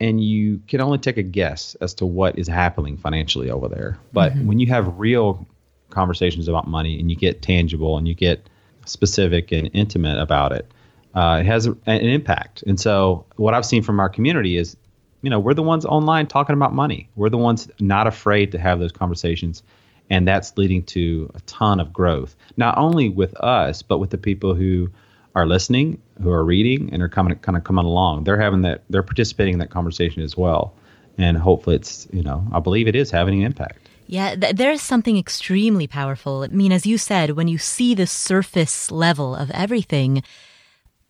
and 0.00 0.22
you 0.22 0.60
can 0.66 0.80
only 0.80 0.98
take 0.98 1.18
a 1.18 1.22
guess 1.22 1.76
as 1.80 1.94
to 1.94 2.06
what 2.06 2.38
is 2.38 2.48
happening 2.48 2.96
financially 2.96 3.50
over 3.50 3.68
there. 3.68 3.98
But 4.12 4.32
mm-hmm. 4.32 4.46
when 4.46 4.58
you 4.58 4.66
have 4.68 4.98
real 4.98 5.46
conversations 5.90 6.48
about 6.48 6.66
money 6.66 6.98
and 6.98 7.10
you 7.10 7.16
get 7.16 7.42
tangible 7.42 7.98
and 7.98 8.08
you 8.08 8.14
get 8.14 8.48
specific 8.86 9.52
and 9.52 9.70
intimate 9.72 10.18
about 10.18 10.52
it, 10.52 10.72
uh, 11.14 11.38
it 11.40 11.46
has 11.46 11.66
a, 11.66 11.76
an 11.86 12.00
impact. 12.00 12.62
And 12.66 12.78
so, 12.78 13.26
what 13.36 13.54
I've 13.54 13.66
seen 13.66 13.82
from 13.82 14.00
our 14.00 14.08
community 14.08 14.56
is, 14.56 14.76
you 15.22 15.30
know, 15.30 15.38
we're 15.38 15.54
the 15.54 15.62
ones 15.62 15.84
online 15.84 16.26
talking 16.26 16.54
about 16.54 16.74
money. 16.74 17.08
We're 17.16 17.30
the 17.30 17.38
ones 17.38 17.68
not 17.80 18.06
afraid 18.06 18.52
to 18.52 18.58
have 18.58 18.80
those 18.80 18.92
conversations, 18.92 19.62
and 20.10 20.26
that's 20.26 20.56
leading 20.56 20.82
to 20.84 21.30
a 21.34 21.40
ton 21.40 21.80
of 21.80 21.92
growth, 21.92 22.34
not 22.56 22.76
only 22.78 23.08
with 23.08 23.34
us, 23.36 23.82
but 23.82 23.98
with 23.98 24.10
the 24.10 24.18
people 24.18 24.54
who 24.54 24.90
are 25.34 25.46
listening, 25.46 26.00
who 26.22 26.30
are 26.30 26.44
reading, 26.44 26.90
and 26.92 27.02
are 27.02 27.08
coming 27.08 27.36
kind 27.38 27.56
of 27.56 27.64
coming 27.64 27.84
along. 27.84 28.24
They're 28.24 28.40
having 28.40 28.62
that, 28.62 28.82
they're 28.90 29.02
participating 29.02 29.54
in 29.54 29.58
that 29.60 29.70
conversation 29.70 30.22
as 30.22 30.36
well, 30.36 30.74
and 31.18 31.36
hopefully, 31.36 31.76
it's 31.76 32.08
you 32.12 32.22
know, 32.22 32.46
I 32.52 32.60
believe 32.60 32.88
it 32.88 32.96
is 32.96 33.10
having 33.10 33.40
an 33.40 33.46
impact. 33.46 33.88
Yeah, 34.06 34.34
th- 34.34 34.56
there 34.56 34.72
is 34.72 34.82
something 34.82 35.16
extremely 35.16 35.86
powerful. 35.86 36.42
I 36.42 36.48
mean, 36.48 36.72
as 36.72 36.84
you 36.84 36.98
said, 36.98 37.30
when 37.30 37.48
you 37.48 37.58
see 37.58 37.94
the 37.94 38.06
surface 38.06 38.90
level 38.90 39.34
of 39.34 39.50
everything, 39.52 40.22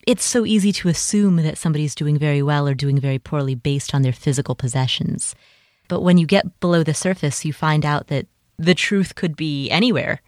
it's 0.07 0.25
so 0.25 0.45
easy 0.45 0.73
to 0.73 0.89
assume 0.89 1.37
that 1.37 1.59
somebody's 1.59 1.95
doing 1.95 2.19
very 2.19 2.43
well 2.43 2.67
or 2.67 2.75
doing 2.75 2.99
very 2.99 3.19
poorly 3.19 3.55
based 3.55 3.95
on 3.95 4.03
their 4.03 4.13
physical 4.13 4.55
possessions. 4.55 5.35
But 5.89 6.01
when 6.03 6.19
you 6.19 6.27
get 6.27 6.61
below 6.61 6.83
the 6.83 6.95
surface, 6.95 7.45
you 7.45 7.53
find 7.53 7.85
out 7.85 8.09
that 8.09 8.27
the 8.59 8.75
truth 8.75 9.15
could 9.15 9.37
be 9.37 9.71
anywhere. 9.71 10.21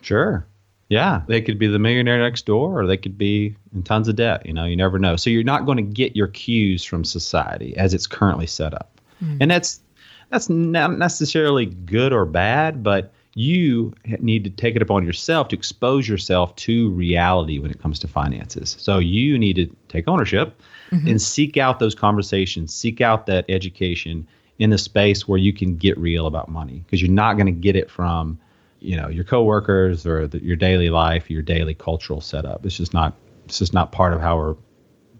Sure. 0.00 0.46
Yeah, 0.88 1.22
they 1.26 1.40
could 1.40 1.58
be 1.58 1.68
the 1.68 1.78
millionaire 1.78 2.18
next 2.18 2.44
door 2.44 2.78
or 2.78 2.86
they 2.86 2.98
could 2.98 3.16
be 3.16 3.56
in 3.74 3.82
tons 3.82 4.08
of 4.08 4.16
debt. 4.16 4.44
You 4.44 4.52
know, 4.52 4.64
you 4.64 4.76
never 4.76 4.98
know. 4.98 5.16
So 5.16 5.30
you're 5.30 5.42
not 5.42 5.64
going 5.64 5.76
to 5.76 5.82
get 5.82 6.14
your 6.14 6.26
cues 6.28 6.84
from 6.84 7.04
society 7.04 7.74
as 7.76 7.94
it's 7.94 8.06
currently 8.06 8.46
set 8.46 8.74
up. 8.74 9.00
Mm. 9.24 9.38
And 9.40 9.50
that's 9.50 9.80
that's 10.28 10.48
not 10.48 10.98
necessarily 10.98 11.66
good 11.66 12.12
or 12.12 12.24
bad, 12.24 12.82
but 12.82 13.12
you 13.34 13.94
need 14.18 14.44
to 14.44 14.50
take 14.50 14.76
it 14.76 14.82
upon 14.82 15.04
yourself 15.04 15.48
to 15.48 15.56
expose 15.56 16.06
yourself 16.06 16.54
to 16.56 16.90
reality 16.90 17.58
when 17.58 17.70
it 17.70 17.80
comes 17.80 17.98
to 18.00 18.08
finances. 18.08 18.76
So 18.78 18.98
you 18.98 19.38
need 19.38 19.54
to 19.54 19.74
take 19.88 20.06
ownership 20.06 20.60
mm-hmm. 20.90 21.08
and 21.08 21.22
seek 21.22 21.56
out 21.56 21.78
those 21.78 21.94
conversations, 21.94 22.74
seek 22.74 23.00
out 23.00 23.26
that 23.26 23.46
education 23.48 24.26
in 24.58 24.70
the 24.70 24.78
space 24.78 25.26
where 25.26 25.38
you 25.38 25.52
can 25.52 25.76
get 25.76 25.96
real 25.98 26.26
about 26.26 26.48
money 26.48 26.84
because 26.84 27.00
you're 27.00 27.10
not 27.10 27.34
going 27.34 27.46
to 27.46 27.52
get 27.52 27.74
it 27.74 27.90
from 27.90 28.38
you 28.80 28.96
know 28.96 29.08
your 29.08 29.24
coworkers 29.24 30.04
or 30.04 30.26
the, 30.26 30.42
your 30.42 30.56
daily 30.56 30.90
life, 30.90 31.30
your 31.30 31.42
daily 31.42 31.74
cultural 31.74 32.20
setup. 32.20 32.66
It's 32.66 32.76
just 32.76 32.92
not 32.92 33.16
it's 33.46 33.58
just 33.58 33.72
not 33.72 33.92
part 33.92 34.12
of 34.12 34.20
how 34.20 34.36
we're 34.36 34.56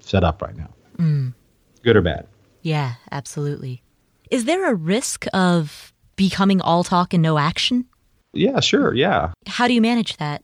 set 0.00 0.22
up 0.22 0.42
right 0.42 0.56
now. 0.56 0.70
Mm. 0.96 1.34
Good 1.82 1.96
or 1.96 2.02
bad? 2.02 2.26
Yeah, 2.60 2.94
absolutely. 3.10 3.82
Is 4.30 4.44
there 4.44 4.70
a 4.70 4.74
risk 4.74 5.26
of 5.32 5.92
becoming 6.16 6.60
all 6.60 6.84
talk 6.84 7.14
and 7.14 7.22
no 7.22 7.38
action? 7.38 7.86
Yeah, 8.32 8.60
sure. 8.60 8.94
Yeah. 8.94 9.32
How 9.46 9.68
do 9.68 9.74
you 9.74 9.80
manage 9.80 10.16
that? 10.16 10.42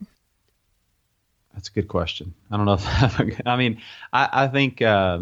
That's 1.55 1.69
a 1.69 1.73
good 1.73 1.89
question. 1.89 2.35
I 2.51 2.57
don't 2.57 2.67
know 2.67 2.75
if 2.75 3.41
I 3.47 3.57
mean, 3.57 3.81
I, 4.13 4.29
I 4.33 4.49
think 4.49 4.81
uh, 4.81 5.21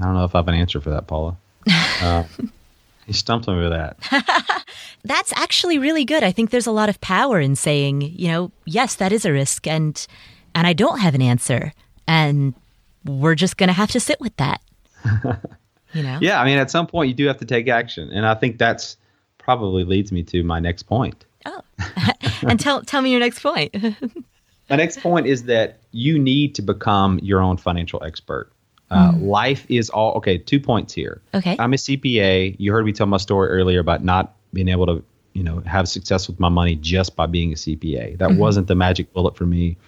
I 0.00 0.04
don't 0.04 0.14
know 0.14 0.24
if 0.24 0.34
I 0.34 0.38
have 0.38 0.48
an 0.48 0.54
answer 0.54 0.80
for 0.80 0.90
that, 0.90 1.06
Paula. 1.06 1.36
Uh, 2.00 2.22
you 3.08 3.12
stumped 3.12 3.48
me 3.48 3.58
with 3.58 3.72
that. 3.72 3.96
That's 5.04 5.32
actually 5.34 5.78
really 5.78 6.04
good. 6.04 6.22
I 6.22 6.30
think 6.30 6.50
there's 6.50 6.68
a 6.68 6.70
lot 6.70 6.88
of 6.88 7.00
power 7.00 7.40
in 7.40 7.56
saying, 7.56 8.02
you 8.02 8.28
know, 8.28 8.52
yes, 8.66 8.94
that 8.96 9.10
is 9.10 9.24
a 9.24 9.32
risk, 9.32 9.66
and 9.66 10.06
and 10.54 10.64
I 10.66 10.74
don't 10.74 11.00
have 11.00 11.16
an 11.16 11.22
answer, 11.22 11.72
and 12.06 12.54
we're 13.04 13.34
just 13.34 13.56
going 13.56 13.66
to 13.66 13.72
have 13.72 13.90
to 13.90 14.00
sit 14.00 14.20
with 14.20 14.36
that. 14.36 14.60
You 15.92 16.02
know? 16.02 16.18
Yeah, 16.20 16.40
I 16.40 16.44
mean, 16.44 16.58
at 16.58 16.70
some 16.70 16.86
point 16.86 17.08
you 17.08 17.14
do 17.14 17.26
have 17.26 17.38
to 17.38 17.46
take 17.46 17.66
action, 17.66 18.10
and 18.12 18.26
I 18.26 18.34
think 18.34 18.58
that's 18.58 18.96
probably 19.48 19.82
leads 19.82 20.12
me 20.12 20.22
to 20.22 20.42
my 20.42 20.60
next 20.60 20.82
point. 20.82 21.24
Oh, 21.46 21.62
and 22.42 22.60
tell 22.60 22.82
tell 22.82 23.00
me 23.00 23.10
your 23.10 23.20
next 23.20 23.40
point. 23.40 23.74
my 24.68 24.76
next 24.76 25.00
point 25.00 25.26
is 25.26 25.44
that 25.44 25.78
you 25.90 26.18
need 26.18 26.54
to 26.56 26.60
become 26.60 27.18
your 27.22 27.40
own 27.40 27.56
financial 27.56 28.04
expert. 28.04 28.52
Uh, 28.90 29.10
mm. 29.10 29.22
Life 29.22 29.64
is 29.70 29.88
all 29.88 30.12
okay. 30.16 30.36
Two 30.36 30.60
points 30.60 30.92
here. 30.92 31.22
Okay, 31.32 31.56
I'm 31.58 31.72
a 31.72 31.76
CPA. 31.76 32.56
You 32.58 32.72
heard 32.72 32.84
me 32.84 32.92
tell 32.92 33.06
my 33.06 33.16
story 33.16 33.48
earlier 33.48 33.80
about 33.80 34.04
not 34.04 34.34
being 34.52 34.68
able 34.68 34.84
to, 34.84 35.02
you 35.32 35.42
know, 35.42 35.60
have 35.60 35.88
success 35.88 36.28
with 36.28 36.38
my 36.38 36.50
money 36.50 36.76
just 36.76 37.16
by 37.16 37.24
being 37.24 37.50
a 37.50 37.56
CPA. 37.56 38.18
That 38.18 38.28
Mhm. 38.32 38.36
wasn't 38.36 38.66
the 38.66 38.74
magic 38.74 39.14
bullet 39.14 39.34
for 39.34 39.46
me. 39.46 39.78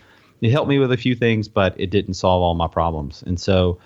It 0.40 0.52
helped 0.52 0.70
me 0.70 0.78
with 0.78 0.90
a 0.90 0.96
few 0.96 1.14
things, 1.14 1.48
but 1.48 1.74
it 1.76 1.90
didn't 1.90 2.14
solve 2.14 2.40
all 2.42 2.54
my 2.54 2.66
problems. 2.66 3.22
And 3.26 3.38
so 3.38 3.76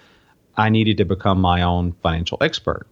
I 0.56 0.68
needed 0.68 0.98
to 0.98 1.04
become 1.04 1.40
my 1.40 1.62
own 1.62 1.94
financial 2.00 2.38
expert. 2.40 2.86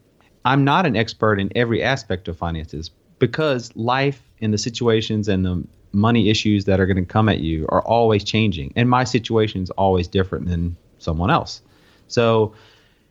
I'm 0.44 0.64
not 0.64 0.86
an 0.86 0.96
expert 0.96 1.40
in 1.40 1.50
every 1.56 1.82
aspect 1.82 2.28
of 2.28 2.36
finances 2.36 2.90
because 3.18 3.74
life 3.76 4.22
and 4.40 4.52
the 4.52 4.58
situations 4.58 5.28
and 5.28 5.44
the 5.44 5.64
money 5.92 6.30
issues 6.30 6.64
that 6.64 6.80
are 6.80 6.86
going 6.86 6.96
to 6.96 7.04
come 7.04 7.28
at 7.28 7.40
you 7.40 7.66
are 7.68 7.82
always 7.82 8.24
changing. 8.24 8.72
And 8.76 8.88
my 8.88 9.04
situation 9.04 9.62
is 9.62 9.70
always 9.70 10.08
different 10.08 10.46
than 10.46 10.76
someone 10.98 11.30
else. 11.30 11.62
So, 12.08 12.54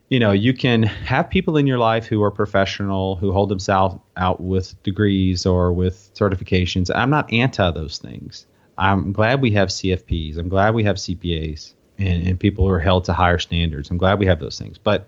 you 0.09 0.19
know, 0.19 0.32
you 0.32 0.53
can 0.53 0.84
have 0.84 1.29
people 1.29 1.57
in 1.57 1.67
your 1.67 1.77
life 1.77 2.05
who 2.05 2.21
are 2.23 2.32
professional, 2.32 3.15
who 3.15 3.32
hold 3.32 3.49
themselves 3.49 3.97
out 4.17 4.41
with 4.41 4.82
degrees 4.84 5.45
or 5.45 5.71
with 5.71 6.11
certifications. 6.15 6.91
I'm 6.93 7.09
not 7.09 7.32
anti 7.32 7.71
those 7.71 7.97
things. 7.97 8.45
I'm 8.77 9.13
glad 9.13 9.41
we 9.41 9.51
have 9.51 9.69
CFPs. 9.69 10.38
I'm 10.38 10.49
glad 10.49 10.73
we 10.73 10.84
have 10.84 10.95
CPAs 10.97 11.73
and, 11.97 12.27
and 12.27 12.39
people 12.39 12.67
who 12.67 12.73
are 12.73 12.79
held 12.79 13.05
to 13.05 13.13
higher 13.13 13.39
standards. 13.39 13.89
I'm 13.89 13.97
glad 13.97 14.19
we 14.19 14.25
have 14.25 14.39
those 14.39 14.57
things. 14.57 14.77
But 14.77 15.07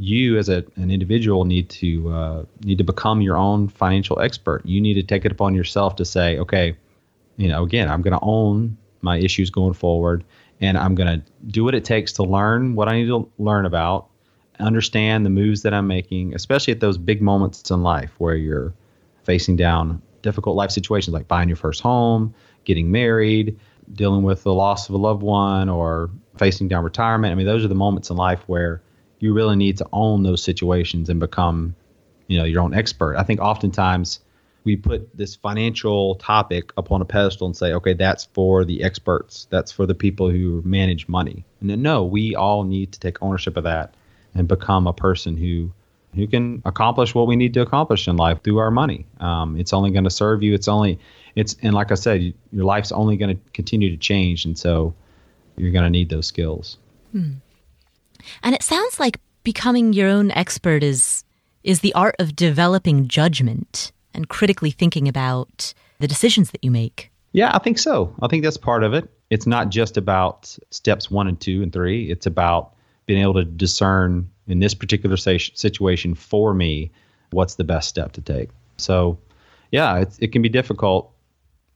you 0.00 0.38
as 0.38 0.48
a, 0.48 0.64
an 0.76 0.90
individual 0.90 1.44
need 1.44 1.68
to 1.68 2.08
uh, 2.08 2.44
need 2.64 2.78
to 2.78 2.84
become 2.84 3.20
your 3.20 3.36
own 3.36 3.68
financial 3.68 4.18
expert. 4.20 4.64
You 4.64 4.80
need 4.80 4.94
to 4.94 5.02
take 5.02 5.24
it 5.24 5.32
upon 5.32 5.54
yourself 5.54 5.96
to 5.96 6.04
say, 6.04 6.38
okay, 6.38 6.76
you 7.36 7.48
know, 7.48 7.62
again, 7.62 7.90
I'm 7.90 8.00
going 8.00 8.18
to 8.18 8.24
own 8.24 8.76
my 9.02 9.18
issues 9.18 9.50
going 9.50 9.74
forward, 9.74 10.24
and 10.60 10.78
I'm 10.78 10.94
going 10.94 11.20
to 11.20 11.26
do 11.48 11.64
what 11.64 11.74
it 11.74 11.84
takes 11.84 12.12
to 12.14 12.22
learn 12.22 12.74
what 12.74 12.88
I 12.88 12.96
need 12.96 13.08
to 13.08 13.30
learn 13.38 13.66
about, 13.66 14.08
understand 14.58 15.26
the 15.26 15.30
moves 15.30 15.62
that 15.62 15.74
I'm 15.74 15.86
making, 15.86 16.34
especially 16.34 16.72
at 16.72 16.80
those 16.80 16.96
big 16.96 17.20
moments 17.20 17.70
in 17.70 17.82
life 17.82 18.12
where 18.18 18.34
you're 18.34 18.72
facing 19.24 19.56
down 19.56 20.00
difficult 20.22 20.56
life 20.56 20.70
situations 20.70 21.12
like 21.12 21.28
buying 21.28 21.48
your 21.48 21.56
first 21.56 21.82
home, 21.82 22.34
getting 22.64 22.90
married, 22.90 23.58
dealing 23.92 24.22
with 24.22 24.44
the 24.44 24.54
loss 24.54 24.88
of 24.88 24.94
a 24.94 24.98
loved 24.98 25.22
one, 25.22 25.68
or 25.68 26.10
facing 26.38 26.68
down 26.68 26.84
retirement. 26.84 27.32
I 27.32 27.34
mean, 27.34 27.46
those 27.46 27.64
are 27.64 27.68
the 27.68 27.74
moments 27.74 28.08
in 28.10 28.16
life 28.16 28.42
where 28.46 28.82
you 29.20 29.32
really 29.32 29.56
need 29.56 29.78
to 29.78 29.86
own 29.92 30.22
those 30.22 30.42
situations 30.42 31.08
and 31.08 31.20
become, 31.20 31.74
you 32.26 32.38
know, 32.38 32.44
your 32.44 32.62
own 32.62 32.74
expert. 32.74 33.16
I 33.16 33.22
think 33.22 33.40
oftentimes 33.40 34.20
we 34.64 34.76
put 34.76 35.16
this 35.16 35.36
financial 35.36 36.16
topic 36.16 36.72
upon 36.76 37.00
a 37.00 37.04
pedestal 37.04 37.46
and 37.46 37.56
say, 37.56 37.72
okay, 37.74 37.94
that's 37.94 38.24
for 38.26 38.64
the 38.64 38.82
experts. 38.82 39.46
That's 39.50 39.72
for 39.72 39.86
the 39.86 39.94
people 39.94 40.30
who 40.30 40.62
manage 40.64 41.08
money. 41.08 41.44
And 41.60 41.70
then, 41.70 41.82
no, 41.82 42.04
we 42.04 42.34
all 42.34 42.64
need 42.64 42.92
to 42.92 43.00
take 43.00 43.22
ownership 43.22 43.56
of 43.56 43.64
that 43.64 43.94
and 44.34 44.48
become 44.48 44.86
a 44.86 44.92
person 44.92 45.36
who 45.36 45.72
who 46.14 46.26
can 46.26 46.60
accomplish 46.64 47.14
what 47.14 47.28
we 47.28 47.36
need 47.36 47.54
to 47.54 47.60
accomplish 47.60 48.08
in 48.08 48.16
life 48.16 48.42
through 48.42 48.58
our 48.58 48.72
money. 48.72 49.06
Um, 49.20 49.56
it's 49.56 49.72
only 49.72 49.92
going 49.92 50.04
to 50.04 50.10
serve 50.10 50.42
you. 50.42 50.54
It's 50.54 50.66
only 50.66 50.98
it's 51.36 51.56
and 51.62 51.74
like 51.74 51.92
I 51.92 51.94
said, 51.94 52.34
your 52.52 52.64
life's 52.64 52.90
only 52.90 53.16
going 53.16 53.36
to 53.36 53.42
continue 53.52 53.90
to 53.90 53.96
change, 53.96 54.44
and 54.44 54.58
so 54.58 54.94
you're 55.56 55.72
going 55.72 55.84
to 55.84 55.90
need 55.90 56.08
those 56.08 56.26
skills. 56.26 56.78
And 58.42 58.54
it 58.54 58.62
sounds 58.62 59.00
like 59.00 59.18
becoming 59.42 59.92
your 59.92 60.08
own 60.08 60.30
expert 60.32 60.82
is 60.82 61.24
is 61.62 61.80
the 61.80 61.92
art 61.92 62.16
of 62.18 62.34
developing 62.34 63.06
judgment 63.06 63.92
and 64.14 64.28
critically 64.28 64.70
thinking 64.70 65.06
about 65.06 65.74
the 65.98 66.08
decisions 66.08 66.50
that 66.52 66.64
you 66.64 66.70
make. 66.70 67.10
Yeah, 67.32 67.50
I 67.54 67.58
think 67.58 67.78
so. 67.78 68.14
I 68.22 68.28
think 68.28 68.42
that's 68.42 68.56
part 68.56 68.82
of 68.82 68.94
it. 68.94 69.08
It's 69.28 69.46
not 69.46 69.68
just 69.68 69.96
about 69.96 70.56
steps 70.70 71.10
one 71.10 71.28
and 71.28 71.38
two 71.38 71.62
and 71.62 71.72
three. 71.72 72.10
It's 72.10 72.26
about 72.26 72.72
being 73.06 73.20
able 73.22 73.34
to 73.34 73.44
discern 73.44 74.28
in 74.46 74.58
this 74.58 74.74
particular 74.74 75.16
situation 75.16 76.14
for 76.14 76.54
me 76.54 76.90
what's 77.30 77.54
the 77.54 77.64
best 77.64 77.88
step 77.88 78.12
to 78.12 78.20
take. 78.20 78.50
So, 78.78 79.18
yeah, 79.70 80.04
it 80.18 80.32
can 80.32 80.42
be 80.42 80.48
difficult, 80.48 81.12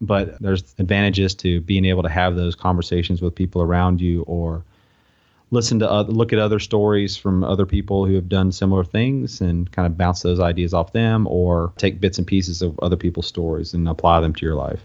but 0.00 0.40
there's 0.40 0.74
advantages 0.78 1.34
to 1.36 1.60
being 1.60 1.84
able 1.84 2.02
to 2.02 2.08
have 2.08 2.34
those 2.34 2.56
conversations 2.56 3.22
with 3.22 3.34
people 3.34 3.62
around 3.62 4.00
you 4.00 4.22
or 4.22 4.64
listen 5.50 5.78
to 5.78 5.90
other, 5.90 6.12
look 6.12 6.32
at 6.32 6.38
other 6.38 6.58
stories 6.58 7.16
from 7.16 7.44
other 7.44 7.66
people 7.66 8.06
who 8.06 8.14
have 8.14 8.28
done 8.28 8.52
similar 8.52 8.84
things 8.84 9.40
and 9.40 9.70
kind 9.72 9.86
of 9.86 9.96
bounce 9.96 10.22
those 10.22 10.40
ideas 10.40 10.74
off 10.74 10.92
them 10.92 11.26
or 11.28 11.72
take 11.76 12.00
bits 12.00 12.18
and 12.18 12.26
pieces 12.26 12.62
of 12.62 12.78
other 12.80 12.96
people's 12.96 13.26
stories 13.26 13.74
and 13.74 13.88
apply 13.88 14.20
them 14.20 14.34
to 14.34 14.44
your 14.44 14.54
life. 14.54 14.80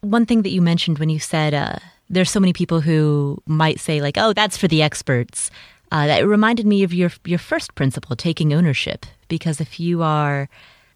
One 0.00 0.26
thing 0.26 0.42
that 0.42 0.50
you 0.50 0.60
mentioned 0.60 0.98
when 0.98 1.08
you 1.08 1.18
said 1.18 1.54
uh, 1.54 1.76
there's 2.10 2.30
so 2.30 2.40
many 2.40 2.52
people 2.52 2.80
who 2.80 3.42
might 3.46 3.80
say 3.80 4.00
like, 4.00 4.18
"Oh, 4.18 4.32
that's 4.32 4.56
for 4.56 4.68
the 4.68 4.82
experts." 4.82 5.50
Uh, 5.92 6.06
that 6.06 6.26
reminded 6.26 6.66
me 6.66 6.82
of 6.82 6.92
your 6.92 7.10
your 7.24 7.38
first 7.38 7.74
principle, 7.74 8.16
taking 8.16 8.52
ownership. 8.52 9.06
Because 9.28 9.60
if 9.60 9.80
you 9.80 10.02
are 10.02 10.48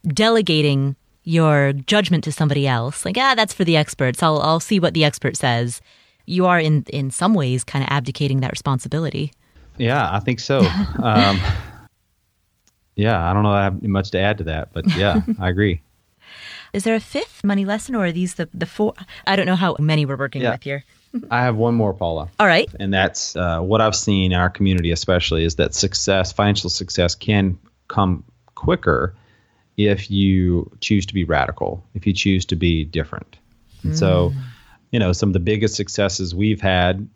delegating 0.06 0.96
your 1.24 1.72
judgment 1.72 2.24
to 2.24 2.32
somebody 2.32 2.66
else, 2.66 3.04
like, 3.04 3.16
"Ah, 3.18 3.34
that's 3.34 3.54
for 3.54 3.64
the 3.64 3.76
experts. 3.76 4.22
I'll 4.22 4.40
I'll 4.40 4.60
see 4.60 4.80
what 4.80 4.94
the 4.94 5.04
expert 5.04 5.36
says," 5.36 5.80
you 6.28 6.46
are 6.46 6.60
in 6.60 6.84
in 6.92 7.10
some 7.10 7.34
ways 7.34 7.64
kind 7.64 7.82
of 7.82 7.88
abdicating 7.90 8.40
that 8.40 8.50
responsibility. 8.52 9.32
Yeah, 9.78 10.08
I 10.12 10.20
think 10.20 10.40
so. 10.40 10.60
um, 11.02 11.40
yeah, 12.96 13.28
I 13.30 13.32
don't 13.32 13.42
know. 13.42 13.52
I 13.52 13.64
have 13.64 13.82
much 13.82 14.10
to 14.10 14.18
add 14.18 14.38
to 14.38 14.44
that, 14.44 14.72
but 14.72 14.84
yeah, 14.96 15.22
I 15.38 15.48
agree. 15.48 15.80
Is 16.72 16.84
there 16.84 16.94
a 16.94 17.00
fifth 17.00 17.42
money 17.44 17.64
lesson, 17.64 17.94
or 17.94 18.06
are 18.06 18.12
these 18.12 18.34
the 18.34 18.48
the 18.52 18.66
four? 18.66 18.92
I 19.26 19.36
don't 19.36 19.46
know 19.46 19.56
how 19.56 19.76
many 19.78 20.04
we're 20.06 20.16
working 20.18 20.42
Yeah. 20.42 20.52
with 20.52 20.62
here. 20.64 20.84
I 21.30 21.42
have 21.42 21.56
one 21.56 21.74
more, 21.74 21.94
Paula. 21.94 22.28
All 22.38 22.46
right. 22.46 22.68
and 22.78 22.92
that's 22.92 23.34
uh, 23.36 23.60
what 23.60 23.80
I've 23.80 23.96
seen 23.96 24.32
in 24.32 24.38
our 24.38 24.50
community, 24.50 24.90
especially, 24.90 25.44
is 25.44 25.54
that 25.56 25.74
success, 25.74 26.32
financial 26.32 26.68
success, 26.70 27.14
can 27.14 27.58
come 27.88 28.24
quicker 28.54 29.14
if 29.78 30.10
you 30.10 30.70
choose 30.80 31.06
to 31.06 31.14
be 31.14 31.24
radical, 31.24 31.82
if 31.94 32.06
you 32.06 32.12
choose 32.12 32.44
to 32.46 32.56
be 32.56 32.84
different. 32.84 33.38
And 33.84 33.96
so, 33.96 34.34
you 34.90 34.98
know, 34.98 35.12
some 35.12 35.28
of 35.28 35.32
the 35.32 35.40
biggest 35.40 35.74
successes 35.74 36.34
we've 36.34 36.60
had 36.60 37.08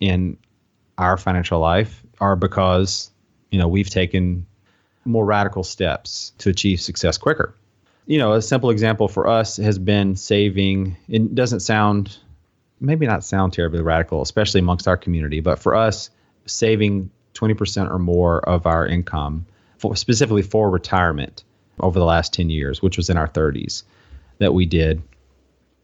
in 0.00 0.36
our 0.96 1.16
financial 1.16 1.60
life 1.60 2.02
are 2.20 2.36
because, 2.36 3.10
you 3.50 3.58
know, 3.58 3.68
we've 3.68 3.90
taken 3.90 4.46
more 5.04 5.24
radical 5.24 5.64
steps 5.64 6.32
to 6.38 6.50
achieve 6.50 6.80
success 6.80 7.18
quicker. 7.18 7.54
You 8.06 8.18
know, 8.18 8.34
a 8.34 8.42
simple 8.42 8.70
example 8.70 9.08
for 9.08 9.26
us 9.26 9.56
has 9.56 9.78
been 9.78 10.16
saving. 10.16 10.96
It 11.08 11.34
doesn't 11.34 11.60
sound 11.60 12.18
maybe 12.80 13.06
not 13.06 13.24
sound 13.24 13.52
terribly 13.52 13.80
radical, 13.80 14.22
especially 14.22 14.60
amongst 14.60 14.86
our 14.86 14.96
community, 14.96 15.40
but 15.40 15.58
for 15.58 15.74
us, 15.74 16.10
saving 16.46 17.10
20% 17.34 17.90
or 17.90 17.98
more 17.98 18.40
of 18.48 18.66
our 18.66 18.86
income, 18.86 19.46
for, 19.78 19.96
specifically 19.96 20.42
for 20.42 20.70
retirement 20.70 21.44
over 21.80 21.98
the 21.98 22.04
last 22.04 22.32
10 22.32 22.50
years, 22.50 22.82
which 22.82 22.96
was 22.96 23.10
in 23.10 23.16
our 23.16 23.28
30s 23.28 23.82
that 24.38 24.54
we 24.54 24.66
did, 24.66 25.02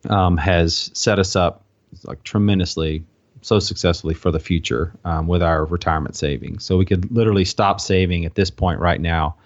um, 0.09 0.37
has 0.37 0.91
set 0.95 1.19
us 1.19 1.37
up 1.37 1.65
like 2.05 2.23
tremendously, 2.25 3.05
so 3.43 3.59
successfully 3.59 4.15
for 4.15 4.31
the 4.31 4.41
future 4.41 4.93
um, 5.05 5.27
with 5.27 5.43
our 5.43 5.65
retirement 5.65 6.17
savings. 6.17 6.65
So 6.65 6.77
we 6.77 6.85
could 6.85 7.11
literally 7.13 7.45
stop 7.45 7.81
saving 7.81 8.25
at 8.25 8.35
this 8.35 8.51
point 8.51 8.81
right 8.81 9.01
now, 9.01 9.37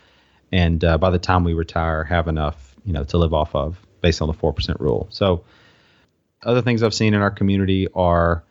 and 0.53 0.83
uh, 0.85 0.99
by 0.99 1.11
the 1.11 1.19
time 1.19 1.45
we 1.45 1.55
retire, 1.55 2.05
have 2.05 2.29
enough, 2.29 2.75
you 2.85 2.93
know, 2.93 3.05
to 3.05 3.19
live 3.19 3.35
off 3.35 3.55
of 3.55 3.79
based 4.01 4.23
on 4.23 4.29
the 4.29 4.35
4% 4.35 4.79
rule. 4.81 5.09
So 5.11 5.45
other 6.43 6.63
things 6.63 6.83
I've 6.83 6.95
seen 6.95 7.15
in 7.15 7.21
our 7.21 7.31
community 7.31 7.89
are 7.95 8.45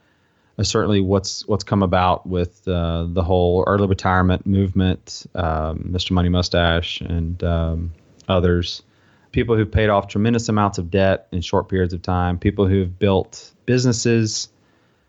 uh, 0.58 0.64
certainly 0.64 1.02
what's 1.02 1.48
what's 1.48 1.64
come 1.64 1.84
about 1.84 2.28
with 2.28 2.68
uh, 2.68 3.06
the 3.08 3.24
whole 3.24 3.64
early 3.68 3.88
retirement 3.88 4.46
movement, 4.46 5.26
um, 5.36 5.90
Mr. 5.92 6.12
Money 6.12 6.30
Mustache, 6.30 7.02
and 7.02 7.44
um, 7.44 7.94
others. 8.28 8.84
People 9.38 9.56
who've 9.56 9.72
paid 9.72 9.90
off 9.90 10.08
tremendous 10.08 10.50
amounts 10.50 10.80
of 10.80 10.90
debt 10.90 11.28
in 11.32 11.42
short 11.42 11.70
periods 11.70 11.94
of 11.94 12.02
time. 12.02 12.40
People 12.40 12.66
who've 12.66 12.98
built 12.98 13.52
businesses, 13.68 14.50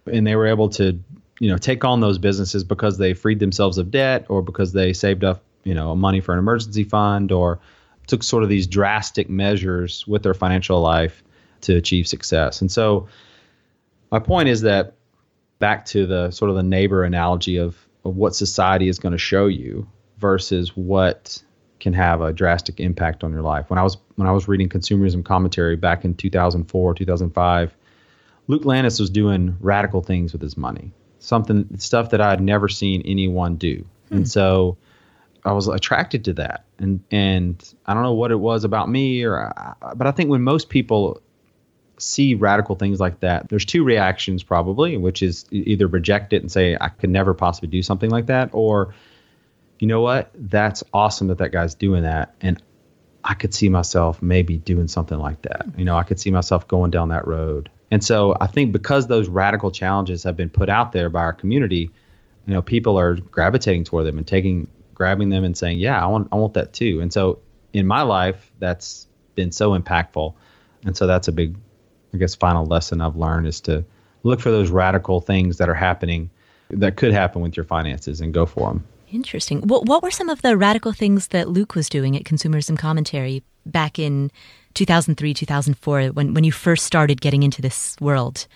and 0.04 0.26
they 0.26 0.36
were 0.36 0.46
able 0.46 0.68
to, 0.68 1.02
you 1.40 1.48
know, 1.48 1.56
take 1.56 1.82
on 1.82 2.00
those 2.00 2.18
businesses 2.18 2.62
because 2.62 2.98
they 2.98 3.14
freed 3.14 3.40
themselves 3.40 3.78
of 3.78 3.90
debt, 3.90 4.26
or 4.28 4.42
because 4.42 4.74
they 4.74 4.92
saved 4.92 5.24
up, 5.24 5.42
you 5.64 5.72
know, 5.72 5.96
money 5.96 6.20
for 6.20 6.34
an 6.34 6.38
emergency 6.38 6.84
fund, 6.84 7.32
or 7.32 7.58
took 8.06 8.22
sort 8.22 8.42
of 8.42 8.50
these 8.50 8.66
drastic 8.66 9.30
measures 9.30 10.06
with 10.06 10.22
their 10.24 10.34
financial 10.34 10.78
life 10.82 11.24
to 11.62 11.74
achieve 11.76 12.06
success. 12.06 12.60
And 12.60 12.70
so 12.70 13.08
my 14.12 14.18
point 14.18 14.50
is 14.50 14.60
that 14.60 14.92
back 15.58 15.86
to 15.86 16.04
the 16.04 16.30
sort 16.32 16.50
of 16.50 16.56
the 16.56 16.62
neighbor 16.62 17.02
analogy 17.02 17.56
of, 17.56 17.78
of 18.04 18.18
what 18.18 18.36
society 18.36 18.88
is 18.90 18.98
going 18.98 19.12
to 19.12 19.18
show 19.18 19.46
you 19.46 19.88
versus 20.18 20.76
what 20.76 21.42
can 21.80 21.92
have 21.92 22.20
a 22.20 22.32
drastic 22.32 22.80
impact 22.80 23.24
on 23.24 23.32
your 23.32 23.42
life. 23.42 23.70
When 23.70 23.78
I 23.78 23.82
was 23.82 23.96
when 24.16 24.26
I 24.28 24.32
was 24.32 24.48
reading 24.48 24.68
consumerism 24.68 25.24
commentary 25.24 25.76
back 25.76 26.04
in 26.04 26.14
2004, 26.14 26.94
2005, 26.94 27.76
Luke 28.48 28.64
Landes 28.64 28.98
was 28.98 29.10
doing 29.10 29.56
radical 29.60 30.02
things 30.02 30.32
with 30.32 30.42
his 30.42 30.56
money. 30.56 30.92
Something 31.20 31.66
stuff 31.78 32.10
that 32.10 32.20
I 32.20 32.30
had 32.30 32.40
never 32.40 32.68
seen 32.68 33.02
anyone 33.04 33.56
do. 33.56 33.84
Hmm. 34.08 34.16
And 34.16 34.28
so 34.28 34.76
I 35.44 35.52
was 35.52 35.68
attracted 35.68 36.24
to 36.26 36.32
that. 36.34 36.64
And 36.78 37.02
and 37.10 37.74
I 37.86 37.94
don't 37.94 38.02
know 38.02 38.14
what 38.14 38.30
it 38.30 38.40
was 38.40 38.64
about 38.64 38.88
me 38.88 39.24
or 39.24 39.52
but 39.94 40.06
I 40.06 40.10
think 40.12 40.30
when 40.30 40.42
most 40.42 40.68
people 40.68 41.20
see 41.98 42.34
radical 42.34 42.76
things 42.76 43.00
like 43.00 43.20
that, 43.20 43.48
there's 43.48 43.64
two 43.64 43.84
reactions 43.84 44.42
probably, 44.42 44.96
which 44.96 45.22
is 45.22 45.44
either 45.50 45.86
reject 45.86 46.32
it 46.32 46.42
and 46.42 46.50
say 46.50 46.76
I 46.80 46.88
could 46.88 47.10
never 47.10 47.34
possibly 47.34 47.68
do 47.68 47.82
something 47.82 48.10
like 48.10 48.26
that, 48.26 48.50
or 48.52 48.94
you 49.78 49.86
know 49.86 50.00
what, 50.00 50.30
that's 50.34 50.82
awesome 50.92 51.28
that 51.28 51.38
that 51.38 51.52
guy's 51.52 51.74
doing 51.74 52.02
that, 52.02 52.34
and 52.40 52.60
I 53.24 53.34
could 53.34 53.52
see 53.52 53.68
myself 53.68 54.22
maybe 54.22 54.58
doing 54.58 54.88
something 54.88 55.18
like 55.18 55.42
that. 55.42 55.66
You 55.76 55.84
know, 55.84 55.96
I 55.96 56.02
could 56.02 56.18
see 56.18 56.30
myself 56.30 56.66
going 56.66 56.90
down 56.90 57.08
that 57.08 57.26
road. 57.26 57.70
And 57.90 58.02
so 58.02 58.36
I 58.40 58.46
think 58.46 58.72
because 58.72 59.06
those 59.06 59.28
radical 59.28 59.70
challenges 59.70 60.22
have 60.22 60.36
been 60.36 60.50
put 60.50 60.68
out 60.68 60.92
there 60.92 61.10
by 61.10 61.20
our 61.20 61.32
community, 61.32 61.90
you 62.46 62.54
know, 62.54 62.62
people 62.62 62.98
are 62.98 63.14
gravitating 63.14 63.84
toward 63.84 64.06
them 64.06 64.18
and 64.18 64.26
taking, 64.26 64.68
grabbing 64.94 65.28
them 65.30 65.44
and 65.44 65.56
saying, 65.56 65.78
yeah, 65.78 66.02
I 66.02 66.06
want, 66.06 66.28
I 66.32 66.36
want 66.36 66.54
that 66.54 66.72
too. 66.72 67.00
And 67.00 67.12
so 67.12 67.40
in 67.72 67.86
my 67.86 68.02
life, 68.02 68.50
that's 68.58 69.06
been 69.34 69.52
so 69.52 69.78
impactful. 69.78 70.34
And 70.84 70.96
so 70.96 71.06
that's 71.06 71.28
a 71.28 71.32
big, 71.32 71.56
I 72.14 72.18
guess, 72.18 72.34
final 72.34 72.64
lesson 72.64 73.00
I've 73.00 73.16
learned 73.16 73.46
is 73.46 73.60
to 73.62 73.84
look 74.22 74.40
for 74.40 74.50
those 74.50 74.70
radical 74.70 75.20
things 75.20 75.58
that 75.58 75.68
are 75.68 75.74
happening 75.74 76.30
that 76.70 76.96
could 76.96 77.12
happen 77.12 77.42
with 77.42 77.56
your 77.56 77.64
finances 77.64 78.20
and 78.20 78.32
go 78.32 78.46
for 78.46 78.68
them. 78.68 78.84
Interesting. 79.12 79.61
What, 79.62 79.86
what 79.86 80.02
were 80.02 80.11
some 80.11 80.28
of 80.28 80.42
the 80.42 80.56
radical 80.56 80.92
things 80.92 81.28
that 81.28 81.48
Luke 81.48 81.74
was 81.74 81.88
doing 81.88 82.16
at 82.16 82.24
Consumerism 82.24 82.78
Commentary 82.78 83.42
back 83.64 83.98
in 83.98 84.30
2003, 84.74 85.34
2004, 85.34 86.09
when, 86.09 86.34
when 86.34 86.44
you 86.44 86.52
first 86.52 86.84
started 86.84 87.20
getting 87.20 87.42
into 87.42 87.62
this 87.62 87.96
world? 88.00 88.46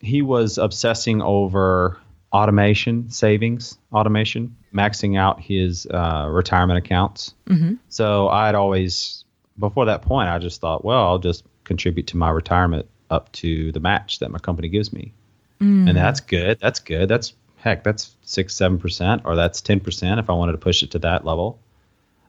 He 0.00 0.22
was 0.22 0.58
obsessing 0.58 1.22
over 1.22 1.98
automation, 2.32 3.10
savings, 3.10 3.78
automation, 3.92 4.56
maxing 4.74 5.18
out 5.18 5.40
his 5.40 5.86
uh, 5.86 6.26
retirement 6.30 6.78
accounts. 6.78 7.34
Mm-hmm. 7.46 7.74
So 7.88 8.28
I'd 8.28 8.54
always, 8.54 9.24
before 9.58 9.86
that 9.86 10.02
point, 10.02 10.28
I 10.28 10.38
just 10.38 10.60
thought, 10.60 10.84
well, 10.84 11.02
I'll 11.04 11.18
just 11.18 11.44
contribute 11.64 12.06
to 12.08 12.16
my 12.16 12.30
retirement 12.30 12.86
up 13.10 13.30
to 13.32 13.72
the 13.72 13.80
match 13.80 14.20
that 14.20 14.30
my 14.30 14.38
company 14.38 14.68
gives 14.68 14.92
me. 14.92 15.12
Mm. 15.60 15.88
And 15.88 15.96
that's 15.96 16.20
good. 16.20 16.58
That's 16.60 16.78
good. 16.78 17.08
That's 17.08 17.34
heck, 17.60 17.84
that's 17.84 18.14
six, 18.22 18.54
seven 18.54 18.78
percent, 18.78 19.22
or 19.24 19.36
that's 19.36 19.60
ten 19.60 19.80
percent 19.80 20.20
if 20.20 20.28
I 20.28 20.32
wanted 20.32 20.52
to 20.52 20.58
push 20.58 20.82
it 20.82 20.90
to 20.92 20.98
that 21.00 21.24
level. 21.24 21.58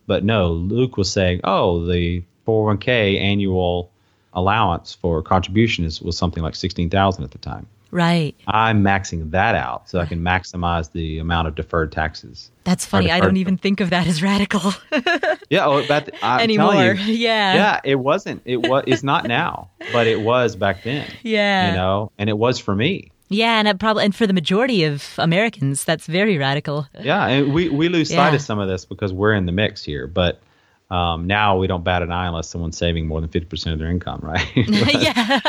But 0.08 0.24
no, 0.24 0.52
Luke 0.52 0.98
was 0.98 1.12
saying, 1.12 1.42
oh, 1.44 1.86
the 1.86 2.24
401k 2.48 3.20
annual 3.20 3.92
allowance 4.34 4.94
for 4.94 5.22
contribution 5.22 5.86
is, 5.86 6.02
was 6.02 6.18
something 6.18 6.44
like 6.44 6.56
sixteen 6.56 6.90
thousand 6.90 7.24
at 7.24 7.32
the 7.32 7.38
time. 7.38 7.68
Right. 7.92 8.36
I'm 8.48 8.84
maxing 8.84 9.32
that 9.32 9.54
out 9.54 9.90
so 9.90 10.00
I 10.00 10.06
can 10.06 10.22
maximize 10.22 10.92
the 10.94 11.20
amount 11.20 11.50
of 11.50 11.56
deferred 11.56 11.92
taxes. 11.92 12.50
That's 12.64 12.86
funny. 12.86 13.12
I 13.12 13.20
don't 13.20 13.36
even 13.36 13.58
think 13.58 13.82
of 13.82 13.90
that 13.90 14.08
as 14.08 14.24
radical. 14.24 14.74
yeah, 15.50 15.66
oh, 15.68 15.86
but 15.88 16.10
I'm 16.24 16.40
anymore. 16.40 16.74
You, 16.74 16.94
yeah. 17.14 17.54
Yeah, 17.54 17.82
it 17.84 17.96
wasn't. 17.96 18.42
It 18.46 18.58
was. 18.58 18.86
It's 18.88 19.04
not 19.04 19.28
now, 19.28 19.70
but 19.92 20.08
it 20.08 20.22
was 20.22 20.56
back 20.56 20.84
then. 20.84 21.12
Yeah. 21.22 21.72
You 21.72 21.76
know, 21.76 22.12
and 22.18 22.30
it 22.30 22.38
was 22.38 22.60
for 22.60 22.74
me. 22.74 23.12
Yeah, 23.32 23.60
and 23.60 23.80
probably 23.80 24.04
and 24.04 24.14
for 24.14 24.28
the 24.28 24.34
majority 24.34 24.84
of 24.84 25.16
Americans, 25.18 25.84
that's 25.84 26.06
very 26.06 26.38
radical. 26.38 26.88
Yeah, 27.00 27.26
and 27.28 27.54
we 27.54 27.70
we 27.70 27.90
lose 27.90 28.12
yeah. 28.12 28.18
sight 28.18 28.36
of 28.36 28.42
some 28.42 28.60
of 28.60 28.68
this 28.68 28.86
because 28.86 29.14
we're 29.14 29.34
in 29.34 29.46
the 29.46 29.52
mix 29.52 29.84
here, 29.84 30.08
but. 30.08 30.42
Um, 30.90 31.26
now 31.26 31.58
we 31.58 31.68
don't 31.68 31.86
bat 31.86 32.02
an 32.02 32.12
eye 32.12 32.28
unless 32.28 32.50
someone's 32.50 32.76
saving 32.78 33.08
more 33.08 33.22
than 33.22 33.30
50% 33.30 33.72
of 33.72 33.80
their 33.80 33.90
income, 33.90 34.20
right? 34.22 34.46
yeah. 34.58 35.40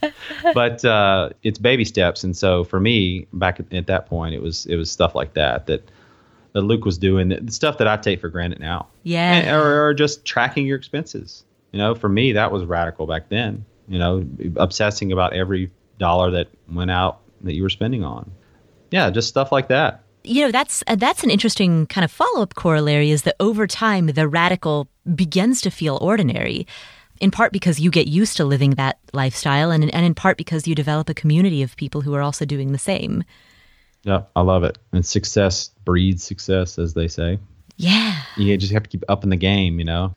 but 0.54 0.84
uh, 0.84 1.30
it's 1.42 1.58
baby 1.58 1.84
steps, 1.84 2.22
and 2.22 2.36
so 2.36 2.62
for 2.62 2.78
me, 2.78 3.26
back 3.32 3.58
at, 3.58 3.72
at, 3.72 3.88
that 3.88 4.06
point, 4.06 4.36
it 4.36 4.40
was 4.40 4.64
it 4.66 4.76
was 4.76 4.92
stuff 4.92 5.16
like 5.16 5.34
that 5.34 5.66
that 5.66 5.90
that 6.52 6.62
Luke 6.62 6.84
was 6.84 6.98
doing, 6.98 7.28
the 7.28 7.52
stuff 7.52 7.78
that 7.78 7.88
I 7.88 7.96
take 7.96 8.20
for 8.20 8.28
granted 8.28 8.60
now. 8.60 8.86
Yeah. 9.02 9.32
And, 9.32 9.56
or, 9.56 9.86
or 9.86 9.94
just 9.94 10.24
tracking 10.24 10.66
your 10.66 10.76
expenses. 10.76 11.44
You 11.72 11.78
know, 11.78 11.94
for 11.94 12.08
me, 12.08 12.32
that 12.32 12.50
was 12.50 12.64
radical 12.64 13.06
back 13.06 13.28
then. 13.28 13.64
You 13.88 13.98
know, 13.98 14.26
obsessing 14.56 15.12
about 15.12 15.32
every 15.32 15.70
dollar 15.98 16.30
that 16.32 16.48
went 16.70 16.90
out 16.90 17.20
that 17.42 17.54
you 17.54 17.62
were 17.62 17.70
spending 17.70 18.04
on. 18.04 18.30
Yeah, 18.90 19.10
just 19.10 19.28
stuff 19.28 19.52
like 19.52 19.68
that. 19.68 20.02
You 20.24 20.46
know, 20.46 20.50
that's 20.50 20.82
uh, 20.86 20.96
that's 20.96 21.22
an 21.22 21.30
interesting 21.30 21.86
kind 21.86 22.04
of 22.04 22.10
follow-up 22.10 22.54
corollary 22.54 23.10
is 23.10 23.22
that 23.22 23.36
over 23.40 23.66
time 23.66 24.06
the 24.06 24.28
radical 24.28 24.88
begins 25.14 25.60
to 25.62 25.70
feel 25.70 25.98
ordinary. 26.00 26.66
In 27.20 27.32
part 27.32 27.52
because 27.52 27.80
you 27.80 27.90
get 27.90 28.06
used 28.06 28.36
to 28.36 28.44
living 28.44 28.72
that 28.72 28.98
lifestyle, 29.12 29.72
and, 29.72 29.92
and 29.92 30.06
in 30.06 30.14
part 30.14 30.36
because 30.36 30.68
you 30.68 30.76
develop 30.76 31.08
a 31.08 31.14
community 31.14 31.62
of 31.62 31.76
people 31.76 32.02
who 32.02 32.14
are 32.14 32.22
also 32.22 32.44
doing 32.44 32.70
the 32.70 32.78
same. 32.78 33.24
Yeah, 34.04 34.22
I 34.36 34.42
love 34.42 34.62
it. 34.62 34.78
And 34.92 35.04
success 35.04 35.70
breeds 35.84 36.22
success, 36.22 36.78
as 36.78 36.94
they 36.94 37.08
say. 37.08 37.40
Yeah. 37.76 38.22
You 38.36 38.56
just 38.56 38.72
have 38.72 38.84
to 38.84 38.88
keep 38.88 39.04
up 39.08 39.24
in 39.24 39.30
the 39.30 39.36
game, 39.36 39.78
you 39.78 39.84
know, 39.84 40.14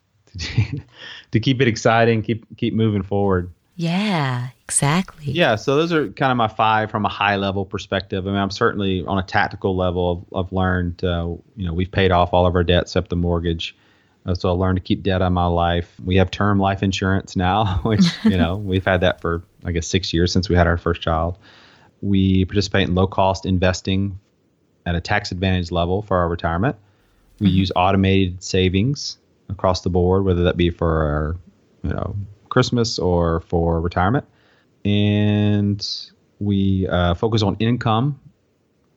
to 1.31 1.39
keep 1.39 1.61
it 1.61 1.67
exciting, 1.67 2.21
keep 2.21 2.45
keep 2.57 2.73
moving 2.73 3.03
forward. 3.03 3.51
Yeah, 3.81 4.49
exactly. 4.63 5.31
Yeah, 5.31 5.55
so 5.55 5.75
those 5.75 5.91
are 5.91 6.09
kind 6.09 6.31
of 6.31 6.37
my 6.37 6.47
five 6.47 6.91
from 6.91 7.03
a 7.03 7.09
high 7.09 7.35
level 7.35 7.65
perspective. 7.65 8.27
I 8.27 8.29
mean, 8.29 8.39
I'm 8.39 8.51
certainly 8.51 9.03
on 9.07 9.17
a 9.17 9.23
tactical 9.23 9.75
level. 9.75 10.27
I've, 10.31 10.45
I've 10.45 10.53
learned, 10.53 11.03
uh, 11.03 11.29
you 11.55 11.65
know, 11.65 11.73
we've 11.73 11.91
paid 11.91 12.11
off 12.11 12.31
all 12.31 12.45
of 12.45 12.53
our 12.53 12.63
debt 12.63 12.83
except 12.83 13.09
the 13.09 13.15
mortgage. 13.15 13.75
Uh, 14.23 14.35
so 14.35 14.49
I 14.49 14.51
learned 14.51 14.75
to 14.75 14.83
keep 14.83 15.01
debt 15.01 15.23
on 15.23 15.33
my 15.33 15.47
life. 15.47 15.91
We 16.05 16.15
have 16.17 16.29
term 16.29 16.59
life 16.59 16.83
insurance 16.83 17.35
now, 17.35 17.79
which 17.83 18.05
you 18.23 18.37
know 18.37 18.55
we've 18.63 18.85
had 18.85 19.01
that 19.01 19.19
for 19.19 19.41
I 19.65 19.71
guess 19.71 19.87
six 19.87 20.13
years 20.13 20.31
since 20.31 20.47
we 20.47 20.55
had 20.55 20.67
our 20.67 20.77
first 20.77 21.01
child. 21.01 21.39
We 22.01 22.45
participate 22.45 22.87
in 22.87 22.93
low 22.93 23.07
cost 23.07 23.47
investing 23.47 24.19
at 24.85 24.93
a 24.93 25.01
tax 25.01 25.31
advantage 25.31 25.71
level 25.71 26.03
for 26.03 26.17
our 26.17 26.29
retirement. 26.29 26.75
We 27.39 27.47
mm-hmm. 27.47 27.57
use 27.57 27.71
automated 27.75 28.43
savings 28.43 29.17
across 29.49 29.81
the 29.81 29.89
board, 29.89 30.23
whether 30.23 30.43
that 30.43 30.55
be 30.55 30.69
for 30.69 31.01
our 31.01 31.35
you 31.81 31.95
know 31.95 32.15
Christmas 32.51 32.99
or 32.99 33.39
for 33.41 33.81
retirement. 33.81 34.25
And 34.85 35.85
we 36.39 36.87
uh, 36.87 37.15
focus 37.15 37.41
on 37.41 37.55
income 37.59 38.19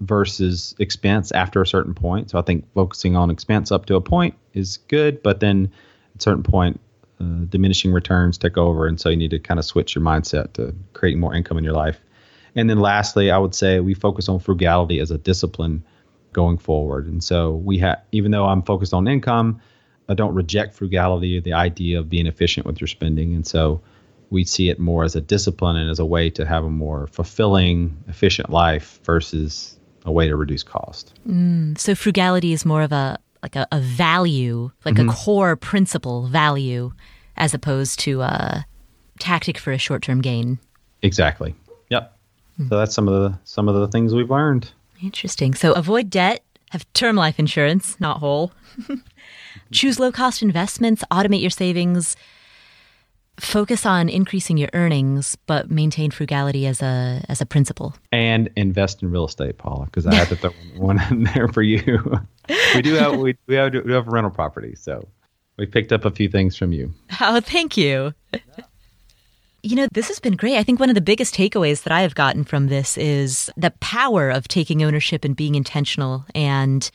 versus 0.01 0.75
expense 0.79 1.33
after 1.33 1.63
a 1.63 1.67
certain 1.67 1.95
point. 1.95 2.31
So 2.31 2.39
I 2.39 2.43
think 2.43 2.71
focusing 2.75 3.17
on 3.17 3.31
expense 3.31 3.73
up 3.73 3.87
to 3.87 3.95
a 3.95 4.01
point 4.01 4.35
is 4.53 4.79
good, 4.89 5.23
but 5.23 5.41
then 5.41 5.71
at 6.15 6.21
a 6.21 6.23
certain 6.23 6.43
point, 6.43 6.81
uh, 7.21 7.45
diminishing 7.49 7.93
returns 7.93 8.37
take 8.37 8.59
over. 8.59 8.87
And 8.87 9.01
so 9.01 9.09
you 9.09 9.17
need 9.17 9.31
to 9.31 9.39
kind 9.39 9.61
of 9.61 9.65
switch 9.65 9.95
your 9.95 10.05
mindset 10.05 10.53
to 10.55 10.75
creating 10.93 11.21
more 11.21 11.35
income 11.35 11.57
in 11.57 11.65
your 11.65 11.75
life. 11.75 12.01
And 12.57 12.69
then 12.69 12.81
lastly, 12.81 13.31
I 13.31 13.39
would 13.39 13.55
say 13.55 13.81
we 13.81 13.95
focus 13.95 14.29
on 14.29 14.41
frugality 14.41 15.01
as 15.01 15.11
a 15.11 15.19
discipline 15.19 15.85
going 16.33 16.59
forward. 16.59 17.07
And 17.07 17.23
so 17.23 17.53
we 17.53 17.79
have, 17.79 18.03
even 18.11 18.33
though 18.33 18.47
I'm 18.47 18.63
focused 18.63 18.93
on 18.93 19.07
income, 19.07 19.61
I 20.09 20.15
don't 20.15 20.35
reject 20.35 20.75
frugality, 20.75 21.41
the 21.41 21.53
idea 21.53 21.99
of 21.99 22.11
being 22.11 22.27
efficient 22.27 22.67
with 22.67 22.81
your 22.81 22.89
spending. 22.89 23.35
And 23.35 23.47
so 23.47 23.81
we 24.31 24.45
see 24.45 24.69
it 24.69 24.79
more 24.79 25.05
as 25.05 25.17
a 25.17 25.21
discipline 25.21 25.77
and 25.77 25.91
as 25.91 25.99
a 25.99 26.05
way 26.05 26.31
to 26.31 26.45
have 26.45 26.65
a 26.65 26.71
more 26.71 27.07
fulfilling, 27.07 27.97
efficient 28.09 28.51
life 28.51 29.01
versus 29.05 29.79
a 30.05 30.13
way 30.13 30.29
to 30.29 30.37
reduce 30.37 30.63
cost. 30.63 31.19
Mm, 31.27 31.79
so 31.79 31.95
frugality 31.95 32.53
is 32.53 32.65
more 32.65 32.83
of 32.83 32.93
a 32.93 33.19
like 33.43 33.57
a, 33.57 33.69
a 33.73 33.79
value, 33.79 34.71
like 34.87 34.95
mm-hmm. 34.95 35.11
a 35.11 35.13
core 35.13 35.55
principle 35.55 36.29
value, 36.29 36.93
as 37.37 37.53
opposed 37.53 38.01
to 38.01 38.23
a 38.23 38.67
tactic 39.19 39.59
for 39.59 39.71
a 39.71 39.79
short 39.79 40.03
term 40.03 40.23
gain. 40.23 40.59
Exactly. 41.03 41.55
Yep. 41.91 42.17
Mm. 42.59 42.69
So 42.71 42.79
that's 42.79 42.95
some 42.95 43.09
of 43.09 43.15
the 43.15 43.39
some 43.45 43.69
of 43.69 43.75
the 43.75 43.89
things 43.89 44.15
we've 44.15 44.31
learned. 44.31 44.71
Interesting. 45.03 45.55
So 45.55 45.73
avoid 45.73 46.09
debt, 46.11 46.43
have 46.71 46.91
term 46.95 47.17
life 47.17 47.39
insurance, 47.39 48.01
not 48.01 48.19
whole. 48.19 48.53
Choose 49.73 49.99
low 49.99 50.13
cost 50.13 50.43
investments, 50.43 51.05
automate 51.11 51.41
your 51.41 51.51
savings, 51.51 52.17
focus 53.41 53.85
on 53.85 54.09
increasing 54.09 54.57
your 54.57 54.71
earnings, 54.73 55.37
but 55.47 55.71
maintain 55.71 56.11
frugality 56.11 56.67
as 56.67 56.83
a 56.83 57.25
as 57.29 57.41
a 57.41 57.47
principle. 57.47 57.95
And 58.13 58.51
invest 58.57 59.03
in 59.03 59.11
real 59.11 59.27
estate, 59.27 59.59
Paula, 59.59 59.87
because 59.87 60.07
I 60.07 60.15
had 60.15 60.29
to 60.29 60.37
throw 60.37 60.51
one 60.77 61.01
in 61.11 61.25
there 61.25 61.49
for 61.49 61.63
you. 61.63 62.21
we 62.75 62.83
do 62.83 62.95
have 62.95 63.17
we, 63.19 63.37
we 63.47 63.55
have, 63.55 63.73
we 63.73 63.93
have 63.93 64.09
a 64.09 64.11
rental 64.11 64.31
property, 64.31 64.75
so 64.77 65.09
we 65.57 65.67
picked 65.67 65.93
up 65.93 66.05
a 66.05 66.11
few 66.11 66.29
things 66.29 66.57
from 66.57 66.73
you. 66.73 66.93
Oh, 67.21 67.41
thank 67.41 67.77
you. 67.77 68.13
You 69.63 69.77
know, 69.77 69.89
this 69.93 70.09
has 70.09 70.19
been 70.19 70.37
great. 70.37 70.59
I 70.59 70.63
think 70.63 70.79
one 70.79 70.91
of 70.91 70.95
the 70.95 71.01
biggest 71.01 71.35
takeaways 71.35 71.85
that 71.85 71.93
I 71.93 72.03
have 72.03 72.15
gotten 72.15 72.45
from 72.45 72.67
this 72.67 72.99
is 72.99 73.51
the 73.57 73.71
power 73.81 74.29
of 74.29 74.47
taking 74.47 74.83
ownership 74.83 75.25
and 75.25 75.35
being 75.35 75.55
intentional 75.55 76.27
and 76.35 76.91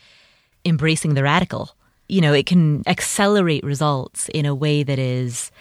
embracing 0.65 1.15
the 1.15 1.23
radical 1.23 1.75
you 2.09 2.21
know, 2.21 2.33
it 2.33 2.45
can 2.45 2.83
accelerate 2.87 3.63
results 3.63 4.29
in 4.33 4.45
a 4.45 4.55
way 4.55 4.83
that 4.83 4.99
is, 4.99 5.51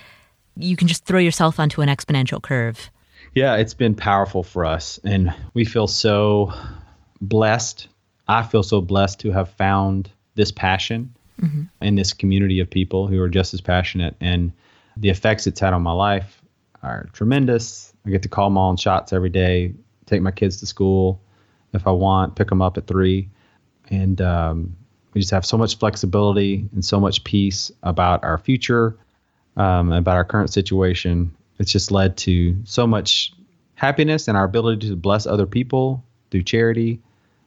you 0.56 0.76
can 0.76 0.88
just 0.88 1.04
throw 1.04 1.20
yourself 1.20 1.60
onto 1.60 1.82
an 1.82 1.88
exponential 1.88 2.42
curve. 2.42 2.90
Yeah, 3.34 3.56
it's 3.56 3.74
been 3.74 3.94
powerful 3.94 4.42
for 4.42 4.64
us. 4.64 4.98
And 5.04 5.32
we 5.54 5.64
feel 5.64 5.86
so 5.86 6.52
blessed. 7.20 7.88
I 8.26 8.42
feel 8.42 8.62
so 8.62 8.80
blessed 8.80 9.20
to 9.20 9.30
have 9.30 9.50
found 9.50 10.10
this 10.34 10.50
passion 10.50 11.14
mm-hmm. 11.40 11.64
in 11.82 11.94
this 11.94 12.12
community 12.12 12.60
of 12.60 12.70
people 12.70 13.06
who 13.06 13.20
are 13.20 13.28
just 13.28 13.54
as 13.54 13.60
passionate. 13.60 14.16
And 14.20 14.52
the 14.96 15.10
effects 15.10 15.46
it's 15.46 15.60
had 15.60 15.74
on 15.74 15.82
my 15.82 15.92
life 15.92 16.40
are 16.82 17.08
tremendous. 17.12 17.92
I 18.06 18.10
get 18.10 18.22
to 18.22 18.28
call 18.28 18.50
mom 18.50 18.76
shots 18.76 19.12
every 19.12 19.28
day, 19.28 19.74
take 20.06 20.22
my 20.22 20.30
kids 20.30 20.56
to 20.58 20.66
school 20.66 21.20
if 21.74 21.86
I 21.86 21.90
want, 21.90 22.36
pick 22.36 22.48
them 22.48 22.62
up 22.62 22.78
at 22.78 22.86
three. 22.86 23.28
And 23.90 24.20
um, 24.22 24.76
we 25.14 25.20
just 25.20 25.30
have 25.30 25.46
so 25.46 25.56
much 25.56 25.78
flexibility 25.78 26.68
and 26.72 26.84
so 26.84 27.00
much 27.00 27.24
peace 27.24 27.70
about 27.82 28.22
our 28.24 28.38
future, 28.38 28.96
um, 29.56 29.92
about 29.92 30.16
our 30.16 30.24
current 30.24 30.50
situation. 30.50 31.34
It's 31.58 31.72
just 31.72 31.90
led 31.90 32.16
to 32.18 32.56
so 32.64 32.86
much 32.86 33.32
happiness 33.74 34.28
and 34.28 34.36
our 34.36 34.44
ability 34.44 34.88
to 34.88 34.96
bless 34.96 35.26
other 35.26 35.46
people 35.46 36.04
through 36.30 36.42
charity, 36.42 37.00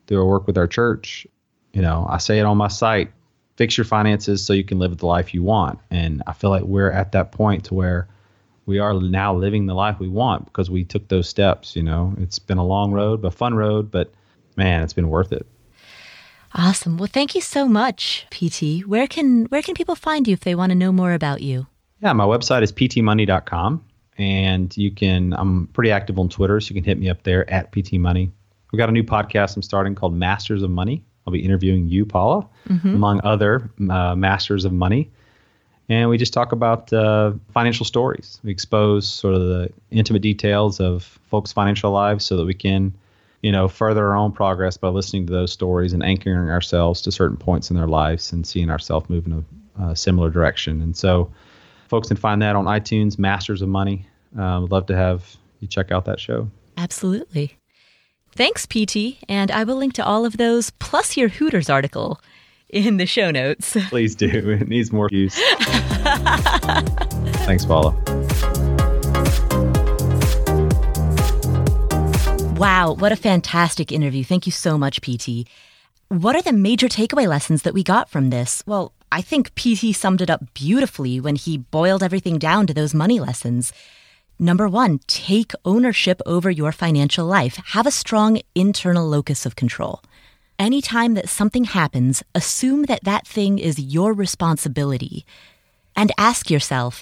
through 0.07 0.19
our 0.19 0.25
work 0.25 0.47
with 0.47 0.57
our 0.57 0.67
church. 0.67 1.27
You 1.73 1.81
know, 1.81 2.05
I 2.09 2.17
say 2.17 2.39
it 2.39 2.43
on 2.43 2.57
my 2.57 2.67
site 2.67 3.11
fix 3.61 3.77
your 3.77 3.85
finances 3.85 4.43
so 4.43 4.53
you 4.53 4.63
can 4.63 4.79
live 4.79 4.97
the 4.97 5.05
life 5.05 5.35
you 5.35 5.43
want. 5.43 5.77
And 5.91 6.23
I 6.25 6.33
feel 6.33 6.49
like 6.49 6.63
we're 6.63 6.89
at 6.89 7.11
that 7.11 7.31
point 7.31 7.65
to 7.65 7.75
where 7.75 8.07
we 8.65 8.79
are 8.79 8.99
now 8.99 9.35
living 9.35 9.67
the 9.67 9.75
life 9.75 9.99
we 9.99 10.07
want 10.07 10.45
because 10.45 10.71
we 10.71 10.83
took 10.83 11.07
those 11.09 11.29
steps. 11.29 11.75
You 11.75 11.83
know, 11.83 12.15
it's 12.17 12.39
been 12.39 12.57
a 12.57 12.65
long 12.65 12.91
road, 12.91 13.23
a 13.23 13.29
fun 13.29 13.53
road, 13.53 13.91
but 13.91 14.11
man, 14.55 14.81
it's 14.81 14.93
been 14.93 15.09
worth 15.09 15.31
it. 15.31 15.45
Awesome. 16.53 16.97
Well, 16.97 17.09
thank 17.11 17.33
you 17.33 17.41
so 17.41 17.67
much, 17.67 18.25
PT. 18.29 18.85
Where 18.85 19.07
can 19.07 19.45
where 19.45 19.61
can 19.61 19.73
people 19.73 19.95
find 19.95 20.27
you 20.27 20.33
if 20.33 20.41
they 20.41 20.55
want 20.55 20.71
to 20.71 20.75
know 20.75 20.91
more 20.91 21.13
about 21.13 21.41
you? 21.41 21.67
Yeah, 22.01 22.13
my 22.13 22.25
website 22.25 22.63
is 22.63 22.71
ptmoney.com 22.71 23.83
and 24.17 24.75
you 24.75 24.91
can 24.91 25.33
I'm 25.33 25.67
pretty 25.67 25.91
active 25.91 26.19
on 26.19 26.29
Twitter, 26.29 26.59
so 26.59 26.73
you 26.73 26.81
can 26.81 26.83
hit 26.83 26.99
me 26.99 27.09
up 27.09 27.23
there 27.23 27.49
at 27.49 27.71
ptmoney. 27.71 28.31
We've 28.71 28.77
got 28.77 28.89
a 28.89 28.91
new 28.91 29.03
podcast 29.03 29.55
I'm 29.55 29.61
starting 29.61 29.95
called 29.95 30.13
Masters 30.13 30.63
of 30.63 30.69
Money. 30.69 31.03
I'll 31.25 31.33
be 31.33 31.43
interviewing 31.43 31.87
you, 31.87 32.05
Paula, 32.05 32.47
mm-hmm. 32.67 32.95
among 32.95 33.21
other 33.23 33.69
uh, 33.89 34.15
masters 34.15 34.65
of 34.65 34.73
money. 34.73 35.11
And 35.89 36.09
we 36.09 36.17
just 36.17 36.33
talk 36.33 36.51
about 36.51 36.91
uh, 36.93 37.33
financial 37.53 37.85
stories. 37.85 38.39
We 38.43 38.51
expose 38.51 39.07
sort 39.07 39.35
of 39.35 39.41
the 39.41 39.69
intimate 39.91 40.21
details 40.21 40.79
of 40.79 41.19
folks' 41.29 41.51
financial 41.51 41.91
lives 41.91 42.25
so 42.25 42.37
that 42.37 42.45
we 42.45 42.53
can 42.53 42.95
you 43.41 43.51
know, 43.51 43.67
further 43.67 44.07
our 44.07 44.15
own 44.15 44.31
progress 44.31 44.77
by 44.77 44.89
listening 44.89 45.25
to 45.27 45.33
those 45.33 45.51
stories 45.51 45.93
and 45.93 46.03
anchoring 46.03 46.49
ourselves 46.49 47.01
to 47.01 47.11
certain 47.11 47.37
points 47.37 47.69
in 47.69 47.75
their 47.75 47.87
lives 47.87 48.31
and 48.31 48.45
seeing 48.45 48.69
ourselves 48.69 49.09
move 49.09 49.25
in 49.25 49.33
a, 49.79 49.95
similar 49.95 50.29
direction. 50.29 50.79
And 50.81 50.95
so, 50.95 51.31
folks 51.89 52.09
can 52.09 52.17
find 52.17 52.39
that 52.43 52.55
on 52.55 52.65
iTunes, 52.65 53.17
Masters 53.17 53.63
of 53.63 53.69
Money. 53.69 54.05
Uh, 54.37 54.59
would 54.61 54.71
love 54.71 54.85
to 54.85 54.95
have 54.95 55.35
you 55.59 55.67
check 55.67 55.91
out 55.91 56.05
that 56.05 56.19
show. 56.19 56.49
Absolutely. 56.77 57.57
Thanks, 58.33 58.65
PT. 58.65 59.17
And 59.27 59.49
I 59.51 59.63
will 59.63 59.75
link 59.75 59.93
to 59.93 60.05
all 60.05 60.25
of 60.25 60.37
those 60.37 60.69
plus 60.71 61.17
your 61.17 61.29
Hooters 61.29 61.69
article 61.69 62.21
in 62.69 62.97
the 62.97 63.05
show 63.05 63.31
notes. 63.31 63.75
Please 63.89 64.15
do. 64.15 64.27
It 64.27 64.67
needs 64.67 64.91
more 64.91 65.09
views. 65.09 65.35
Thanks, 67.45 67.65
Paula. 67.65 67.95
Wow, 72.61 72.93
what 72.93 73.11
a 73.11 73.15
fantastic 73.15 73.91
interview. 73.91 74.23
Thank 74.23 74.45
you 74.45 74.51
so 74.51 74.77
much, 74.77 75.01
PT. 75.01 75.47
What 76.09 76.35
are 76.35 76.43
the 76.43 76.53
major 76.53 76.87
takeaway 76.87 77.27
lessons 77.27 77.63
that 77.63 77.73
we 77.73 77.81
got 77.81 78.07
from 78.07 78.29
this? 78.29 78.61
Well, 78.67 78.93
I 79.11 79.23
think 79.23 79.55
PT 79.55 79.95
summed 79.95 80.21
it 80.21 80.29
up 80.29 80.53
beautifully 80.53 81.19
when 81.19 81.35
he 81.37 81.57
boiled 81.57 82.03
everything 82.03 82.37
down 82.37 82.67
to 82.67 82.73
those 82.75 82.93
money 82.93 83.19
lessons. 83.19 83.73
Number 84.37 84.67
one, 84.67 84.99
take 85.07 85.53
ownership 85.65 86.21
over 86.27 86.51
your 86.51 86.71
financial 86.71 87.25
life. 87.25 87.55
Have 87.69 87.87
a 87.87 87.97
strong 88.03 88.39
internal 88.53 89.07
locus 89.07 89.47
of 89.47 89.55
control. 89.55 90.03
Anytime 90.59 91.15
that 91.15 91.29
something 91.29 91.63
happens, 91.63 92.21
assume 92.35 92.83
that 92.83 93.05
that 93.05 93.25
thing 93.25 93.57
is 93.57 93.79
your 93.79 94.13
responsibility. 94.13 95.25
And 95.95 96.11
ask 96.15 96.51
yourself, 96.51 97.01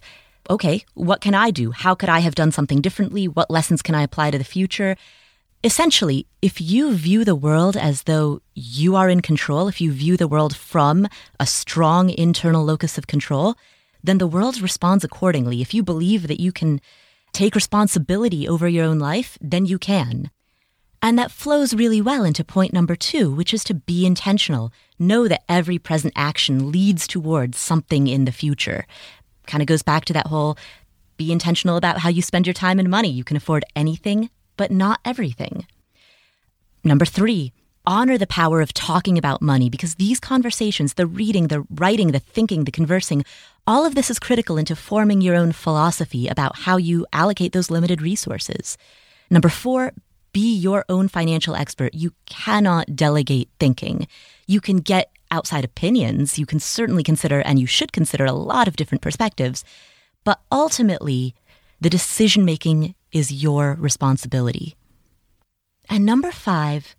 okay, 0.50 0.86
what 0.94 1.20
can 1.20 1.36
I 1.36 1.52
do? 1.52 1.72
How 1.72 1.96
could 1.96 2.08
I 2.08 2.20
have 2.20 2.34
done 2.34 2.54
something 2.54 2.80
differently? 2.80 3.28
What 3.28 3.52
lessons 3.52 3.82
can 3.82 3.94
I 3.94 4.04
apply 4.04 4.32
to 4.32 4.38
the 4.38 4.46
future? 4.46 4.96
Essentially, 5.62 6.26
if 6.42 6.62
you 6.62 6.94
view 6.94 7.26
the 7.26 7.36
world 7.36 7.76
as 7.76 8.04
though 8.04 8.42
you 8.54 8.96
are 8.96 9.10
in 9.10 9.22
control, 9.22 9.68
if 9.68 9.82
you 9.82 9.92
view 9.92 10.16
the 10.16 10.28
world 10.28 10.56
from 10.56 11.06
a 11.38 11.46
strong 11.46 12.10
internal 12.12 12.64
locus 12.64 12.98
of 12.98 13.08
control, 13.08 13.56
then 14.02 14.20
the 14.20 14.28
world 14.28 14.62
responds 14.62 15.04
accordingly. 15.04 15.62
If 15.62 15.74
you 15.74 15.84
believe 15.84 16.28
that 16.28 16.40
you 16.40 16.54
can 16.54 16.80
take 17.34 17.56
responsibility 17.56 18.48
over 18.48 18.70
your 18.70 18.86
own 18.86 19.00
life, 19.00 19.38
then 19.42 19.66
you 19.66 19.78
can. 19.78 20.32
And 21.02 21.20
that 21.20 21.30
flows 21.30 21.74
really 21.74 22.02
well 22.02 22.24
into 22.24 22.46
point 22.46 22.72
number 22.72 22.96
two, 22.96 23.30
which 23.30 23.54
is 23.54 23.66
to 23.66 23.74
be 23.74 24.06
intentional. 24.06 24.72
Know 24.98 25.28
that 25.28 25.44
every 25.50 25.78
present 25.78 26.14
action 26.16 26.72
leads 26.72 27.06
towards 27.06 27.58
something 27.58 28.08
in 28.08 28.24
the 28.24 28.32
future. 28.32 28.86
Kind 29.46 29.62
of 29.62 29.68
goes 29.68 29.84
back 29.84 30.06
to 30.06 30.14
that 30.14 30.28
whole 30.28 30.58
be 31.18 31.34
intentional 31.34 31.76
about 31.76 31.98
how 32.00 32.08
you 32.08 32.22
spend 32.22 32.48
your 32.48 32.54
time 32.54 32.80
and 32.80 32.90
money. 32.90 33.10
You 33.10 33.26
can 33.26 33.36
afford 33.36 33.66
anything 33.76 34.30
but 34.60 34.72
not 34.72 35.00
everything. 35.06 35.66
Number 36.84 37.06
three, 37.06 37.54
honor 37.86 38.18
the 38.18 38.28
power 38.28 38.60
of 38.60 38.74
talking 38.74 39.18
about 39.18 39.42
money 39.42 39.70
because 39.70 39.96
these 39.96 40.20
conversations, 40.20 40.96
the 40.96 41.08
reading, 41.08 41.48
the 41.48 41.66
writing, 41.70 42.12
the 42.12 42.20
thinking, 42.20 42.66
the 42.66 42.78
conversing, 42.80 43.24
all 43.66 43.86
of 43.86 43.96
this 43.96 44.12
is 44.12 44.20
critical 44.20 44.58
into 44.58 44.76
forming 44.76 45.22
your 45.22 45.34
own 45.34 45.54
philosophy 45.54 46.28
about 46.28 46.58
how 46.58 46.76
you 46.76 47.08
allocate 47.14 47.54
those 47.54 47.72
limited 47.72 48.02
resources. 48.02 48.78
Number 49.32 49.48
four, 49.48 49.94
be 50.34 50.54
your 50.54 50.84
own 50.90 51.08
financial 51.08 51.56
expert. 51.56 51.94
You 51.94 52.12
cannot 52.26 52.98
delegate 52.98 53.50
thinking. 53.62 54.10
You 54.46 54.60
can 54.60 54.80
get 54.80 55.10
outside 55.32 55.64
opinions. 55.64 56.38
You 56.38 56.46
can 56.46 56.60
certainly 56.60 57.04
consider, 57.04 57.40
and 57.40 57.60
you 57.60 57.66
should 57.66 57.94
consider, 57.94 58.26
a 58.26 58.34
lot 58.34 58.68
of 58.68 58.76
different 58.76 59.02
perspectives. 59.02 59.64
But 60.26 60.42
ultimately, 60.52 61.34
the 61.80 61.90
decision 61.90 62.44
making 62.44 62.94
is 63.12 63.32
your 63.32 63.76
responsibility. 63.80 64.76
And 65.90 66.06
number 66.06 66.32
five, 66.32 66.96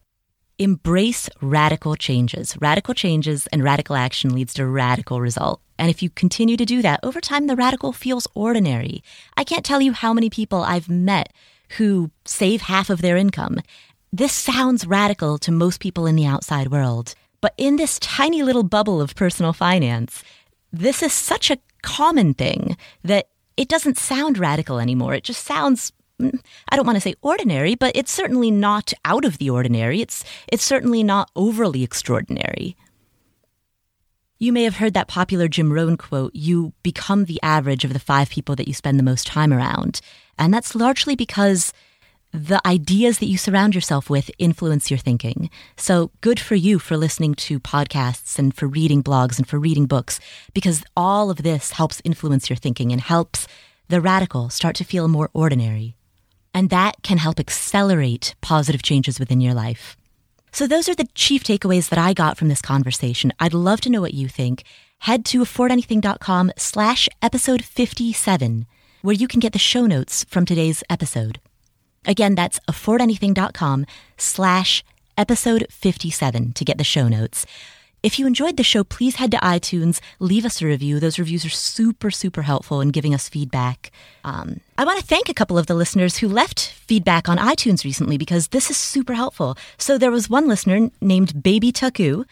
embrace 0.59 1.31
radical 1.41 1.95
changes. 1.97 2.57
Radical 2.61 2.93
changes 2.95 3.47
and 3.49 3.63
radical 3.65 3.97
action 3.97 4.35
leads 4.35 4.53
to 4.55 4.67
radical 4.67 5.21
result. 5.21 5.61
And 5.79 5.89
if 5.89 6.03
you 6.03 6.11
continue 6.11 6.57
to 6.57 6.67
do 6.67 6.83
that, 6.83 7.01
over 7.03 7.21
time, 7.21 7.47
the 7.47 7.57
radical 7.57 7.93
feels 7.93 8.29
ordinary. 8.35 9.03
I 9.37 9.45
can't 9.45 9.65
tell 9.65 9.81
you 9.81 9.93
how 9.93 10.13
many 10.13 10.29
people 10.29 10.63
I've 10.63 10.91
met 10.91 11.33
who 11.79 12.11
save 12.27 12.63
half 12.63 12.91
of 12.91 13.01
their 13.01 13.17
income. 13.17 13.61
This 14.13 14.33
sounds 14.33 14.87
radical 14.87 15.39
to 15.39 15.53
most 15.53 15.81
people 15.81 16.07
in 16.07 16.17
the 16.17 16.27
outside 16.27 16.71
world. 16.71 17.15
But 17.41 17.55
in 17.57 17.77
this 17.77 17.99
tiny 18.01 18.43
little 18.43 18.65
bubble 18.65 19.01
of 19.01 19.15
personal 19.15 19.53
finance, 19.53 20.23
this 20.73 21.03
is 21.03 21.13
such 21.13 21.51
a 21.51 21.59
common 21.83 22.35
thing 22.35 22.77
that 23.03 23.29
it 23.57 23.69
doesn't 23.69 23.99
sound 23.99 24.37
radical 24.37 24.79
anymore. 24.79 25.15
It 25.15 25.25
just 25.25 25.47
sounds 25.47 25.93
I 26.69 26.77
don't 26.77 26.87
want 26.87 26.97
to 26.97 27.01
say 27.01 27.15
ordinary, 27.23 27.75
but 27.75 27.97
it's 27.97 28.13
certainly 28.13 28.51
not 28.51 28.93
out 29.05 29.25
of 29.25 29.39
the 29.39 29.51
ordinary. 29.51 30.01
It's, 30.01 30.25
it's 30.49 30.65
certainly 30.65 31.03
not 31.03 31.31
overly 31.35 31.83
extraordinary. 31.83 32.77
You 34.39 34.53
may 34.53 34.65
have 34.65 34.77
heard 34.77 34.95
that 34.95 35.09
popular 35.09 35.49
Jim 35.49 35.73
Rohn 35.73 35.97
quote, 35.97 36.35
you 36.35 36.73
become 36.83 37.27
the 37.27 37.41
average 37.43 37.85
of 37.85 37.93
the 37.93 37.99
five 37.99 38.31
people 38.31 38.57
that 38.57 38.67
you 38.67 38.73
spend 38.73 38.99
the 38.99 39.05
most 39.05 39.27
time 39.27 39.53
around. 39.53 40.01
And 40.39 40.53
that's 40.55 40.75
largely 40.75 41.15
because 41.15 41.75
the 42.33 42.61
ideas 42.67 43.19
that 43.19 43.27
you 43.27 43.37
surround 43.37 43.75
yourself 43.75 44.09
with 44.09 44.31
influence 44.39 44.91
your 44.91 44.99
thinking. 44.99 45.51
So 45.77 46.11
good 46.21 46.39
for 46.39 46.55
you 46.55 46.79
for 46.79 46.97
listening 46.97 47.35
to 47.35 47.59
podcasts 47.61 48.39
and 48.39 48.55
for 48.55 48.67
reading 48.67 49.03
blogs 49.03 49.37
and 49.37 49.47
for 49.47 49.59
reading 49.59 49.87
books, 49.87 50.21
because 50.55 50.85
all 50.97 51.31
of 51.31 51.43
this 51.43 51.73
helps 51.73 52.01
influence 52.05 52.49
your 52.49 52.57
thinking 52.57 52.93
and 52.93 53.01
helps 53.01 53.47
the 53.89 54.01
radical 54.01 54.49
start 54.49 54.77
to 54.77 54.85
feel 54.85 55.09
more 55.09 55.31
ordinary. 55.35 55.97
And 56.53 56.71
that 56.71 57.03
can 57.03 57.19
help 57.19 57.39
accelerate 57.39 58.35
positive 58.41 58.83
changes 58.83 59.19
within 59.21 59.41
your 59.41 59.55
life. 59.55 59.97
So 60.53 60.67
those 60.67 60.89
are 60.89 60.95
the 60.95 61.09
chief 61.15 61.45
takeaways 61.45 61.89
that 61.91 61.99
I 61.99 62.13
got 62.13 62.37
from 62.37 62.49
this 62.49 62.61
conversation. 62.63 63.33
I'd 63.39 63.55
love 63.55 63.81
to 63.83 63.91
know 63.91 64.01
what 64.01 64.15
you 64.15 64.29
think. 64.29 64.65
Head 65.01 65.25
to 65.27 65.41
affordanything.com 65.41 66.53
slash 66.57 67.09
episode 67.23 67.65
57, 67.65 68.67
where 69.03 69.15
you 69.15 69.29
can 69.29 69.41
get 69.41 69.53
the 69.53 69.59
show 69.59 69.87
notes 69.87 70.25
from 70.25 70.45
today's 70.45 70.83
episode. 70.91 71.41
Again, 72.05 72.35
that's 72.35 72.61
affordanything.com 72.69 73.87
slash 74.17 74.85
episode 75.17 75.67
57 75.71 76.53
to 76.53 76.65
get 76.65 76.79
the 76.79 76.85
show 76.85 77.09
notes. 77.09 77.47
If 78.03 78.19
you 78.19 78.27
enjoyed 78.27 78.57
the 78.57 78.63
show, 78.63 78.83
please 78.83 79.17
head 79.17 79.31
to 79.33 79.37
iTunes, 79.39 80.01
leave 80.21 80.47
us 80.47 80.63
a 80.63 80.67
review. 80.67 81.01
Those 81.01 81.19
reviews 81.19 81.45
are 81.45 81.51
super, 81.51 82.11
super 82.11 82.43
helpful 82.43 82.81
in 82.81 82.91
giving 82.91 83.13
us 83.13 83.29
feedback. 83.29 83.91
Um, 84.25 84.61
I 84.79 84.87
want 84.87 84.99
to 84.99 85.07
thank 85.07 85.29
a 85.29 85.35
couple 85.35 85.59
of 85.59 85.67
the 85.67 85.75
listeners 85.75 86.17
who 86.17 86.29
left 86.29 86.61
feedback 86.61 87.29
on 87.29 87.37
iTunes 87.37 87.85
recently 87.85 88.17
because 88.17 88.49
this 88.49 88.71
is 88.71 88.79
super 88.79 89.13
helpful. 89.13 89.55
So 89.77 89.99
there 89.99 90.11
was 90.11 90.31
one 90.31 90.49
listener 90.49 90.91
named 91.03 91.43
Baby 91.43 91.73
Taku 91.73 92.25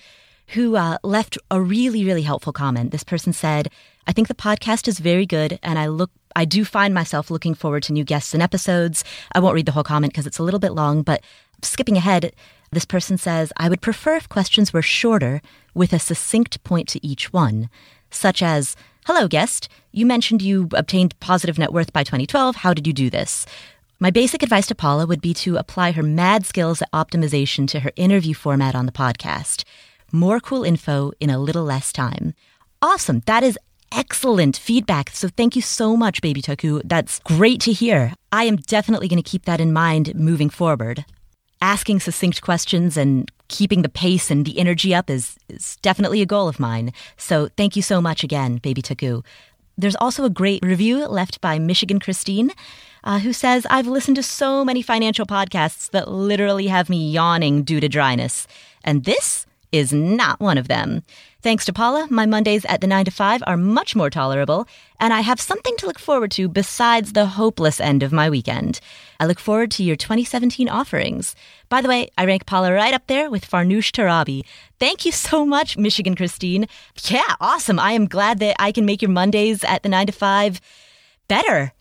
who 0.48 0.76
uh, 0.76 0.96
left 1.02 1.36
a 1.50 1.60
really, 1.60 2.02
really 2.02 2.22
helpful 2.22 2.54
comment. 2.54 2.90
This 2.90 3.04
person 3.04 3.34
said, 3.34 3.68
I 4.06 4.12
think 4.12 4.28
the 4.28 4.34
podcast 4.34 4.88
is 4.88 4.98
very 4.98 5.26
good, 5.26 5.58
and 5.62 5.78
I 5.78 5.88
look 5.88 6.10
I 6.34 6.44
do 6.44 6.64
find 6.64 6.94
myself 6.94 7.30
looking 7.30 7.54
forward 7.54 7.82
to 7.84 7.92
new 7.92 8.04
guests 8.04 8.32
and 8.32 8.42
episodes. 8.42 9.04
I 9.32 9.40
won't 9.40 9.54
read 9.54 9.66
the 9.66 9.72
whole 9.72 9.82
comment 9.82 10.12
because 10.12 10.26
it's 10.26 10.38
a 10.38 10.42
little 10.42 10.60
bit 10.60 10.72
long, 10.72 11.02
but 11.02 11.22
skipping 11.62 11.96
ahead, 11.96 12.32
this 12.70 12.84
person 12.84 13.16
says, 13.16 13.52
I 13.56 13.68
would 13.68 13.80
prefer 13.80 14.16
if 14.16 14.28
questions 14.28 14.72
were 14.72 14.82
shorter 14.82 15.40
with 15.74 15.92
a 15.92 15.98
succinct 15.98 16.62
point 16.64 16.88
to 16.88 17.06
each 17.06 17.32
one, 17.32 17.70
such 18.10 18.42
as, 18.42 18.76
Hello, 19.06 19.26
guest. 19.26 19.68
You 19.90 20.04
mentioned 20.04 20.42
you 20.42 20.68
obtained 20.74 21.18
positive 21.18 21.58
net 21.58 21.72
worth 21.72 21.94
by 21.94 22.04
2012. 22.04 22.56
How 22.56 22.74
did 22.74 22.86
you 22.86 22.92
do 22.92 23.08
this? 23.08 23.46
My 23.98 24.10
basic 24.10 24.42
advice 24.42 24.66
to 24.66 24.74
Paula 24.74 25.06
would 25.06 25.22
be 25.22 25.32
to 25.34 25.56
apply 25.56 25.92
her 25.92 26.02
mad 26.02 26.44
skills 26.44 26.82
at 26.82 26.90
optimization 26.92 27.66
to 27.68 27.80
her 27.80 27.90
interview 27.96 28.34
format 28.34 28.74
on 28.74 28.84
the 28.84 28.92
podcast. 28.92 29.64
More 30.12 30.40
cool 30.40 30.62
info 30.62 31.12
in 31.20 31.30
a 31.30 31.38
little 31.38 31.64
less 31.64 31.90
time. 31.90 32.34
Awesome. 32.82 33.22
That 33.24 33.42
is 33.42 33.58
excellent 33.90 34.58
feedback. 34.58 35.10
So 35.10 35.28
thank 35.28 35.56
you 35.56 35.62
so 35.62 35.96
much, 35.96 36.20
Baby 36.20 36.42
Taku. 36.42 36.82
That's 36.84 37.18
great 37.20 37.60
to 37.62 37.72
hear. 37.72 38.12
I 38.30 38.44
am 38.44 38.56
definitely 38.56 39.08
going 39.08 39.22
to 39.22 39.30
keep 39.30 39.46
that 39.46 39.60
in 39.60 39.72
mind 39.72 40.14
moving 40.14 40.50
forward 40.50 41.06
asking 41.60 42.00
succinct 42.00 42.42
questions 42.42 42.96
and 42.96 43.30
keeping 43.48 43.82
the 43.82 43.88
pace 43.88 44.30
and 44.30 44.44
the 44.44 44.58
energy 44.58 44.94
up 44.94 45.10
is, 45.10 45.36
is 45.48 45.76
definitely 45.76 46.22
a 46.22 46.26
goal 46.26 46.48
of 46.48 46.60
mine. 46.60 46.92
So 47.16 47.48
thank 47.56 47.76
you 47.76 47.82
so 47.82 48.00
much 48.00 48.22
again, 48.22 48.58
Baby 48.58 48.82
Taku. 48.82 49.22
There's 49.76 49.96
also 49.96 50.24
a 50.24 50.30
great 50.30 50.64
review 50.64 51.06
left 51.06 51.40
by 51.40 51.58
Michigan 51.58 52.00
Christine, 52.00 52.50
uh, 53.04 53.20
who 53.20 53.32
says, 53.32 53.66
I've 53.70 53.86
listened 53.86 54.16
to 54.16 54.22
so 54.22 54.64
many 54.64 54.82
financial 54.82 55.24
podcasts 55.24 55.90
that 55.90 56.10
literally 56.10 56.66
have 56.66 56.90
me 56.90 57.10
yawning 57.10 57.62
due 57.62 57.80
to 57.80 57.88
dryness. 57.88 58.46
And 58.82 59.04
this 59.04 59.46
is 59.70 59.92
not 59.92 60.40
one 60.40 60.58
of 60.58 60.68
them. 60.68 61.04
Thanks 61.40 61.64
to 61.66 61.72
Paula, 61.72 62.08
my 62.10 62.26
Mondays 62.26 62.64
at 62.64 62.80
the 62.80 62.88
9 62.88 63.04
to 63.04 63.12
5 63.12 63.44
are 63.46 63.56
much 63.56 63.94
more 63.94 64.10
tolerable, 64.10 64.66
and 64.98 65.14
I 65.14 65.20
have 65.20 65.40
something 65.40 65.76
to 65.76 65.86
look 65.86 66.00
forward 66.00 66.32
to 66.32 66.48
besides 66.48 67.12
the 67.12 67.26
hopeless 67.26 67.78
end 67.78 68.02
of 68.02 68.10
my 68.10 68.28
weekend. 68.28 68.80
I 69.20 69.26
look 69.26 69.38
forward 69.38 69.70
to 69.72 69.84
your 69.84 69.94
2017 69.94 70.68
offerings. 70.68 71.36
By 71.68 71.80
the 71.80 71.88
way, 71.88 72.08
I 72.18 72.24
rank 72.24 72.44
Paula 72.44 72.72
right 72.72 72.92
up 72.92 73.06
there 73.06 73.30
with 73.30 73.48
Farnoosh 73.48 73.92
Torabi. 73.92 74.42
Thank 74.80 75.06
you 75.06 75.12
so 75.12 75.46
much, 75.46 75.78
Michigan 75.78 76.16
Christine. 76.16 76.66
Yeah, 77.04 77.36
awesome. 77.40 77.78
I 77.78 77.92
am 77.92 78.08
glad 78.08 78.40
that 78.40 78.56
I 78.58 78.72
can 78.72 78.84
make 78.84 79.00
your 79.00 79.12
Mondays 79.12 79.62
at 79.62 79.84
the 79.84 79.88
9 79.88 80.08
to 80.08 80.12
5 80.12 80.60
better. 81.28 81.72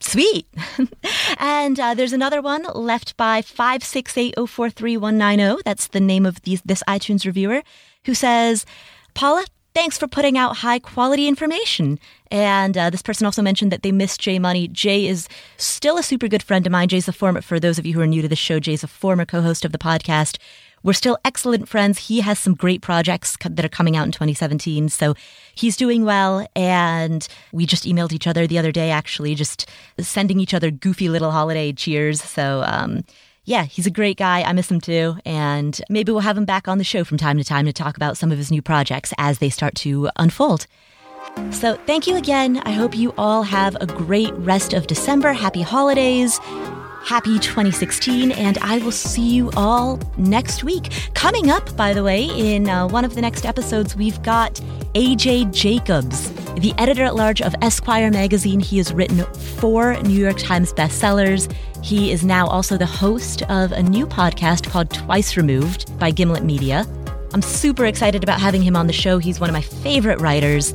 Sweet. 0.00 0.48
and 1.38 1.78
uh, 1.78 1.94
there's 1.94 2.12
another 2.12 2.42
one 2.42 2.64
left 2.74 3.16
by 3.16 3.42
568043190. 3.42 5.62
That's 5.62 5.86
the 5.86 6.00
name 6.00 6.26
of 6.26 6.42
these, 6.42 6.62
this 6.62 6.82
iTunes 6.88 7.24
reviewer 7.24 7.62
who 8.06 8.14
says, 8.14 8.66
Paula, 9.14 9.44
thanks 9.74 9.96
for 9.96 10.08
putting 10.08 10.36
out 10.36 10.58
high 10.58 10.78
quality 10.78 11.28
information. 11.28 11.98
And 12.30 12.76
uh, 12.76 12.90
this 12.90 13.02
person 13.02 13.26
also 13.26 13.42
mentioned 13.42 13.70
that 13.72 13.82
they 13.82 13.92
miss 13.92 14.18
Jay 14.18 14.38
Money. 14.38 14.68
Jay 14.68 15.06
is 15.06 15.28
still 15.56 15.98
a 15.98 16.02
super 16.02 16.28
good 16.28 16.42
friend 16.42 16.66
of 16.66 16.72
mine. 16.72 16.88
Jay's 16.88 17.08
a 17.08 17.12
former, 17.12 17.40
for 17.40 17.60
those 17.60 17.78
of 17.78 17.86
you 17.86 17.94
who 17.94 18.00
are 18.00 18.06
new 18.06 18.22
to 18.22 18.28
the 18.28 18.36
show, 18.36 18.58
Jay's 18.58 18.82
a 18.84 18.88
former 18.88 19.24
co 19.24 19.40
host 19.40 19.64
of 19.64 19.72
the 19.72 19.78
podcast. 19.78 20.38
We're 20.82 20.92
still 20.92 21.16
excellent 21.24 21.66
friends. 21.66 22.08
He 22.08 22.20
has 22.20 22.38
some 22.38 22.54
great 22.54 22.82
projects 22.82 23.38
that 23.40 23.64
are 23.64 23.70
coming 23.70 23.96
out 23.96 24.04
in 24.04 24.12
2017. 24.12 24.90
So 24.90 25.14
he's 25.54 25.76
doing 25.76 26.04
well. 26.04 26.46
And 26.54 27.26
we 27.52 27.64
just 27.64 27.84
emailed 27.84 28.12
each 28.12 28.26
other 28.26 28.46
the 28.46 28.58
other 28.58 28.70
day, 28.70 28.90
actually, 28.90 29.34
just 29.34 29.66
sending 29.98 30.40
each 30.40 30.52
other 30.52 30.70
goofy 30.70 31.08
little 31.08 31.30
holiday 31.30 31.72
cheers. 31.72 32.20
So, 32.20 32.62
um, 32.66 33.02
yeah, 33.44 33.64
he's 33.64 33.86
a 33.86 33.90
great 33.90 34.16
guy. 34.16 34.42
I 34.42 34.52
miss 34.52 34.70
him 34.70 34.80
too. 34.80 35.16
And 35.24 35.80
maybe 35.88 36.12
we'll 36.12 36.20
have 36.20 36.38
him 36.38 36.44
back 36.44 36.68
on 36.68 36.78
the 36.78 36.84
show 36.84 37.04
from 37.04 37.18
time 37.18 37.38
to 37.38 37.44
time 37.44 37.66
to 37.66 37.72
talk 37.72 37.96
about 37.96 38.16
some 38.16 38.32
of 38.32 38.38
his 38.38 38.50
new 38.50 38.62
projects 38.62 39.12
as 39.18 39.38
they 39.38 39.50
start 39.50 39.74
to 39.76 40.10
unfold. 40.16 40.66
So, 41.50 41.76
thank 41.86 42.06
you 42.06 42.16
again. 42.16 42.58
I 42.58 42.70
hope 42.70 42.96
you 42.96 43.12
all 43.18 43.42
have 43.42 43.76
a 43.80 43.86
great 43.86 44.32
rest 44.34 44.72
of 44.72 44.86
December. 44.86 45.32
Happy 45.32 45.62
holidays. 45.62 46.38
Happy 47.04 47.38
2016, 47.38 48.32
and 48.32 48.56
I 48.62 48.78
will 48.78 48.90
see 48.90 49.34
you 49.34 49.50
all 49.58 50.00
next 50.16 50.64
week. 50.64 50.90
Coming 51.12 51.50
up, 51.50 51.76
by 51.76 51.92
the 51.92 52.02
way, 52.02 52.24
in 52.24 52.66
uh, 52.66 52.88
one 52.88 53.04
of 53.04 53.14
the 53.14 53.20
next 53.20 53.44
episodes, 53.44 53.94
we've 53.94 54.20
got 54.22 54.54
AJ 54.94 55.52
Jacobs, 55.52 56.32
the 56.54 56.72
editor 56.78 57.04
at 57.04 57.14
large 57.14 57.42
of 57.42 57.54
Esquire 57.60 58.10
magazine. 58.10 58.58
He 58.58 58.78
has 58.78 58.90
written 58.90 59.18
four 59.58 60.00
New 60.00 60.18
York 60.18 60.38
Times 60.38 60.72
bestsellers. 60.72 61.54
He 61.82 62.10
is 62.10 62.24
now 62.24 62.46
also 62.46 62.78
the 62.78 62.86
host 62.86 63.42
of 63.50 63.72
a 63.72 63.82
new 63.82 64.06
podcast 64.06 64.70
called 64.70 64.88
Twice 64.88 65.36
Removed 65.36 65.98
by 65.98 66.10
Gimlet 66.10 66.42
Media. 66.42 66.86
I'm 67.34 67.42
super 67.42 67.84
excited 67.84 68.22
about 68.22 68.40
having 68.40 68.62
him 68.62 68.76
on 68.76 68.86
the 68.86 68.94
show. 68.94 69.18
He's 69.18 69.40
one 69.40 69.50
of 69.50 69.54
my 69.54 69.60
favorite 69.60 70.22
writers. 70.22 70.72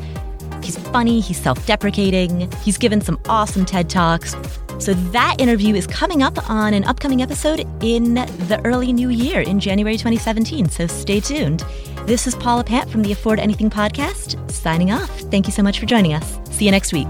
He's 0.64 0.78
funny, 0.78 1.20
he's 1.20 1.39
self 1.39 1.66
deprecating, 1.66 2.51
he's 2.64 2.78
given 2.78 3.01
some 3.01 3.20
awesome 3.28 3.66
TED 3.66 3.89
Talks. 3.89 4.36
So 4.80 4.93
that 4.93 5.36
interview 5.39 5.76
is 5.76 5.86
coming 5.88 6.24
up 6.24 6.49
on 6.49 6.74
an 6.74 6.86
upcoming 6.86 7.22
episode 7.22 7.68
in 7.84 8.14
the 8.14 8.62
early 8.64 8.93
new 8.93 9.10
year 9.10 9.41
in 9.41 9.60
January 9.60 9.95
2017. 9.97 10.70
So 10.70 10.88
stay 10.88 11.20
tuned. 11.20 11.66
This 12.05 12.28
is 12.28 12.36
Paula 12.36 12.64
Pant 12.64 12.89
from 12.89 13.01
the 13.01 13.12
Afford 13.12 13.39
Anything 13.39 13.70
podcast, 13.70 14.49
signing 14.49 14.91
off. 14.91 15.10
Thank 15.32 15.47
you 15.47 15.53
so 15.53 15.62
much 15.62 15.80
for 15.80 15.86
joining 15.86 16.14
us. 16.14 16.39
See 16.51 16.66
you 16.66 16.72
next 16.72 16.93
week. 16.93 17.10